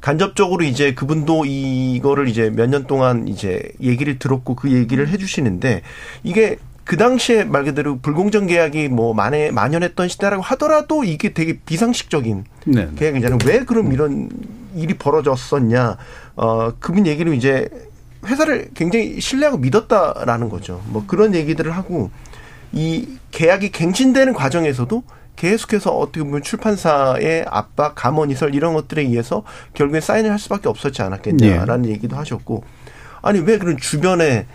간접적으로 0.02 0.64
이제 0.64 0.94
그분도 0.94 1.46
이거를 1.46 2.28
이제 2.30 2.50
몇 2.50 2.68
년 2.70 2.86
동안 2.88 3.28
이제 3.28 3.72
얘기를 3.82 4.18
들었고 4.20 4.56
그 4.56 4.72
얘기를 4.72 5.08
해주시는데 5.10 5.82
이게 6.24 6.58
그 6.86 6.98
당시에 6.98 7.44
말 7.44 7.66
그대로 7.66 8.00
불공정 8.00 8.48
계약이 8.48 8.88
뭐 8.88 9.14
만에 9.14 9.52
만연했던 9.52 10.08
시대라고 10.08 10.42
하더라도 10.42 11.04
이게 11.04 11.34
되게 11.34 11.60
비상식적인 11.66 12.46
네. 12.66 12.90
계약이잖아요. 12.96 13.38
왜 13.46 13.60
그럼 13.66 13.92
이런 13.92 14.30
일이 14.76 14.94
벌어졌었냐? 14.96 15.98
어 16.36 16.72
그분 16.80 17.06
얘기를 17.06 17.34
이제 17.36 17.68
회사를 18.26 18.70
굉장히 18.74 19.20
신뢰하고 19.22 19.58
믿었다라는 19.58 20.50
거죠. 20.50 20.82
뭐 20.88 21.04
그런 21.08 21.34
얘기들을 21.34 21.72
하고 21.72 22.12
이 22.72 23.08
계약이 23.32 23.72
갱신되는 23.72 24.34
과정에서도 24.34 25.04
계속해서 25.36 25.92
어떻게 25.92 26.22
보면 26.22 26.44
출판사의 26.44 27.46
압박, 27.50 27.96
감언이설 27.96 28.54
이런 28.54 28.74
것들에 28.74 29.04
의해서 29.04 29.44
결국엔 29.74 30.02
사인을 30.02 30.32
할 30.32 30.38
수밖에 30.38 30.68
없었지 30.68 31.02
않았겠냐라는 31.02 31.84
네. 31.84 31.90
얘기도 31.92 32.18
하셨고 32.18 32.64
아니 33.22 33.40
왜 33.40 33.58
그런 33.58 33.78
주변에 33.78 34.48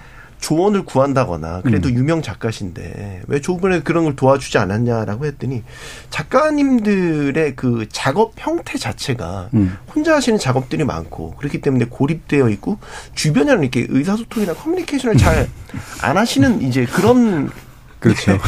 조언을 0.45 0.85
구한다거나 0.85 1.63
그래도 1.63 1.89
음. 1.89 1.95
유명 1.95 2.21
작가신데 2.21 3.23
왜 3.27 3.41
조금에 3.41 3.81
그런 3.81 4.05
걸 4.05 4.15
도와주지 4.15 4.59
않았냐라고 4.59 5.25
했더니 5.25 5.63
작가님들의 6.11 7.57
그 7.57 7.87
작업 7.91 8.35
형태 8.37 8.77
자체가 8.77 9.49
음. 9.55 9.79
혼자 9.95 10.15
하시는 10.15 10.39
작업들이 10.39 10.85
많고 10.85 11.31
그렇기 11.37 11.63
때문에 11.63 11.87
고립되어 11.87 12.51
있고 12.51 12.77
주변이랑 13.15 13.63
이렇게 13.63 13.87
의사소통이나 13.89 14.53
커뮤니케이션을 14.53 15.17
잘 15.17 15.49
안 16.03 16.17
하시는 16.17 16.63
이제 16.63 16.87
그런 16.87 17.51
그렇죠. 18.05 18.39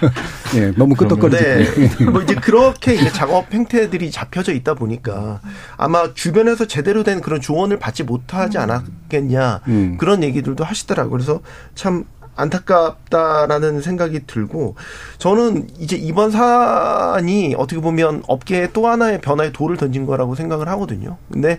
예, 0.56 0.70
너무 0.70 0.94
끄떡거리죠. 0.94 1.42
네. 1.42 2.04
뭐 2.10 2.22
이제 2.22 2.34
그렇게 2.34 2.94
이제 2.94 3.10
작업 3.10 3.52
행태들이 3.52 4.10
잡혀져 4.10 4.52
있다 4.52 4.74
보니까 4.74 5.40
아마 5.76 6.14
주변에서 6.14 6.66
제대로 6.66 7.02
된 7.02 7.20
그런 7.20 7.40
조언을 7.40 7.78
받지 7.78 8.02
못하지 8.04 8.56
않았겠냐 8.56 9.60
음. 9.68 9.96
그런 9.98 10.22
얘기들도 10.22 10.64
하시더라고요. 10.64 11.10
그래서 11.10 11.40
참 11.74 12.04
안타깝다라는 12.34 13.82
생각이 13.82 14.26
들고 14.26 14.76
저는 15.18 15.68
이제 15.78 15.96
이번 15.96 16.30
사안이 16.30 17.54
어떻게 17.58 17.80
보면 17.82 18.22
업계에 18.26 18.68
또 18.72 18.88
하나의 18.88 19.20
변화의 19.20 19.52
돌을 19.52 19.76
던진 19.76 20.06
거라고 20.06 20.34
생각을 20.34 20.68
하거든요. 20.68 21.18
근데 21.30 21.58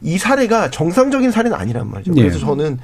이 0.00 0.16
사례가 0.16 0.70
정상적인 0.70 1.30
사례는 1.30 1.56
아니란 1.56 1.90
말이죠. 1.90 2.14
그래서 2.14 2.38
네. 2.38 2.44
저는 2.44 2.78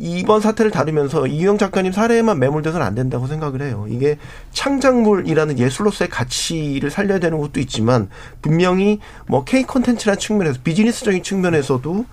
이번 0.00 0.40
사태를 0.40 0.70
다루면서 0.70 1.26
이유영 1.26 1.58
작가님 1.58 1.92
사례에만 1.92 2.38
매몰돼서는 2.38 2.86
안 2.86 2.94
된다고 2.94 3.26
생각을 3.26 3.62
해요. 3.62 3.86
이게 3.88 4.16
창작물이라는 4.52 5.58
예술로서의 5.58 6.08
가치를 6.08 6.90
살려야 6.90 7.18
되는 7.18 7.38
것도 7.38 7.58
있지만 7.60 8.08
분명히 8.40 9.00
뭐 9.26 9.44
K 9.44 9.64
콘텐츠라는 9.64 10.18
측면에서 10.18 10.60
비즈니스적인 10.62 11.22
측면에서도 11.22 12.04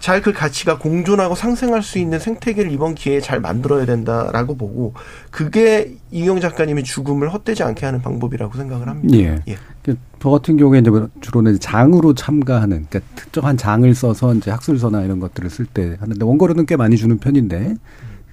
잘 0.00 0.22
그 0.22 0.32
가치가 0.32 0.78
공존하고 0.78 1.34
상생할 1.34 1.82
수 1.82 1.98
있는 1.98 2.18
생태계를 2.18 2.72
이번 2.72 2.94
기회에 2.94 3.20
잘 3.20 3.40
만들어야 3.40 3.86
된다라고 3.86 4.56
보고 4.56 4.94
그게 5.30 5.94
이영 6.10 6.40
작가님의 6.40 6.84
죽음을 6.84 7.32
헛되지 7.32 7.62
않게 7.62 7.86
하는 7.86 8.02
방법이라고 8.02 8.56
생각을 8.56 8.88
합니다. 8.88 9.16
예. 9.16 9.38
예. 9.48 9.56
그저 9.82 10.30
같은 10.30 10.56
경우에 10.56 10.80
이제 10.80 10.90
주로는 11.20 11.60
장으로 11.60 12.14
참가하는 12.14 12.86
그러니까 12.88 13.00
특정한 13.14 13.56
장을 13.56 13.92
써서 13.94 14.34
이제 14.34 14.50
학술서나 14.50 15.02
이런 15.02 15.20
것들을 15.20 15.48
쓸 15.50 15.66
때 15.66 15.96
하는데 16.00 16.24
원고료는 16.24 16.66
꽤 16.66 16.76
많이 16.76 16.96
주는 16.96 17.18
편인데 17.18 17.76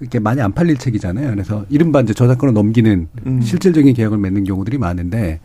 이렇게 0.02 0.20
많이 0.20 0.42
안 0.42 0.52
팔릴 0.52 0.78
책이잖아요. 0.78 1.32
그래서 1.32 1.66
이른바 1.70 2.02
이제 2.02 2.14
저작권을 2.14 2.54
넘기는 2.54 3.08
음. 3.26 3.42
실질적인 3.42 3.94
계약을 3.94 4.18
맺는 4.18 4.44
경우들이 4.44 4.78
많은데 4.78 5.40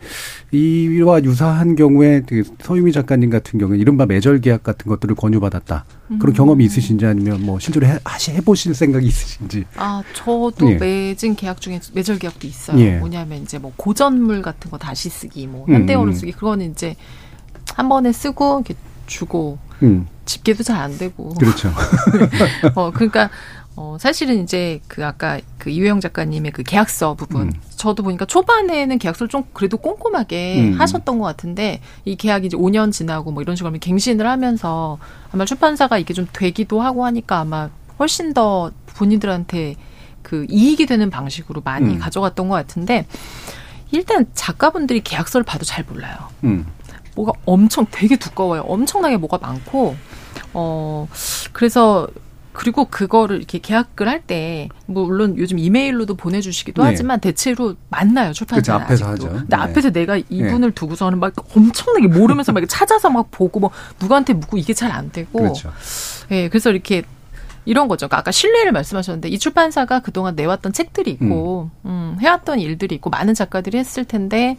이와 0.51 1.23
유사한 1.23 1.75
경우에 1.77 2.21
그 2.25 2.43
서유미 2.59 2.91
작가님 2.91 3.29
같은 3.29 3.59
경우에 3.59 3.77
이른바 3.77 4.05
매절 4.05 4.41
계약 4.41 4.63
같은 4.63 4.89
것들을 4.89 5.15
권유받았다. 5.15 5.85
음. 6.11 6.19
그런 6.19 6.35
경험이 6.35 6.65
있으신지 6.65 7.05
아니면 7.05 7.45
뭐 7.45 7.59
실제로 7.59 7.87
해, 7.87 7.97
하시 8.03 8.31
해보실 8.31 8.75
생각이 8.75 9.07
있으신지. 9.07 9.63
아 9.77 10.03
저도 10.13 10.69
예. 10.69 10.75
맺은 10.75 11.35
계약 11.35 11.61
중에 11.61 11.79
매절 11.93 12.19
계약도 12.19 12.45
있어요. 12.45 12.77
예. 12.79 12.97
뭐냐면 12.97 13.43
이제 13.43 13.57
뭐 13.57 13.71
고전물 13.77 14.41
같은 14.41 14.69
거 14.69 14.77
다시 14.77 15.09
쓰기, 15.09 15.47
뭐 15.47 15.65
현대어로 15.67 16.11
음. 16.11 16.13
쓰기 16.13 16.33
그거는 16.33 16.71
이제 16.71 16.95
한 17.75 17.87
번에 17.87 18.11
쓰고 18.11 18.63
이렇게 18.65 18.75
주고 19.07 19.59
음. 19.83 20.07
집계도 20.25 20.63
잘 20.63 20.81
안 20.81 20.97
되고. 20.97 21.33
그렇죠. 21.35 21.71
어 22.75 22.91
그러니까 22.91 23.29
어, 23.75 23.97
사실은 23.99 24.43
이제 24.43 24.81
그 24.87 25.05
아까 25.05 25.39
그 25.57 25.69
이효영 25.69 26.01
작가님의 26.01 26.51
그 26.51 26.63
계약서 26.63 27.15
부분. 27.15 27.43
음. 27.43 27.53
저도 27.75 28.03
보니까 28.03 28.25
초반에는 28.25 28.97
계약서를 28.99 29.29
좀 29.29 29.43
그래도 29.53 29.77
꼼꼼하게 29.77 30.59
음. 30.59 30.79
하셨던 30.79 31.19
것 31.19 31.25
같은데 31.25 31.81
이 32.05 32.15
계약이 32.15 32.47
이제 32.47 32.57
5년 32.57 32.91
지나고 32.91 33.31
뭐 33.31 33.41
이런 33.41 33.55
식으로 33.55 33.73
갱신을 33.79 34.27
하면서 34.27 34.99
아마 35.31 35.45
출판사가 35.45 35.97
이게 35.97 36.13
좀 36.13 36.27
되기도 36.31 36.81
하고 36.81 37.05
하니까 37.05 37.39
아마 37.39 37.69
훨씬 37.97 38.33
더 38.33 38.71
본인들한테 38.87 39.75
그 40.21 40.45
이익이 40.49 40.85
되는 40.85 41.09
방식으로 41.09 41.61
많이 41.63 41.95
음. 41.95 41.99
가져갔던 41.99 42.49
것 42.49 42.55
같은데 42.55 43.07
일단 43.91 44.25
작가분들이 44.33 45.01
계약서를 45.01 45.43
봐도 45.43 45.65
잘 45.65 45.83
몰라요. 45.85 46.15
음. 46.43 46.65
뭐가 47.15 47.33
엄청 47.45 47.85
되게 47.89 48.15
두꺼워요. 48.15 48.61
엄청나게 48.61 49.17
뭐가 49.17 49.37
많고 49.39 49.95
어 50.53 51.07
그래서 51.51 52.07
그리고 52.61 52.85
그거를 52.85 53.37
이렇게 53.37 53.57
계약을 53.57 54.07
할때뭐 54.07 54.67
물론 55.07 55.35
요즘 55.39 55.57
이메일로도 55.57 56.13
보내주시기도 56.13 56.83
네. 56.83 56.89
하지만 56.89 57.19
대체로 57.19 57.73
만나요 57.89 58.33
출판사 58.33 58.75
앞에서 58.75 59.07
아직도. 59.07 59.27
하죠. 59.29 59.39
근데 59.39 59.57
네. 59.57 59.63
앞에서 59.63 59.89
내가 59.89 60.17
이분을 60.17 60.69
네. 60.69 60.75
두고서는 60.75 61.19
막 61.19 61.33
엄청나게 61.57 62.05
모르면서 62.07 62.51
막 62.51 62.63
찾아서 62.69 63.09
막 63.09 63.31
보고 63.31 63.59
뭐 63.59 63.71
누구한테 63.99 64.33
묻고 64.33 64.59
이게 64.59 64.75
잘 64.75 64.91
안 64.91 65.11
되고. 65.11 65.39
그렇죠. 65.39 65.71
예, 66.29 66.49
그래서 66.49 66.69
이렇게 66.69 67.01
이런 67.65 67.87
거죠. 67.87 68.07
그러니까 68.07 68.17
아까 68.19 68.31
신뢰를 68.31 68.73
말씀하셨는데 68.73 69.29
이 69.29 69.39
출판사가 69.39 70.01
그동안 70.01 70.35
내왔던 70.35 70.71
책들이 70.71 71.09
있고 71.11 71.71
음. 71.85 71.89
음, 71.89 72.17
해왔던 72.21 72.59
일들이 72.59 72.93
있고 72.93 73.09
많은 73.09 73.33
작가들이 73.33 73.79
했을 73.79 74.05
텐데 74.05 74.57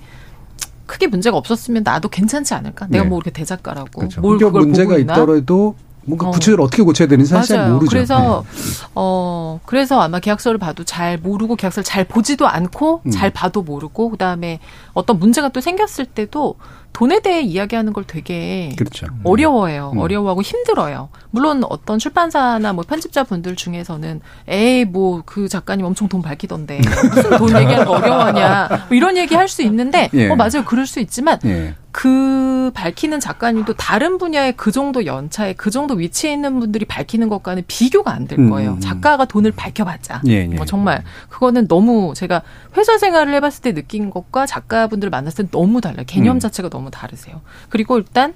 크게 0.87 1.07
문제가 1.07 1.37
없었으면 1.37 1.85
나도 1.85 2.09
괜찮지 2.09 2.53
않을까? 2.55 2.89
내가 2.89 3.05
네. 3.05 3.09
뭐 3.11 3.19
이렇게 3.19 3.31
대작가라고 3.31 3.91
그렇죠. 3.97 4.21
뭘 4.23 4.39
그걸 4.39 4.63
문제가 4.63 4.99
있더라도 4.99 5.77
뭔가 6.05 6.31
구체적으로 6.31 6.65
어. 6.65 6.67
떻게 6.69 6.83
고쳐야 6.83 7.09
되는지 7.09 7.31
사실 7.31 7.57
맞아요. 7.57 7.75
모르죠. 7.75 7.91
그래서 7.91 8.45
네. 8.51 8.87
어 8.95 9.61
그래서 9.67 10.01
아마 10.01 10.19
계약서를 10.21 10.59
봐도 10.59 10.85
잘 10.85 11.19
모르고 11.19 11.57
계약서를 11.57 11.85
잘 11.85 12.05
보지도 12.05 12.47
않고 12.47 13.03
음. 13.07 13.11
잘 13.11 13.31
봐도 13.31 13.63
모르고 13.63 14.11
그다음에 14.11 14.61
어떤 14.93 15.19
문제가 15.19 15.49
또 15.51 15.61
생겼을 15.61 16.07
때도 16.07 16.57
돈에 16.93 17.21
대해 17.21 17.41
이야기하는 17.41 17.93
걸 17.93 18.05
되게 18.05 18.71
그렇죠. 18.77 19.07
어려워해요. 19.25 19.93
음. 19.95 19.99
어려워하고 19.99 20.43
힘들어요. 20.43 21.09
물론 21.31 21.63
어떤 21.69 21.99
출판사나 21.99 22.73
뭐 22.73 22.85
편집자 22.87 23.25
분들 23.25 23.57
중에서는 23.57 24.21
에이 24.49 24.85
뭐 24.85 25.23
그 25.25 25.49
작가님 25.49 25.87
엄청 25.87 26.09
돈 26.09 26.21
밝히던데 26.23 26.81
무슨 27.15 27.31
돈 27.39 27.49
얘기하는 27.57 27.85
거 27.87 27.93
어려워하냐 27.93 28.69
뭐 28.89 28.97
이런 28.97 29.17
얘기 29.17 29.35
할 29.35 29.49
수 29.49 29.63
있는데 29.63 30.09
예. 30.15 30.29
어 30.29 30.37
맞아요. 30.37 30.65
그럴 30.67 30.87
수 30.87 31.01
있지만 31.01 31.39
예. 31.45 31.75
그 31.91 32.71
밝히는 32.75 33.21
작가님도 33.21 33.75
다른 33.75 34.17
분야의 34.17 34.55
그 34.57 34.73
정도 34.73 35.05
연차에 35.05 35.53
그 35.55 35.71
정도 35.71 35.93
위치에 35.95 36.33
있는 36.33 36.59
분들이 36.59 36.85
밝히는 36.87 37.29
것과는 37.29 37.65
비교가 37.67 38.13
안 38.13 38.27
될 38.27 38.49
거예요. 38.49 38.73
음. 38.73 38.81
작가가 38.81 39.25
돈을 39.27 39.53
밝혀봤자 39.53 40.23
예, 40.29 40.33
예. 40.33 40.45
뭐 40.47 40.65
정말 40.65 41.03
그거는 41.29 41.69
너무 41.69 42.15
제가 42.17 42.43
회사 42.77 42.97
생활을 42.97 43.35
해봤을 43.35 43.61
때 43.63 43.75
느낀 43.75 44.09
것과 44.11 44.47
작가분들을 44.47 45.11
만났을 45.11 45.45
때 45.47 45.51
너무 45.51 45.81
달라요. 45.81 46.05
개념 46.07 46.37
음. 46.37 46.41
자체가 46.41 46.69
너무 46.71 46.82
다르세요. 46.91 47.41
그리고 47.69 47.99
일단 47.99 48.35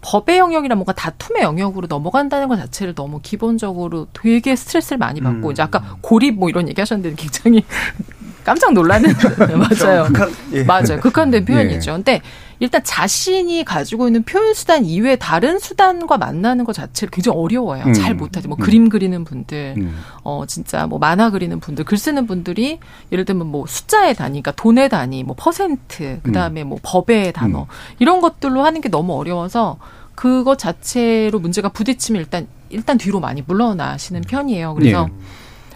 법의 0.00 0.38
영역이나 0.38 0.74
뭔가 0.74 0.92
다툼의 0.92 1.42
영역으로 1.42 1.86
넘어간다는 1.88 2.48
것 2.48 2.56
자체를 2.56 2.94
너무 2.94 3.20
기본적으로 3.22 4.06
되게 4.12 4.54
스트레스를 4.54 4.98
많이 4.98 5.20
받고 5.20 5.48
음. 5.48 5.52
이제 5.52 5.62
아까 5.62 5.96
고립 6.00 6.34
뭐 6.38 6.48
이런 6.48 6.68
얘기 6.68 6.80
하셨는데 6.80 7.16
굉장히 7.16 7.64
깜짝 8.44 8.72
놀라는 8.72 9.12
맞아요. 9.58 10.04
극한, 10.04 10.30
예. 10.52 10.62
맞아요. 10.64 11.00
극한된 11.00 11.44
표현이죠. 11.44 11.90
예. 11.90 11.94
근데 11.96 12.22
일단 12.60 12.82
자신이 12.82 13.64
가지고 13.64 14.06
있는 14.08 14.22
표현 14.24 14.52
수단 14.54 14.84
이외에 14.84 15.16
다른 15.16 15.58
수단과 15.58 16.18
만나는 16.18 16.64
것 16.64 16.72
자체를 16.72 17.10
굉장히 17.10 17.38
어려워요. 17.38 17.84
음. 17.84 17.92
잘 17.92 18.14
못하지. 18.14 18.48
뭐 18.48 18.56
음. 18.58 18.62
그림 18.62 18.88
그리는 18.88 19.24
분들, 19.24 19.74
음. 19.78 19.98
어 20.24 20.44
진짜 20.46 20.86
뭐 20.86 20.98
만화 20.98 21.30
그리는 21.30 21.58
분들, 21.60 21.84
글 21.84 21.98
쓰는 21.98 22.26
분들이 22.26 22.80
예를 23.12 23.24
들면 23.24 23.46
뭐 23.46 23.66
숫자의 23.66 24.14
단위, 24.14 24.42
그러니까 24.42 24.52
돈의 24.52 24.88
단위, 24.88 25.22
뭐 25.22 25.36
퍼센트, 25.38 26.20
그 26.22 26.32
다음에 26.32 26.64
뭐 26.64 26.78
법의 26.82 27.32
단어 27.32 27.62
음. 27.62 27.66
이런 27.98 28.20
것들로 28.20 28.64
하는 28.64 28.80
게 28.80 28.88
너무 28.88 29.14
어려워서 29.14 29.78
그것 30.14 30.58
자체로 30.58 31.38
문제가 31.38 31.68
부딪히면 31.68 32.20
일단 32.20 32.48
일단 32.70 32.98
뒤로 32.98 33.20
많이 33.20 33.42
물러나시는 33.42 34.22
편이에요. 34.22 34.74
그래서 34.74 35.08
예. 35.08 35.14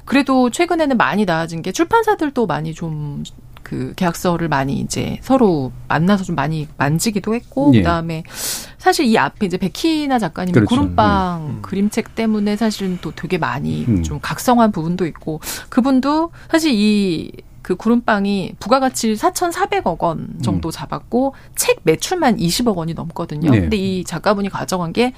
그래도 0.05 0.51
최근에는 0.51 0.97
많이 0.97 1.25
나아진 1.25 1.63
게 1.63 1.71
출판사들도 1.71 2.47
많이 2.47 2.75
좀 2.75 3.23
그 3.73 3.95
계약서를 3.97 4.49
많이 4.49 4.81
이제 4.81 5.19
서로 5.23 5.73
만나서 5.89 6.25
좀 6.25 6.37
많이 6.37 6.69
만지기도 6.77 7.35
했고 7.35 7.71
예. 7.73 7.79
그다음에 7.79 8.23
사실 8.77 9.07
이 9.07 9.17
앞에 9.17 9.47
이제 9.47 9.57
백희나 9.57 10.19
작가님의 10.19 10.53
그렇죠. 10.53 10.69
구름빵 10.69 11.47
음. 11.47 11.59
그림책 11.63 12.15
때문에 12.15 12.57
사실은 12.57 12.99
또 13.01 13.13
되게 13.13 13.39
많이 13.39 13.87
음. 13.89 14.03
좀 14.03 14.19
각성한 14.21 14.73
부분도 14.73 15.07
있고 15.07 15.41
그분도 15.71 16.33
사실 16.51 16.73
이그 16.75 17.77
구름빵이 17.77 18.57
부가가치 18.61 19.15
4,400억 19.15 20.03
원 20.03 20.35
정도 20.43 20.69
음. 20.69 20.71
잡았고 20.71 21.35
책 21.57 21.81
매출만 21.85 22.37
20억 22.37 22.77
원이 22.77 22.93
넘거든요. 22.93 23.53
네. 23.53 23.61
근데 23.63 23.79
이 23.79 24.05
작가분이 24.05 24.51
가져간 24.51 24.93
게 24.93 25.15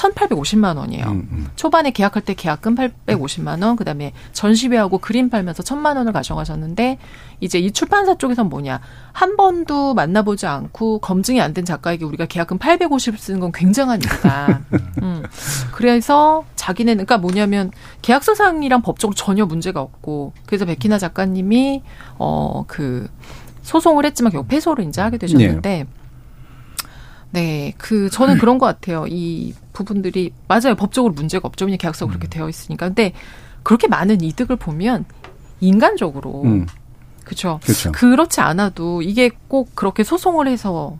1,850만 0.00 0.76
원이에요. 0.78 1.04
음, 1.06 1.28
음. 1.30 1.46
초반에 1.56 1.90
계약할 1.90 2.22
때 2.22 2.34
계약금 2.34 2.74
850만 2.74 3.62
원, 3.62 3.76
그다음에 3.76 4.12
전시회하고 4.32 4.98
그림 4.98 5.28
팔면서 5.30 5.62
1,000만 5.62 5.96
원을 5.96 6.12
가져가셨는데 6.12 6.98
이제 7.40 7.58
이 7.58 7.70
출판사 7.70 8.16
쪽에선 8.16 8.48
뭐냐? 8.48 8.80
한 9.12 9.36
번도 9.36 9.94
만나보지 9.94 10.46
않고 10.46 10.98
검증이 11.00 11.40
안 11.40 11.50
된 11.50 11.64
작가에게 11.64 12.04
우리가 12.04 12.26
계약금 12.26 12.58
850을 12.58 13.18
쓰는 13.18 13.40
건 13.40 13.50
굉장한 13.52 14.00
일이다. 14.00 14.60
음. 15.02 15.24
그래서 15.72 16.44
자기네는 16.54 17.04
그러니까 17.06 17.18
뭐냐면 17.18 17.72
계약서상이랑 18.02 18.82
법적으로 18.82 19.14
전혀 19.16 19.44
문제가 19.46 19.80
없고 19.80 20.32
그래서 20.46 20.64
백희나 20.64 20.98
작가님이 20.98 21.82
어그 22.18 23.08
소송을 23.62 24.04
했지만 24.06 24.30
결국 24.30 24.48
패소를 24.48 24.84
이제 24.84 25.00
하게 25.00 25.18
되셨는데 25.18 25.68
네. 25.68 25.86
네, 27.32 27.74
그 27.78 28.10
저는 28.10 28.38
그런 28.38 28.58
것 28.58 28.66
같아요. 28.66 29.06
이 29.08 29.54
부분들이 29.72 30.32
맞아요. 30.48 30.74
법적으로 30.76 31.14
문제가 31.14 31.46
없죠. 31.46 31.64
왜냐 31.64 31.76
계약서 31.76 32.06
가 32.06 32.10
그렇게 32.10 32.26
음. 32.26 32.30
되어 32.30 32.48
있으니까. 32.48 32.86
근데 32.86 33.12
그렇게 33.62 33.86
많은 33.88 34.20
이득을 34.20 34.56
보면 34.56 35.04
인간적으로 35.60 36.42
음. 36.42 36.66
그렇죠. 37.24 37.60
그렇지 37.92 38.40
않아도 38.40 39.02
이게 39.02 39.30
꼭 39.46 39.76
그렇게 39.76 40.02
소송을 40.02 40.48
해서 40.48 40.98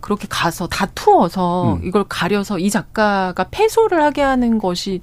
그렇게 0.00 0.28
가서 0.28 0.68
다투어서 0.68 1.74
음. 1.74 1.80
이걸 1.84 2.04
가려서 2.08 2.58
이 2.58 2.70
작가가 2.70 3.46
패소를 3.50 4.02
하게 4.02 4.22
하는 4.22 4.58
것이 4.58 5.00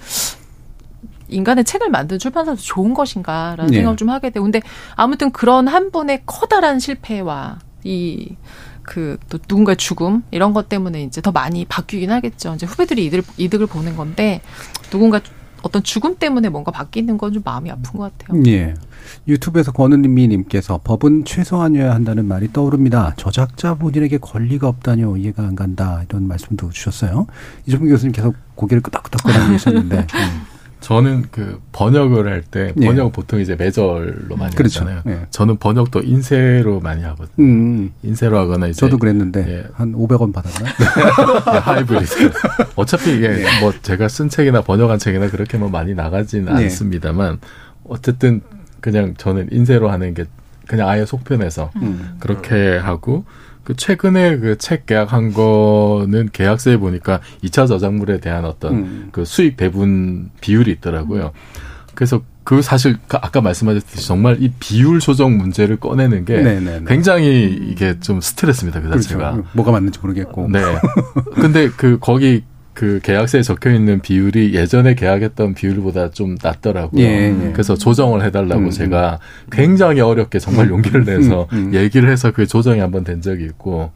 인간의 1.28 1.64
책을 1.64 1.90
만든 1.90 2.20
출판사도 2.20 2.62
좋은 2.62 2.94
것인가라는 2.94 3.72
네. 3.72 3.78
생각을 3.78 3.98
좀 3.98 4.10
하게 4.10 4.30
되고 4.30 4.44
근데 4.44 4.62
아무튼 4.96 5.32
그런 5.32 5.68
한 5.68 5.92
분의 5.92 6.24
커다란 6.26 6.80
실패와 6.80 7.60
이 7.84 8.36
그 8.84 9.18
또 9.30 9.38
누군가의 9.48 9.78
죽음 9.78 10.24
이런 10.32 10.54
것 10.54 10.70
때문에 10.70 11.04
이제 11.04 11.22
더 11.22 11.32
많이 11.32 11.66
바뀌긴 11.66 12.12
하겠죠. 12.12 12.54
이제 12.56 12.66
후배들이 12.66 13.06
이득, 13.06 13.26
이득을 13.38 13.68
보는 13.68 13.96
건데 13.96 14.42
누군가 14.90 15.22
어떤 15.64 15.84
죽음 15.84 16.16
때문에 16.18 16.50
뭔가 16.50 16.72
바뀌는 16.72 17.18
건 17.18 17.32
좀 17.34 17.44
마음이 17.46 17.70
아픈 17.70 18.00
것 18.00 18.18
같아요. 18.18 18.42
예. 18.48 18.74
유튜브에서 19.28 19.72
권은미님께서 19.72 20.82
법은 20.84 21.26
최소한이어야 21.26 21.94
한다는 21.94 22.26
말이 22.28 22.52
떠오릅니다. 22.52 23.14
저작자 23.18 23.76
본인에게 23.76 24.18
권리가 24.18 24.68
없다뇨 24.68 25.18
이해가 25.18 25.44
안 25.44 25.56
간다 25.56 26.04
이런 26.10 26.28
말씀도 26.28 26.70
주셨어요. 26.72 27.28
이종민 27.68 27.92
교수님 27.92 28.12
계속 28.12 28.36
고개를 28.56 28.82
끄덕끄덕 28.82 29.24
거리고 29.24 29.52
계셨는데. 29.52 29.98
음. 30.14 30.61
저는 30.82 31.26
그 31.32 31.62
번역을 31.72 32.28
할때 32.28 32.74
예. 32.76 32.86
번역 32.86 33.06
은 33.06 33.12
보통 33.12 33.40
이제 33.40 33.56
매절로 33.56 34.36
많이 34.36 34.54
그렇죠. 34.56 34.82
하잖아요. 34.82 35.04
예. 35.08 35.28
저는 35.30 35.58
번역도 35.58 36.02
인쇄로 36.02 36.80
많이 36.80 37.04
하거든요. 37.04 37.46
음. 37.46 37.92
인쇄로 38.04 38.38
하거나 38.38 38.68
이제 38.68 38.80
저도 38.80 38.98
그랬는데 38.98 39.46
예. 39.48 39.68
한 39.74 39.94
500원 39.94 40.34
받았나? 40.34 40.70
예, 41.54 41.58
하이브리드. 41.60 42.32
어차피 42.76 43.16
이게 43.16 43.28
예. 43.28 43.60
뭐 43.62 43.72
제가 43.82 44.08
쓴 44.08 44.28
책이나 44.28 44.62
번역한 44.62 44.98
책이나 44.98 45.30
그렇게 45.30 45.58
뭐 45.58 45.70
많이 45.70 45.94
나가지는 45.94 46.60
예. 46.60 46.64
않습니다만 46.64 47.40
어쨌든 47.84 48.42
그냥 48.82 49.14
저는 49.18 49.50
인쇄로 49.52 49.90
하는 49.90 50.16
게 50.16 50.26
그냥 50.68 50.90
아예 50.90 51.06
속편해서 51.06 51.70
음. 51.76 52.16
그렇게 52.20 52.78
하고 52.78 53.26
그 53.72 53.76
최근에 53.78 54.38
그 54.38 54.58
책 54.58 54.86
계약한 54.86 55.32
거는 55.34 56.30
계약서에 56.34 56.76
보니까 56.78 57.22
2차 57.44 57.68
저작물에 57.68 58.20
대한 58.20 58.44
어떤 58.46 58.74
음. 58.74 59.10
그 59.14 59.24
수익 59.24 59.56
배분 59.56 60.30
비율이 60.42 60.72
있더라고요. 60.74 61.32
그래서 61.96 62.22
그 62.44 62.62
사실 62.62 62.98
그 63.08 63.18
아까 63.22 63.40
말씀하셨듯이 63.40 64.06
정말 64.06 64.42
이 64.42 64.52
비율 64.60 65.00
조정 65.00 65.38
문제를 65.38 65.78
꺼내는 65.78 66.26
게 66.26 66.42
네네네. 66.42 66.86
굉장히 66.88 67.46
이게 67.70 67.98
좀 68.02 68.20
스트레스입니다. 68.20 68.82
그 68.82 68.90
자체가. 68.90 69.32
그렇죠. 69.32 69.48
뭐가 69.54 69.72
맞는지 69.72 70.00
모르겠고. 70.02 70.50
네. 70.52 70.62
근데 71.36 71.70
그 71.70 71.98
거기 72.00 72.44
그 72.82 73.00
계약서에 73.04 73.44
적혀 73.44 73.70
있는 73.72 74.00
비율이 74.00 74.56
예전에 74.56 74.96
계약했던 74.96 75.54
비율보다 75.54 76.10
좀 76.10 76.36
낮더라고요. 76.42 77.00
예, 77.00 77.28
예. 77.30 77.52
그래서 77.52 77.76
조정을 77.76 78.24
해달라고 78.24 78.60
음, 78.62 78.66
음. 78.66 78.72
제가 78.72 79.20
굉장히 79.52 80.02
어렵게 80.02 80.40
정말 80.40 80.66
음, 80.66 80.72
용기를 80.72 81.06
내서 81.06 81.48
음, 81.54 81.58
음, 81.68 81.74
얘기를 81.76 82.10
해서 82.10 82.32
그 82.32 82.48
조정이 82.48 82.80
한 82.80 82.90
번 82.90 83.04
된 83.04 83.22
적이 83.22 83.44
있고 83.46 83.92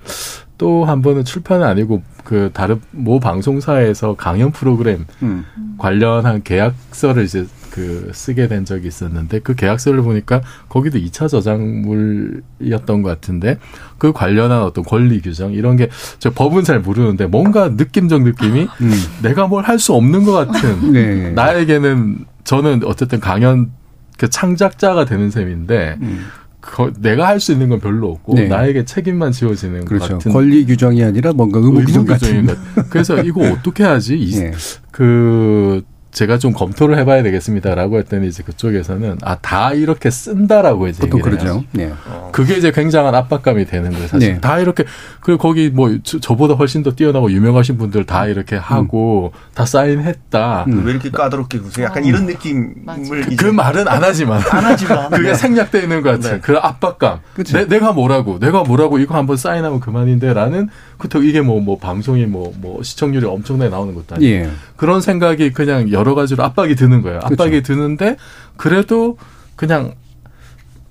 또 0.59 0.85
한 0.85 1.01
번은 1.01 1.25
출판은 1.25 1.65
아니고 1.65 2.03
그 2.23 2.51
다른 2.53 2.79
모 2.91 3.19
방송사에서 3.19 4.15
강연 4.17 4.51
프로그램 4.51 5.05
음. 5.23 5.45
관련한 5.79 6.43
계약서를 6.43 7.23
이제 7.23 7.47
그 7.75 8.09
쓰게 8.13 8.47
된 8.47 8.63
적이 8.63 8.87
있었는데 8.87 9.39
그 9.39 9.53
계약서를 9.53 10.01
보니까 10.01 10.41
거기도 10.69 10.97
2차 10.97 11.27
저작물이었던 11.27 13.01
것 13.01 13.09
같은데 13.09 13.57
그 13.97 14.13
관련한 14.13 14.61
어떤 14.63 14.85
권리 14.85 15.19
규정 15.21 15.51
이런 15.51 15.75
게 15.75 15.89
저 16.19 16.29
법은 16.31 16.63
잘 16.63 16.79
모르는데 16.79 17.25
뭔가 17.27 17.67
느낌적 17.69 18.23
느낌이 18.23 18.67
음. 18.81 18.91
내가 19.21 19.47
뭘 19.47 19.65
할 19.65 19.77
수 19.77 19.93
없는 19.93 20.23
것 20.23 20.31
같은 20.31 20.91
네. 20.93 21.31
나에게는 21.31 22.25
저는 22.45 22.81
어쨌든 22.85 23.19
강연 23.19 23.71
그 24.17 24.29
창작자가 24.29 25.03
되는 25.05 25.29
셈인데 25.29 25.97
음. 26.01 26.27
거, 26.61 26.91
내가 26.99 27.27
할 27.27 27.39
수 27.41 27.51
있는 27.51 27.67
건 27.69 27.79
별로 27.81 28.11
없고 28.11 28.35
네. 28.35 28.47
나에게 28.47 28.85
책임만 28.85 29.33
지워지는 29.33 29.83
그렇죠. 29.85 30.07
것 30.07 30.13
같은 30.19 30.31
권리 30.31 30.65
규정이 30.65 31.03
아니라 31.03 31.33
뭔가 31.33 31.59
의무, 31.59 31.79
의무 31.79 31.85
규정 31.85 32.05
같은. 32.05 32.47
그래서 32.89 33.21
이거 33.21 33.41
어떻게 33.51 33.83
하지? 33.83 34.17
이, 34.17 34.31
네. 34.39 34.51
그 34.91 35.83
제가 36.15 36.39
좀 36.39 36.53
검토를 36.53 36.97
해봐야 36.97 37.23
되겠습니다라고 37.23 37.99
했더니 37.99 38.27
이제 38.27 38.41
그쪽에서는 38.43 39.19
아 39.21 39.35
다 39.45 39.73
이렇게 39.73 40.09
쓴다라고 40.09 40.87
이제 40.87 41.01
보통 41.01 41.21
그러죠. 41.21 41.63
네. 41.71 41.93
그게 42.31 42.55
이제 42.55 42.71
굉장한 42.71 43.13
압박감이 43.13 43.65
되는 43.65 43.91
거예요. 43.91 44.07
사실 44.07 44.33
네. 44.33 44.41
다 44.41 44.59
이렇게 44.59 44.83
그리고 45.21 45.39
거기 45.39 45.69
뭐 45.69 45.95
저, 46.03 46.35
보다 46.35 46.55
훨씬 46.55 46.81
더 46.81 46.91
뛰어나고 46.91 47.31
유명하신 47.31 47.77
분들 47.77 48.05
다 48.05 48.25
이렇게 48.25 48.55
하고 48.55 49.31
음. 49.35 49.39
다 49.53 49.65
사인했다. 49.65 50.65
음. 50.67 50.83
왜 50.85 50.91
이렇게 50.91 51.11
까다롭게 51.11 51.59
구세요? 51.59 51.85
약간 51.85 52.03
어. 52.03 52.07
이런 52.07 52.25
느낌을 52.25 52.73
그, 52.95 53.35
그, 53.35 53.45
말은 53.45 53.87
안 53.87 54.03
하지만 54.03 54.41
안 54.49 54.65
하지만 54.65 55.09
그게 55.13 55.29
네. 55.29 55.33
생략돼 55.35 55.81
있는 55.81 56.01
것 56.01 56.11
같아요. 56.11 56.33
네. 56.35 56.39
그 56.41 56.57
압박감. 56.57 57.19
내, 57.53 57.67
내가 57.67 57.91
뭐라고 57.91 58.39
내가 58.39 58.63
뭐라고 58.63 58.97
이거 58.97 59.15
한번 59.15 59.37
사인하면 59.37 59.79
그만인데라는 59.79 60.69
그렇다고 60.97 61.23
이게 61.23 61.41
뭐, 61.41 61.61
뭐, 61.61 61.77
방송이 61.77 62.25
뭐, 62.25 62.53
뭐, 62.57 62.81
시청률이 62.83 63.25
엄청나게 63.25 63.69
나오는 63.69 63.93
것도 63.93 64.15
아니고. 64.15 64.31
예. 64.31 64.49
그런 64.75 65.01
생각이 65.01 65.51
그냥 65.51 65.91
여러 65.91 66.15
가지로 66.15 66.43
압박이 66.43 66.75
드는 66.75 67.01
거예요. 67.01 67.19
압박이 67.23 67.51
그렇죠. 67.51 67.73
드는데, 67.73 68.17
그래도 68.57 69.17
그냥 69.55 69.93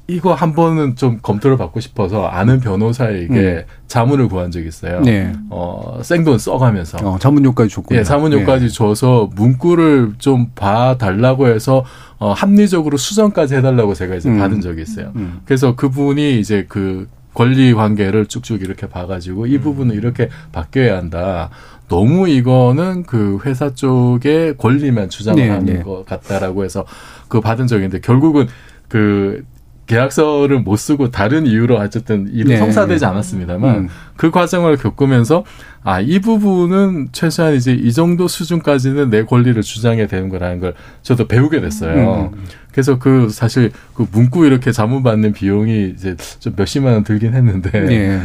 이거 0.07 0.35
한 0.35 0.53
번은 0.53 0.97
좀 0.97 1.19
검토를 1.23 1.57
받고 1.57 1.81
싶어서 1.81 2.27
아는 2.27 2.61
변호사에게 2.61 3.35
음. 3.35 3.63
자문을 3.87 4.29
구한 4.29 4.51
적이 4.51 4.69
있어요. 4.69 5.01
네. 5.01 5.33
어, 5.49 6.01
생돈 6.03 6.39
써가면서. 6.39 6.99
어, 6.99 7.19
자문료까지 7.19 7.71
줬고. 7.71 7.95
예, 7.97 8.03
자문료까지 8.03 8.67
네. 8.67 8.71
줘서 8.71 9.31
문구를 9.35 10.15
좀 10.19 10.51
봐달라고 10.55 11.49
해서 11.49 11.85
어, 12.19 12.33
합리적으로 12.33 12.99
수정까지 12.99 13.57
해달라고 13.57 13.95
제가 13.95 14.17
이제 14.17 14.29
음. 14.29 14.39
받은 14.39 14.61
적이 14.61 14.83
있어요. 14.83 15.13
음. 15.17 15.41
그래서 15.47 15.75
그분이 15.75 16.39
이제 16.39 16.67
그 16.69 17.09
권리 17.35 17.75
관계를 17.75 18.27
쭉쭉 18.27 18.63
이렇게 18.63 18.89
봐가지고 18.89 19.47
이 19.47 19.57
음. 19.57 19.61
부분은 19.61 19.95
이렇게 19.95 20.29
바뀌어야 20.53 20.97
한다. 20.97 21.51
너무 21.89 22.29
이거는 22.29 23.03
그 23.03 23.39
회사 23.45 23.75
쪽의 23.75 24.57
권리만 24.57 25.11
주장하는 25.11 25.65
네, 25.67 25.73
네. 25.75 25.83
것 25.83 26.07
같다라고 26.07 26.65
해서 26.65 26.87
그 27.29 27.41
받은 27.41 27.67
적이 27.67 27.85
있는데 27.85 28.01
결국은 28.01 28.47
그 28.89 29.45
계약서를 29.87 30.61
못 30.61 30.77
쓰고 30.77 31.11
다른 31.11 31.47
이유로 31.47 31.77
어쨌든 31.77 32.27
일이 32.33 32.51
네. 32.51 32.57
성사되지 32.57 33.05
않았습니다만 33.05 33.77
음. 33.77 33.89
그 34.17 34.31
과정을 34.31 34.79
겪으면서 34.79 35.45
아 35.83 36.01
이 36.01 36.19
부분은 36.21 37.09
최소한 37.13 37.55
이제 37.55 37.73
이 37.75 37.93
정도 37.93 38.27
수준까지는 38.27 39.11
내 39.11 39.25
권리를 39.25 39.61
주장해야 39.61 40.07
되는 40.07 40.31
거라는 40.31 40.61
걸 40.61 40.75
저도 41.03 41.29
배우게 41.29 41.61
됐어요. 41.61 42.31
음. 42.33 42.45
그래서 42.75 42.99
그 42.99 43.29
사실 43.31 43.71
그 43.95 44.05
문구 44.11 44.47
이렇게 44.47 44.73
자문 44.73 45.05
받는 45.05 45.33
비용이 45.33 45.95
이제 45.97 46.17
좀 46.41 46.55
몇십만 46.57 46.93
원 46.93 47.05
들긴 47.05 47.33
했는데 47.33 47.71
네. 47.71 48.21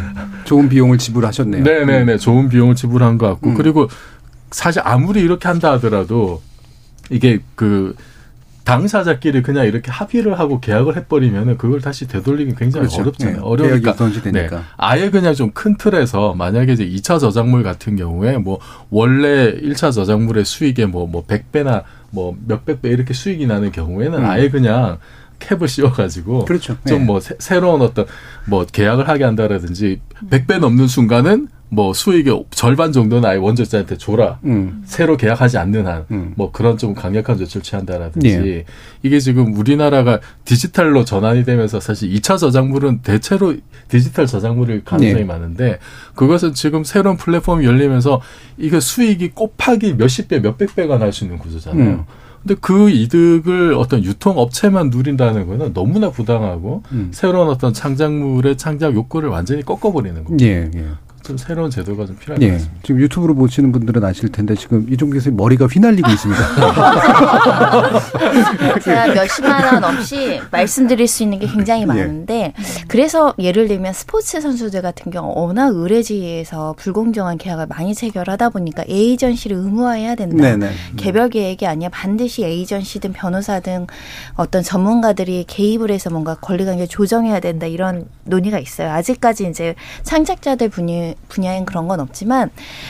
좋은 0.45 0.67
비용을 0.67 0.97
지불하셨네요. 0.97 1.63
네네네 1.63 2.17
좋은 2.17 2.49
비용을 2.49 2.73
지불한 2.73 3.19
것 3.19 3.27
같고 3.27 3.51
음. 3.51 3.53
그리고 3.53 3.87
사실 4.49 4.81
아무리 4.83 5.21
이렇게 5.21 5.47
한다 5.47 5.71
하더라도 5.73 6.41
이게 7.11 7.39
그 7.53 7.95
당사자끼리 8.69 9.41
그냥 9.41 9.65
이렇게 9.65 9.91
합의를 9.91 10.39
하고 10.39 10.59
계약을 10.59 10.95
해버리면은 10.95 11.57
그걸 11.57 11.81
다시 11.81 12.07
되돌리기 12.07 12.55
굉장히 12.55 12.87
그렇죠. 12.87 13.01
어렵잖아요. 13.01 13.35
네. 13.35 13.41
어려우니까. 13.41 13.95
네. 14.31 14.49
아예 14.77 15.09
그냥 15.09 15.33
좀 15.33 15.49
큰 15.53 15.75
틀에서 15.75 16.35
만약에 16.35 16.71
이제 16.73 16.87
2차 16.87 17.19
저작물 17.19 17.63
같은 17.63 17.95
경우에 17.95 18.37
뭐 18.37 18.59
원래 18.89 19.51
1차 19.53 19.91
저작물의 19.91 20.45
수익의 20.45 20.85
뭐, 20.85 21.05
뭐 21.07 21.25
100배나 21.25 21.83
뭐 22.11 22.37
몇백 22.45 22.81
배 22.81 22.89
이렇게 22.89 23.13
수익이 23.13 23.45
나는 23.45 23.71
경우에는 23.71 24.19
음. 24.19 24.25
아예 24.25 24.49
그냥 24.49 24.99
캡을 25.39 25.67
씌워가지고 25.67 26.45
그렇죠. 26.45 26.77
좀뭐 26.87 27.19
네. 27.19 27.35
새로운 27.39 27.81
어떤 27.81 28.05
뭐 28.45 28.65
계약을 28.65 29.09
하게 29.09 29.23
한다라든지 29.25 29.99
100배 30.29 30.59
넘는 30.59 30.87
순간은 30.87 31.47
뭐 31.71 31.93
수익의 31.93 32.45
절반 32.49 32.91
정도는 32.91 33.29
아예 33.29 33.37
원조자한테 33.37 33.97
줘라. 33.97 34.39
음. 34.45 34.81
새로 34.85 35.17
계약하지 35.17 35.59
않는 35.59 35.85
한, 35.85 36.05
음. 36.09 36.33
뭐 36.35 36.51
그런 36.51 36.77
좀 36.77 36.95
강력한 36.95 37.37
조치를 37.37 37.61
취한다라든지. 37.61 38.27
예. 38.29 38.65
이게 39.03 39.19
지금 39.19 39.53
우리나라가 39.55 40.19
디지털로 40.45 41.05
전환이 41.05 41.45
되면서 41.45 41.79
사실 41.79 42.09
2차 42.09 42.39
저작물은 42.39 43.01
대체로 43.03 43.55
디지털 43.87 44.25
저작물일 44.25 44.83
가능성이 44.83 45.21
예. 45.21 45.25
많은데 45.25 45.77
그것은 46.15 46.53
지금 46.55 46.83
새로운 46.83 47.17
플랫폼이 47.17 47.63
열리면서 47.65 48.19
이게 48.57 48.79
수익이 48.79 49.29
곱하기 49.31 49.93
몇십 49.93 50.27
배, 50.27 50.39
몇백 50.39 50.75
배가 50.75 50.97
날 50.97 51.13
수 51.13 51.23
있는 51.23 51.37
구조잖아요. 51.37 51.83
음. 51.89 52.03
근데 52.41 52.55
그 52.61 52.89
이득을 52.89 53.73
어떤 53.73 54.03
유통업체만 54.03 54.89
누린다는 54.91 55.45
거는 55.45 55.73
너무나 55.73 56.09
부당하고 56.09 56.83
음. 56.93 57.09
새로운 57.11 57.49
어떤 57.49 57.73
창작물의 57.73 58.57
창작 58.57 58.93
욕구를 58.95 59.29
완전히 59.29 59.61
꺾어버리는 59.63 60.23
거죠. 60.23 60.45
예, 60.45 60.71
예. 60.73 60.85
좀 61.29 61.37
새로운 61.37 61.69
제도가 61.69 62.07
좀 62.07 62.15
필요할 62.15 62.41
예. 62.41 62.47
것 62.47 62.53
같습니다. 62.53 62.79
지금 62.81 63.01
유튜브로 63.01 63.35
보시는 63.35 63.71
분들은 63.71 64.03
아실 64.03 64.29
텐데 64.29 64.55
지금 64.55 64.87
이종 64.89 65.11
교수님 65.11 65.37
머리가 65.37 65.67
휘날리고 65.67 66.09
있습니다. 66.09 66.41
제가 68.81 69.13
몇십만 69.13 69.75
원 69.75 69.83
없이 69.83 70.41
말씀드릴 70.49 71.07
수 71.07 71.21
있는 71.21 71.37
게 71.37 71.45
굉장히 71.45 71.83
예. 71.83 71.85
많은데 71.85 72.33
예. 72.33 72.53
그래서 72.87 73.35
예를 73.37 73.67
들면 73.67 73.93
스포츠 73.93 74.41
선수들 74.41 74.81
같은 74.81 75.11
경우 75.11 75.31
워낙 75.39 75.71
의뢰지에서 75.75 76.73
불공정한 76.79 77.37
계약을 77.37 77.67
많이 77.67 77.93
체결하다 77.93 78.49
보니까 78.49 78.83
에이전시를 78.87 79.55
의무화해야 79.55 80.15
된다. 80.15 80.41
네네. 80.41 80.71
개별 80.97 81.29
계획이 81.29 81.67
아니라 81.67 81.91
반드시 81.93 82.43
에이전시든 82.43 83.13
변호사 83.13 83.59
등 83.59 83.85
어떤 84.33 84.63
전문가들이 84.63 85.45
개입을 85.47 85.91
해서 85.91 86.09
뭔가 86.09 86.33
권리관계 86.33 86.87
조정해야 86.87 87.39
된다 87.39 87.67
이런 87.67 88.07
논의가 88.23 88.57
있어요. 88.57 88.89
아직까지 88.89 89.47
이제 89.47 89.75
창작자들 90.01 90.69
분야 90.69 91.13
분야엔 91.27 91.65
그런 91.65 91.87
건 91.87 91.99
없지만 91.99 92.49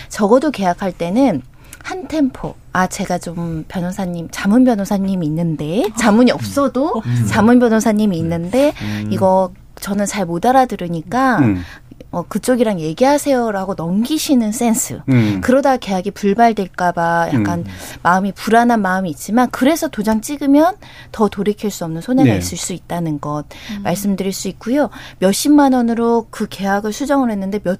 적어도 0.10 0.52
계약할 0.52 0.92
때는 0.92 1.42
한 1.84 2.08
템포. 2.08 2.56
아, 2.74 2.88
제가 2.88 3.18
좀 3.18 3.66
변호사님, 3.68 4.28
자문 4.32 4.64
변호사님이 4.64 5.26
있는데, 5.28 5.84
자문이 5.98 6.30
없어도 6.32 7.02
음. 7.06 7.26
자문 7.28 7.58
변호사님이 7.60 8.18
있는데, 8.18 8.74
음. 8.82 9.10
이거 9.12 9.52
저는 9.80 10.06
잘 10.06 10.26
못 10.26 10.46
알아들으니까, 10.46 11.40
음. 11.40 11.64
어, 12.12 12.24
그쪽이랑 12.24 12.80
얘기하세요라고 12.80 13.76
넘기시는 13.76 14.52
센스. 14.52 15.00
음. 15.10 15.42
그러다 15.42 15.78
계약이 15.78 16.12
불발될까봐 16.12 17.30
약간 17.34 17.60
음. 17.60 17.66
마음이 18.02 18.32
불안한 18.32 18.82
마음이 18.82 19.12
있지만 19.12 19.48
그래서 19.52 19.88
도장 19.88 20.22
찍으면 20.22 20.76
더 21.12 21.28
돌이킬 21.28 21.70
수 21.70 21.86
없는 21.86 22.02
손해가 22.02 22.32
네. 22.32 22.38
있을 22.40 22.58
수 22.58 22.74
있다는 22.74 23.20
것 23.22 23.46
음. 23.78 23.84
말씀드릴 23.84 24.34
수 24.34 24.48
있고요. 24.48 24.90
몇십만 25.20 25.74
원으로 25.74 26.28
그 26.32 26.48
계약을 26.50 26.94
수정을 26.94 27.30
했는데 27.30 27.60
몇 27.60 27.80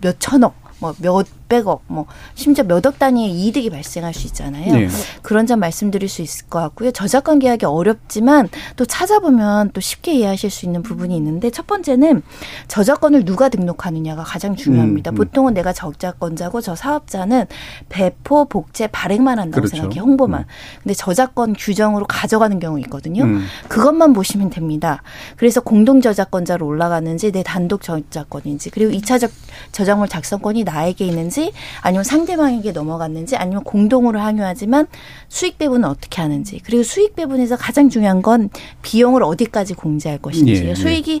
몇 0.00 0.18
천억, 0.20 0.54
뭐 0.80 0.94
몇 1.00 1.26
백억, 1.48 1.82
뭐 1.86 2.06
심지어 2.34 2.64
몇억 2.64 2.98
단위의 2.98 3.30
이득이 3.46 3.70
발생할 3.70 4.14
수 4.14 4.26
있잖아요. 4.28 4.72
네. 4.72 4.88
그런 5.22 5.46
점 5.46 5.60
말씀드릴 5.60 6.08
수 6.08 6.22
있을 6.22 6.46
것 6.46 6.60
같고요. 6.60 6.90
저작권 6.90 7.38
계약이 7.38 7.64
어렵지만 7.66 8.48
또 8.76 8.84
찾아보면 8.84 9.70
또 9.72 9.80
쉽게 9.80 10.14
이해하실 10.14 10.50
수 10.50 10.66
있는 10.66 10.82
부분이 10.82 11.16
있는데 11.16 11.50
첫 11.50 11.66
번째는 11.66 12.22
저작권을 12.68 13.24
누가 13.24 13.48
등록하느냐가 13.48 14.24
가장 14.24 14.56
중요합니다. 14.56 15.10
음, 15.10 15.14
음. 15.14 15.16
보통은 15.16 15.54
내가 15.54 15.72
저작권자고 15.72 16.60
저 16.60 16.74
사업자는 16.74 17.46
배포, 17.88 18.46
복제, 18.46 18.88
발행만 18.88 19.38
한다고 19.38 19.62
그렇죠. 19.62 19.76
생각해 19.76 20.00
홍보만. 20.00 20.42
음. 20.42 20.46
근데 20.82 20.94
저작권 20.94 21.54
규정으로 21.54 22.06
가져가는 22.06 22.58
경우 22.58 22.80
있거든요. 22.80 23.24
음. 23.24 23.44
그것만 23.68 24.12
보시면 24.12 24.50
됩니다. 24.50 25.02
그래서 25.36 25.60
공동 25.60 26.00
저작권자로 26.00 26.66
올라가는지 26.66 27.30
내 27.30 27.42
단독 27.42 27.82
저작권인지 27.82 28.70
그리고 28.70 28.90
이차적 28.90 29.30
저작물 29.72 30.08
작성권이 30.08 30.64
나에게 30.64 31.04
있는지 31.04 31.35
아니면 31.82 32.04
상대방에게 32.04 32.72
넘어갔는지 32.72 33.36
아니면 33.36 33.64
공동으로 33.64 34.20
항유하지만 34.20 34.86
수익 35.28 35.58
배분은 35.58 35.88
어떻게 35.88 36.22
하는지 36.22 36.60
그리고 36.64 36.82
수익 36.82 37.16
배분에서 37.16 37.56
가장 37.56 37.88
중요한 37.88 38.22
건 38.22 38.50
비용을 38.82 39.22
어디까지 39.22 39.74
공제할 39.74 40.18
것인지 40.18 40.64
예, 40.64 40.70
예. 40.70 40.74
수익이 40.74 41.20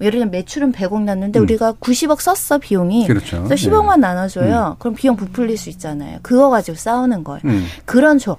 예를 0.00 0.12
들면 0.12 0.30
매출은 0.30 0.72
100억 0.72 1.02
났는데 1.02 1.38
음. 1.38 1.42
우리가 1.44 1.74
90억 1.74 2.20
썼어 2.20 2.58
비용이 2.58 3.06
그렇죠. 3.06 3.44
그래서 3.44 3.54
10억만 3.54 3.96
예. 3.96 4.00
나눠줘요 4.00 4.72
음. 4.72 4.76
그럼 4.78 4.94
비용 4.94 5.16
부풀릴 5.16 5.56
수 5.56 5.70
있잖아요 5.70 6.18
그거 6.22 6.50
가지고 6.50 6.76
싸우는 6.76 7.24
거예요 7.24 7.40
음. 7.44 7.64
그런 7.84 8.18
조 8.18 8.36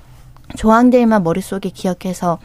조항들만 0.57 1.23
머릿속에 1.23 1.69
기억해서 1.69 2.39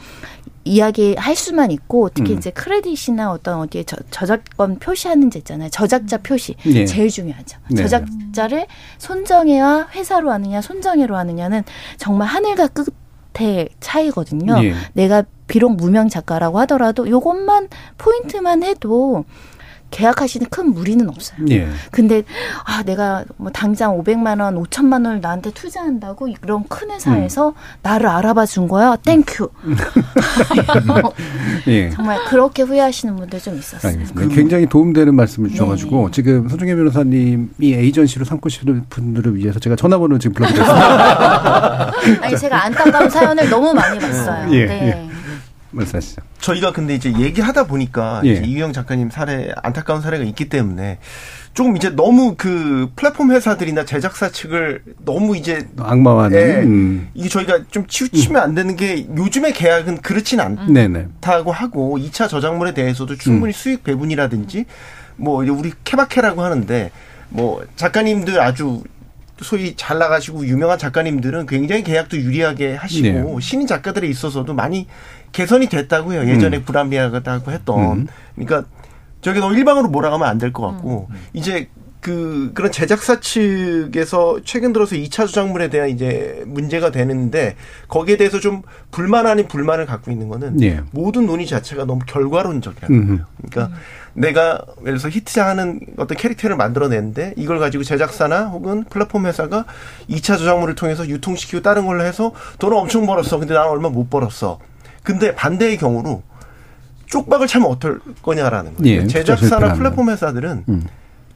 이야기할 0.65 1.37
수만 1.37 1.71
있고 1.71 2.11
특히 2.13 2.33
음. 2.33 2.39
이제 2.39 2.51
크레딧이나 2.51 3.33
어떤 3.33 3.61
어디에 3.61 3.85
저, 3.85 3.97
저작권 4.11 4.79
표시하는 4.79 5.31
데 5.31 5.39
있잖아요. 5.39 5.71
저작자 5.71 6.19
표시 6.19 6.55
네. 6.65 6.85
제일 6.85 7.09
중요하죠. 7.09 7.59
네. 7.71 7.83
저작자를 7.83 8.67
손정해와 8.99 9.89
회사로 9.95 10.31
하느냐 10.31 10.61
손정해로 10.61 11.17
하느냐는 11.17 11.63
정말 11.97 12.29
하늘과 12.29 12.69
끝의 12.69 13.71
차이거든요. 13.81 14.61
네. 14.61 14.75
내가 14.93 15.25
비록 15.47 15.75
무명 15.77 16.09
작가라고 16.09 16.61
하더라도 16.61 17.09
요것만 17.09 17.69
포인트만 17.99 18.63
해도 18.63 19.25
계약하시는 19.91 20.47
큰 20.51 20.73
무리는 20.73 21.09
없어요. 21.09 21.39
예. 21.51 21.69
근데 21.91 22.23
아 22.65 22.83
내가 22.83 23.25
뭐 23.37 23.51
당장 23.51 23.99
500만 23.99 24.41
원, 24.41 24.63
5천만 24.63 25.05
원을 25.05 25.21
나한테 25.21 25.51
투자한다고 25.51 26.29
이런 26.29 26.65
큰 26.69 26.91
회사에서 26.91 27.49
음. 27.49 27.55
나를 27.83 28.07
알아봐 28.07 28.47
준 28.47 28.69
거야. 28.69 28.97
Thank 28.97 29.26
you. 29.26 29.49
예. 31.69 31.91
정말 31.91 32.25
그렇게 32.27 32.63
후회하시는 32.63 33.17
분들 33.17 33.41
좀 33.41 33.59
있었어요. 33.59 33.93
알겠습니다. 33.93 34.21
그, 34.21 34.35
굉장히 34.35 34.67
도움되는 34.67 35.15
말씀을 35.15 35.51
주셔가지고 35.51 36.07
네. 36.07 36.13
지금 36.13 36.49
손정혜 36.49 36.75
변호사님이 36.75 37.49
에이전시로 37.63 38.25
삼고 38.25 38.49
싶은 38.49 38.85
분들을 38.89 39.37
위해서 39.37 39.59
제가 39.59 39.77
전화번호 39.77 40.19
지금 40.19 40.35
불러드렸습니다. 40.35 41.93
아니 42.23 42.37
제가 42.37 42.65
안타까운 42.65 43.11
사연을 43.11 43.51
너무 43.51 43.75
많이 43.75 43.99
봤어요. 43.99 44.53
예. 44.53 44.67
네. 44.67 45.11
예. 45.73 45.77
말씀하시죠. 45.77 46.23
저희가 46.41 46.73
근데 46.73 46.95
이제 46.95 47.13
얘기하다 47.13 47.67
보니까 47.67 48.23
예. 48.25 48.33
이제 48.33 48.43
이우영 48.43 48.73
작가님 48.73 49.11
사례 49.11 49.53
안타까운 49.63 50.01
사례가 50.01 50.25
있기 50.25 50.49
때문에 50.49 50.99
조금 51.53 51.77
이제 51.77 51.91
너무 51.91 52.35
그 52.37 52.91
플랫폼 52.97 53.33
회사들이나 53.33 53.85
제작사 53.85 54.31
측을 54.31 54.83
너무 55.05 55.37
이제 55.37 55.69
악마화는 55.79 56.39
예, 56.39 56.63
음. 56.63 57.09
이게 57.15 57.29
저희가 57.29 57.65
좀 57.71 57.87
치우치면 57.87 58.41
안 58.41 58.55
되는 58.55 58.77
게 58.77 59.07
요즘의 59.17 59.53
계약은 59.53 59.99
그렇진 59.99 60.41
않다고 60.41 61.53
하고 61.53 61.99
2차 61.99 62.29
저작물에 62.29 62.73
대해서도 62.75 63.17
충분히 63.17 63.51
음. 63.51 63.53
수익 63.53 63.85
배분이라든지 63.85 64.67
뭐 65.17 65.45
우리 65.45 65.73
케바케라고 65.85 66.43
하는데 66.43 66.91
뭐 67.29 67.65
작가님들 67.77 68.41
아주 68.41 68.83
소위 69.43 69.75
잘 69.77 69.99
나가시고 69.99 70.47
유명한 70.47 70.79
작가님들은 70.79 71.47
굉장히 71.47 71.83
계약도 71.83 72.17
유리하게 72.19 72.75
하시고 72.75 73.09
네. 73.09 73.41
신인 73.41 73.67
작가들에 73.67 74.07
있어서도 74.07 74.55
많이 74.55 74.87
개선이 75.33 75.69
됐다고 75.69 76.13
해요. 76.13 76.27
예전에 76.29 76.59
음. 76.59 76.65
불합리하다고 76.65 77.51
했던. 77.53 77.79
음. 78.01 78.07
그러니까 78.37 78.69
저게 79.21 79.41
너무 79.41 79.55
일방으로 79.55 79.89
몰아가면 79.89 80.27
안 80.29 80.39
될 80.39 80.53
것 80.53 80.67
같고 80.67 81.09
음. 81.11 81.17
이제 81.33 81.69
그 82.01 82.51
그런 82.55 82.73
제작사 82.73 83.21
측에서 83.21 84.39
최근 84.43 84.73
들어서 84.73 84.97
2차 84.97 85.27
저작물에 85.27 85.69
대한 85.69 85.91
이제 85.91 86.43
문제가 86.47 86.91
되는데 86.91 87.57
거기에 87.89 88.17
대해서 88.17 88.41
좀 88.41 88.63
불만 88.91 89.27
아닌 89.27 89.47
불만을 89.47 89.85
갖고 89.85 90.11
있는 90.11 90.29
거는 90.31 90.57
네. 90.57 90.81
모든 90.93 91.27
논의 91.27 91.47
자체가 91.47 91.85
너무 91.85 92.01
결과론적이라는 92.07 93.07
거예요. 93.07 93.25
그러니까 93.51 93.77
음. 93.77 93.81
내가 94.15 94.63
예를 94.81 94.95
들어서 94.99 95.11
히트하는 95.11 95.81
어떤 95.99 96.17
캐릭터를 96.17 96.57
만들어내는데 96.57 97.35
이걸 97.37 97.59
가지고 97.59 97.85
제작사나 97.85 98.47
혹은 98.47 98.85
플랫폼 98.85 99.27
회사가 99.27 99.67
2차 100.09 100.39
저작물을 100.39 100.75
통해서 100.77 101.07
유통시키고 101.07 101.61
다른 101.61 101.85
걸로 101.85 102.03
해서 102.03 102.33
돈을 102.59 102.79
엄청 102.79 103.05
벌었어. 103.07 103.39
근데 103.39 103.53
나는 103.53 103.69
얼마 103.69 103.91
못 103.91 104.09
벌었어. 104.09 104.59
근데 105.03 105.35
반대의 105.35 105.77
경우로 105.79 106.23
쪽박을 107.07 107.47
차면 107.47 107.69
어떨 107.69 108.01
거냐라는 108.23 108.77
거예요. 108.77 109.03
예, 109.03 109.07
제작사나 109.07 109.75
플랫폼 109.75 110.11
회사들은 110.11 110.65
음. 110.69 110.87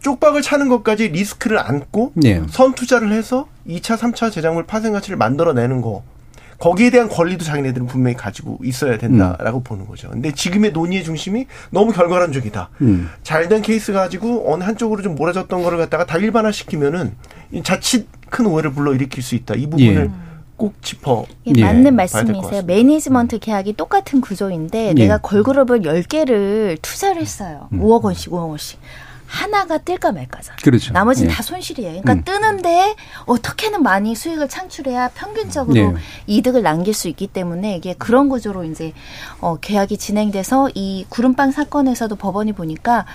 쪽박을 0.01 0.43
차는 0.43 0.69
것까지 0.69 1.09
리스크를 1.09 1.59
안고 1.59 2.13
예. 2.25 2.43
선 2.49 2.75
투자를 2.75 3.13
해서 3.13 3.49
2차, 3.67 3.97
3차 3.97 4.31
제작물 4.31 4.67
파생 4.67 4.93
가치를 4.93 5.17
만들어내는 5.17 5.81
거. 5.81 6.03
거기에 6.59 6.91
대한 6.91 7.09
권리도 7.09 7.45
자기네들은 7.45 7.87
분명히 7.89 8.17
가지고 8.17 8.59
있어야 8.63 8.97
된다라고 8.97 9.59
음. 9.59 9.65
보는 9.65 9.87
거죠. 9.87 10.09
근데 10.11 10.33
지금의 10.33 10.73
논의의 10.73 11.03
중심이 11.03 11.47
너무 11.71 11.93
결과론적이다. 11.93 12.71
음. 12.83 13.11
잘된 13.23 13.63
케이스 13.63 13.93
가지고 13.93 14.53
어느 14.53 14.63
한쪽으로 14.63 15.03
좀 15.03 15.17
몰아졌던 15.17 15.63
거를 15.63 15.79
갖다가 15.79 16.07
다 16.07 16.17
일반화시키면은 16.19 17.15
자칫 17.65 18.07
큰 18.31 18.47
오해를 18.47 18.73
불러일으킬 18.73 19.23
수 19.23 19.35
있다. 19.35 19.55
이 19.57 19.67
부분을 19.67 20.11
예. 20.15 20.34
꼭 20.57 20.81
짚어. 20.83 21.27
예, 21.47 21.61
맞는 21.61 21.97
말씀이세요. 21.97 22.63
매니지먼트 22.63 23.39
계약이 23.39 23.75
똑같은 23.75 24.21
구조인데 24.21 24.89
예. 24.89 24.93
내가 24.95 25.19
걸그룹을 25.19 25.81
10개를 25.81 26.81
투자를 26.81 27.21
했어요. 27.21 27.69
음. 27.73 27.81
5억 27.81 28.03
원씩, 28.03 28.31
5억 28.31 28.49
원씩. 28.49 28.79
하나가 29.35 29.79
뜰까 29.79 30.13
말까잖아. 30.13 30.57
그렇죠. 30.63 30.93
나머지는 30.93 31.31
예. 31.31 31.35
다 31.35 31.43
손실이에요. 31.43 32.03
그러니까 32.03 32.13
음. 32.13 32.23
뜨는데 32.25 32.95
어떻게는 33.27 33.83
많이 33.83 34.15
수익을 34.15 34.49
창출해야 34.49 35.09
평균적으로 35.09 35.77
예. 35.77 35.95
이득을 36.29 36.63
남길 36.63 36.95
수 36.95 37.09
있기 37.09 37.27
때문에 37.27 37.77
이게 37.77 37.95
그런 37.95 38.29
구조로 38.29 38.63
이제 38.65 38.93
어 39.41 39.57
계약이 39.57 39.99
진행돼서 39.99 40.71
이 40.75 41.05
구름빵 41.09 41.51
사건에서도 41.51 42.15
법원이 42.15 42.53
보니까 42.53 43.07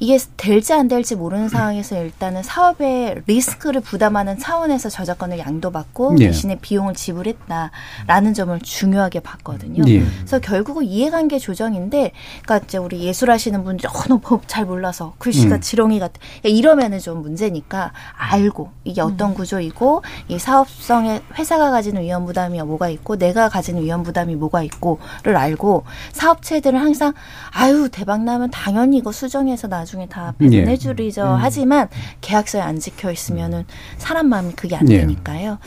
이게 0.00 0.18
될지 0.36 0.72
안 0.72 0.88
될지 0.88 1.14
모르는 1.14 1.48
상황에서 1.48 2.02
일단은 2.02 2.42
사업의 2.42 3.22
리스크를 3.26 3.82
부담하는 3.82 4.38
차원에서 4.38 4.88
저작권을 4.88 5.38
양도받고 5.38 6.16
예. 6.20 6.26
대신에 6.26 6.58
비용을 6.58 6.94
지불했다라는 6.94 8.34
점을 8.34 8.58
중요하게 8.60 9.20
봤거든요. 9.20 9.84
예. 9.86 10.00
그래서 10.00 10.38
결국은 10.38 10.84
이해관계 10.84 11.38
조정인데, 11.38 12.12
그러니까 12.42 12.66
이제 12.66 12.78
우리 12.78 13.02
예술하시는 13.02 13.62
분들 13.62 13.88
어, 13.90 13.92
너법 14.08 14.48
잘 14.48 14.64
몰라서 14.64 15.12
글씨가 15.18 15.56
음. 15.56 15.59
지렁이 15.60 15.98
같아 15.98 16.14
이러면은 16.42 16.98
좀 16.98 17.22
문제니까 17.22 17.92
알고 18.16 18.70
이게 18.84 19.00
어떤 19.00 19.30
음. 19.30 19.34
구조이고 19.34 20.02
이 20.28 20.38
사업성의 20.38 21.22
회사가 21.38 21.70
가지는 21.70 22.02
위험 22.02 22.26
부담이 22.26 22.60
뭐가 22.62 22.88
있고 22.88 23.16
내가 23.16 23.48
가지는 23.48 23.82
위험 23.82 24.02
부담이 24.02 24.34
뭐가 24.36 24.62
있고를 24.62 25.36
알고 25.36 25.84
사업체들은 26.12 26.78
항상 26.78 27.12
아유 27.52 27.88
대박 27.90 28.22
나면 28.22 28.50
당연히 28.50 28.98
이거 28.98 29.12
수정해서 29.12 29.68
나중 29.68 29.90
나중에 29.90 30.06
다 30.06 30.34
배분해 30.38 30.76
주리죠. 30.76 31.20
예. 31.20 31.24
음. 31.24 31.36
하지만 31.38 31.88
계약서에 32.20 32.60
안 32.60 32.78
지켜 32.78 33.10
있으면은 33.10 33.64
사람 33.98 34.28
마음이 34.28 34.52
그게 34.52 34.76
안 34.76 34.88
예. 34.90 34.98
되니까요. 34.98 35.58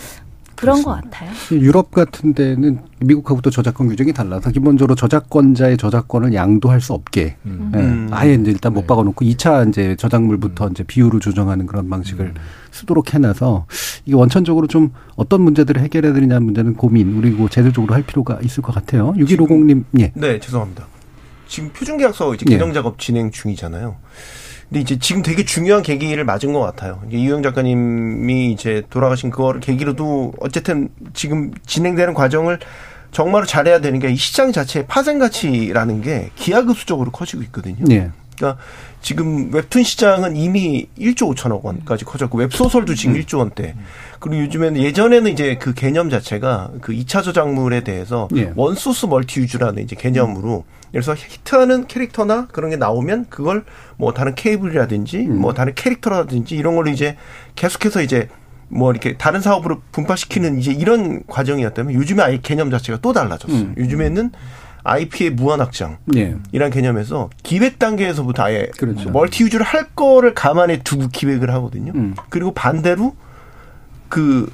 그런 0.63 0.81
그렇습니다. 0.81 1.01
것 1.01 1.11
같아요. 1.11 1.59
유럽 1.59 1.91
같은 1.91 2.33
데는 2.33 2.79
미국하고 2.99 3.41
또 3.41 3.49
저작권 3.49 3.89
규정이 3.89 4.13
달라서 4.13 4.51
기본적으로 4.51 4.95
저작권자의 4.95 5.77
저작권을 5.77 6.33
양도할 6.33 6.79
수 6.79 6.93
없게 6.93 7.35
음. 7.45 7.69
네. 7.73 7.79
음. 7.79 8.07
아예 8.11 8.33
이제 8.33 8.49
일단 8.49 8.73
못 8.73 8.81
네. 8.81 8.87
박아놓고 8.87 9.25
2차 9.25 9.67
이제 9.69 9.95
저작물부터 9.97 10.67
음. 10.67 10.71
이제 10.71 10.83
비율을 10.83 11.19
조정하는 11.19 11.65
그런 11.65 11.89
방식을 11.89 12.27
음. 12.27 12.33
쓰도록 12.71 13.13
해놔서 13.13 13.65
이게 14.05 14.15
원천적으로 14.15 14.67
좀 14.67 14.91
어떤 15.15 15.41
문제들을 15.41 15.81
해결해야 15.81 16.13
되느냐는 16.13 16.45
문제는 16.45 16.75
고민 16.75 17.21
그리고 17.21 17.49
제도적으로 17.49 17.93
할 17.93 18.03
필요가 18.03 18.39
있을 18.41 18.63
것 18.63 18.73
같아요. 18.73 19.13
6150님, 19.17 19.83
예. 19.99 20.11
네, 20.15 20.39
죄송합니다. 20.39 20.87
지금 21.47 21.69
표준계약서 21.71 22.35
이제 22.35 22.45
개정 22.45 22.69
예. 22.69 22.73
작업 22.73 22.97
진행 22.97 23.29
중이잖아요. 23.29 23.95
근데 24.69 24.79
이제 24.81 24.97
지금 24.99 25.21
되게 25.21 25.43
중요한 25.45 25.83
계기를 25.83 26.23
맞은 26.23 26.53
것 26.53 26.59
같아요. 26.61 27.01
이제 27.07 27.17
이영 27.17 27.43
작가님이 27.43 28.51
이제 28.51 28.83
돌아가신 28.89 29.29
그거를 29.29 29.59
계기로도 29.61 30.33
어쨌든 30.39 30.89
지금 31.13 31.51
진행되는 31.65 32.13
과정을 32.13 32.59
정말로 33.11 33.45
잘해야 33.45 33.79
되는 33.79 33.99
게 33.99 34.09
이 34.09 34.15
시장 34.15 34.51
자체의 34.51 34.87
파생 34.87 35.19
가치라는 35.19 36.01
게 36.01 36.31
기하급수적으로 36.35 37.11
커지고 37.11 37.43
있거든요. 37.43 37.85
예. 37.91 38.09
그러니까 38.35 38.61
지금 39.01 39.53
웹툰 39.53 39.83
시장은 39.83 40.35
이미 40.35 40.87
1조 40.97 41.35
5천억 41.35 41.63
원까지 41.63 42.05
커졌고 42.05 42.37
웹소설도 42.39 42.95
지금 42.95 43.15
음. 43.15 43.21
1조 43.21 43.39
원대. 43.39 43.75
그리고 44.19 44.43
요즘에는 44.43 44.81
예전에는 44.81 45.31
이제 45.31 45.57
그 45.57 45.73
개념 45.73 46.09
자체가 46.09 46.71
그 46.81 46.93
2차 46.93 47.23
저작물에 47.23 47.81
대해서 47.81 48.27
예. 48.35 48.53
원소스 48.55 49.07
멀티 49.07 49.41
유즈라는 49.41 49.83
이제 49.83 49.95
개념으로 49.95 50.63
음. 50.67 50.83
그래서 50.91 51.15
히트하는 51.15 51.87
캐릭터나 51.87 52.47
그런 52.51 52.69
게 52.69 52.77
나오면 52.77 53.25
그걸 53.29 53.65
뭐 53.97 54.13
다른 54.13 54.35
케이블이라든지 54.35 55.21
음. 55.21 55.41
뭐 55.41 55.53
다른 55.53 55.73
캐릭터라든지 55.73 56.55
이런 56.55 56.75
걸로 56.75 56.91
이제 56.91 57.17
계속해서 57.55 58.03
이제 58.03 58.29
뭐 58.69 58.91
이렇게 58.91 59.17
다른 59.17 59.41
사업으로 59.41 59.81
분파시키는 59.91 60.59
이제 60.59 60.71
이런 60.71 61.23
과정이었다면 61.27 61.93
요즘에 61.93 62.23
아예 62.23 62.39
개념 62.41 62.71
자체가 62.71 62.99
또 63.01 63.11
달라졌어요. 63.11 63.57
음. 63.57 63.75
요즘에는 63.77 64.31
IP의 64.83 65.31
무한 65.31 65.59
확장 65.61 65.97
예. 66.15 66.35
이란 66.51 66.69
개념에서 66.69 67.29
기획 67.41 67.79
단계에서부터 67.79 68.43
아예 68.43 68.67
그렇죠. 68.77 69.09
멀티 69.11 69.43
유즈를 69.43 69.65
할 69.65 69.87
거를 69.95 70.33
감안해 70.33 70.83
두고 70.83 71.07
기획을 71.07 71.49
하거든요. 71.51 71.93
음. 71.95 72.15
그리고 72.29 72.53
반대로 72.53 73.15
그 74.09 74.51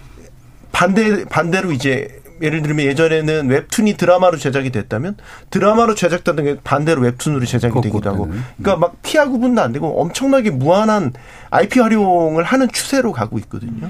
반대 0.71 1.25
반대로 1.25 1.71
이제 1.71 2.19
예를 2.41 2.61
들면 2.61 2.85
예전에는 2.85 3.49
웹툰이 3.49 3.95
드라마로 3.95 4.37
제작이 4.37 4.69
됐다면 4.69 5.17
드라마로 5.49 5.95
제작되는 5.95 6.43
게 6.43 6.57
반대로 6.63 7.01
웹툰으로 7.01 7.45
제작이 7.45 7.81
되기도 7.81 8.09
하고 8.09 8.29
그러니까 8.57 8.77
막 8.77 9.01
피하 9.01 9.27
구분도 9.27 9.61
안 9.61 9.73
되고 9.73 9.99
엄청나게 10.01 10.51
무한한 10.51 11.11
IP 11.49 11.79
활용을 11.79 12.43
하는 12.43 12.69
추세로 12.71 13.11
가고 13.11 13.39
있거든요. 13.39 13.89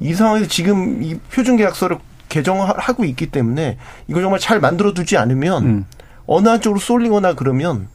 이 0.00 0.14
상황에서 0.14 0.48
지금 0.48 1.02
이 1.02 1.18
표준 1.30 1.56
계약서를 1.56 1.98
개정하고 2.34 3.04
있기 3.04 3.26
때문에 3.26 3.78
이걸 4.08 4.22
정말 4.22 4.40
잘 4.40 4.58
만들어 4.58 4.92
두지 4.92 5.16
않으면 5.16 5.64
음. 5.64 5.84
어느 6.26 6.48
한쪽으로 6.48 6.80
쏠리거나 6.80 7.34
그러면 7.34 7.86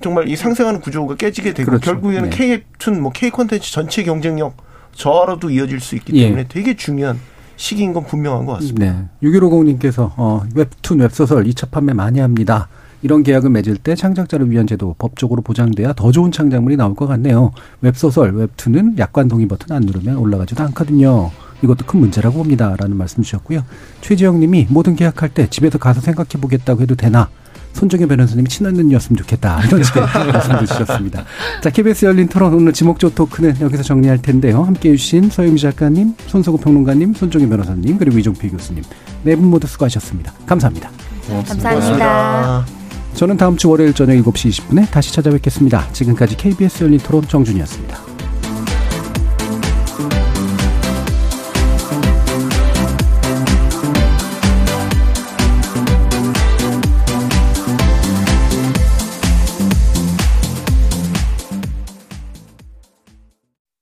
정말 0.00 0.28
이 0.28 0.36
상생하는 0.36 0.80
구조가 0.80 1.16
깨지게 1.16 1.54
되고 1.54 1.70
그렇죠. 1.70 1.92
결국에는 1.92 2.28
네. 2.28 2.36
K 2.36 2.50
웹툰 2.50 3.00
뭐 3.00 3.12
K 3.12 3.30
콘텐츠 3.30 3.72
전체 3.72 4.02
경쟁력 4.02 4.56
저하로도 4.92 5.50
이어질 5.50 5.80
수 5.80 5.94
있기 5.96 6.12
때문에 6.12 6.42
예. 6.42 6.46
되게 6.48 6.76
중요한 6.76 7.18
시기인 7.56 7.94
건 7.94 8.04
분명한 8.04 8.44
것 8.44 8.54
같습니다. 8.54 8.92
네. 8.92 9.08
6150님께서 9.22 10.12
어, 10.16 10.42
웹툰, 10.54 11.00
웹소설 11.00 11.44
2차 11.44 11.70
판매 11.70 11.94
많이 11.94 12.20
합니다. 12.20 12.68
이런 13.02 13.22
계약을 13.22 13.50
맺을 13.50 13.76
때 13.76 13.94
창작자를 13.94 14.50
위한 14.50 14.66
제도 14.66 14.94
법적으로 14.98 15.40
보장돼야 15.40 15.92
더 15.94 16.12
좋은 16.12 16.32
창작물이 16.32 16.76
나올 16.76 16.94
것 16.94 17.06
같네요. 17.06 17.52
웹소설, 17.80 18.32
웹툰은 18.34 18.98
약관 18.98 19.28
동의 19.28 19.46
버튼 19.48 19.74
안 19.74 19.82
누르면 19.82 20.16
올라가지도 20.16 20.62
않거든요. 20.64 21.30
이것도 21.62 21.86
큰 21.86 22.00
문제라고 22.00 22.38
봅니다. 22.38 22.74
라는 22.78 22.96
말씀 22.96 23.22
주셨고요. 23.22 23.62
최지영 24.00 24.40
님이 24.40 24.66
모든 24.68 24.94
계약할 24.96 25.30
때 25.30 25.48
집에서 25.48 25.78
가서 25.78 26.00
생각해 26.00 26.40
보겠다고 26.40 26.82
해도 26.82 26.94
되나? 26.94 27.28
손정혜 27.72 28.06
변호사님이 28.06 28.48
친언니였으면 28.48 29.18
좋겠다. 29.18 29.62
이런 29.66 29.82
식의 29.82 30.02
말씀도 30.32 30.64
주셨습니다. 30.64 31.24
자, 31.62 31.68
KBS 31.68 32.06
열린 32.06 32.26
토론 32.26 32.54
오늘 32.54 32.72
지목조 32.72 33.14
토크는 33.14 33.56
여기서 33.60 33.82
정리할 33.82 34.22
텐데요. 34.22 34.62
함께 34.62 34.92
해주신 34.92 35.28
서영미 35.28 35.60
작가님, 35.60 36.14
손석구 36.26 36.58
평론가님, 36.60 37.12
손정혜 37.12 37.46
변호사님, 37.46 37.98
그리고 37.98 38.18
이종필 38.18 38.50
교수님. 38.52 38.82
네 39.24 39.36
분 39.36 39.50
모두 39.50 39.66
수고하셨습니다. 39.66 40.32
감사합니다. 40.46 40.90
고맙습니다. 41.28 41.70
감사합니다. 41.70 42.66
저는 43.12 43.36
다음 43.36 43.56
주 43.58 43.68
월요일 43.68 43.92
저녁 43.92 44.14
7시 44.24 44.50
20분에 44.68 44.90
다시 44.90 45.12
찾아뵙겠습니다. 45.12 45.88
지금까지 45.92 46.36
KBS 46.38 46.84
열린 46.84 46.98
토론 46.98 47.26
정준이었습니다. 47.28 48.15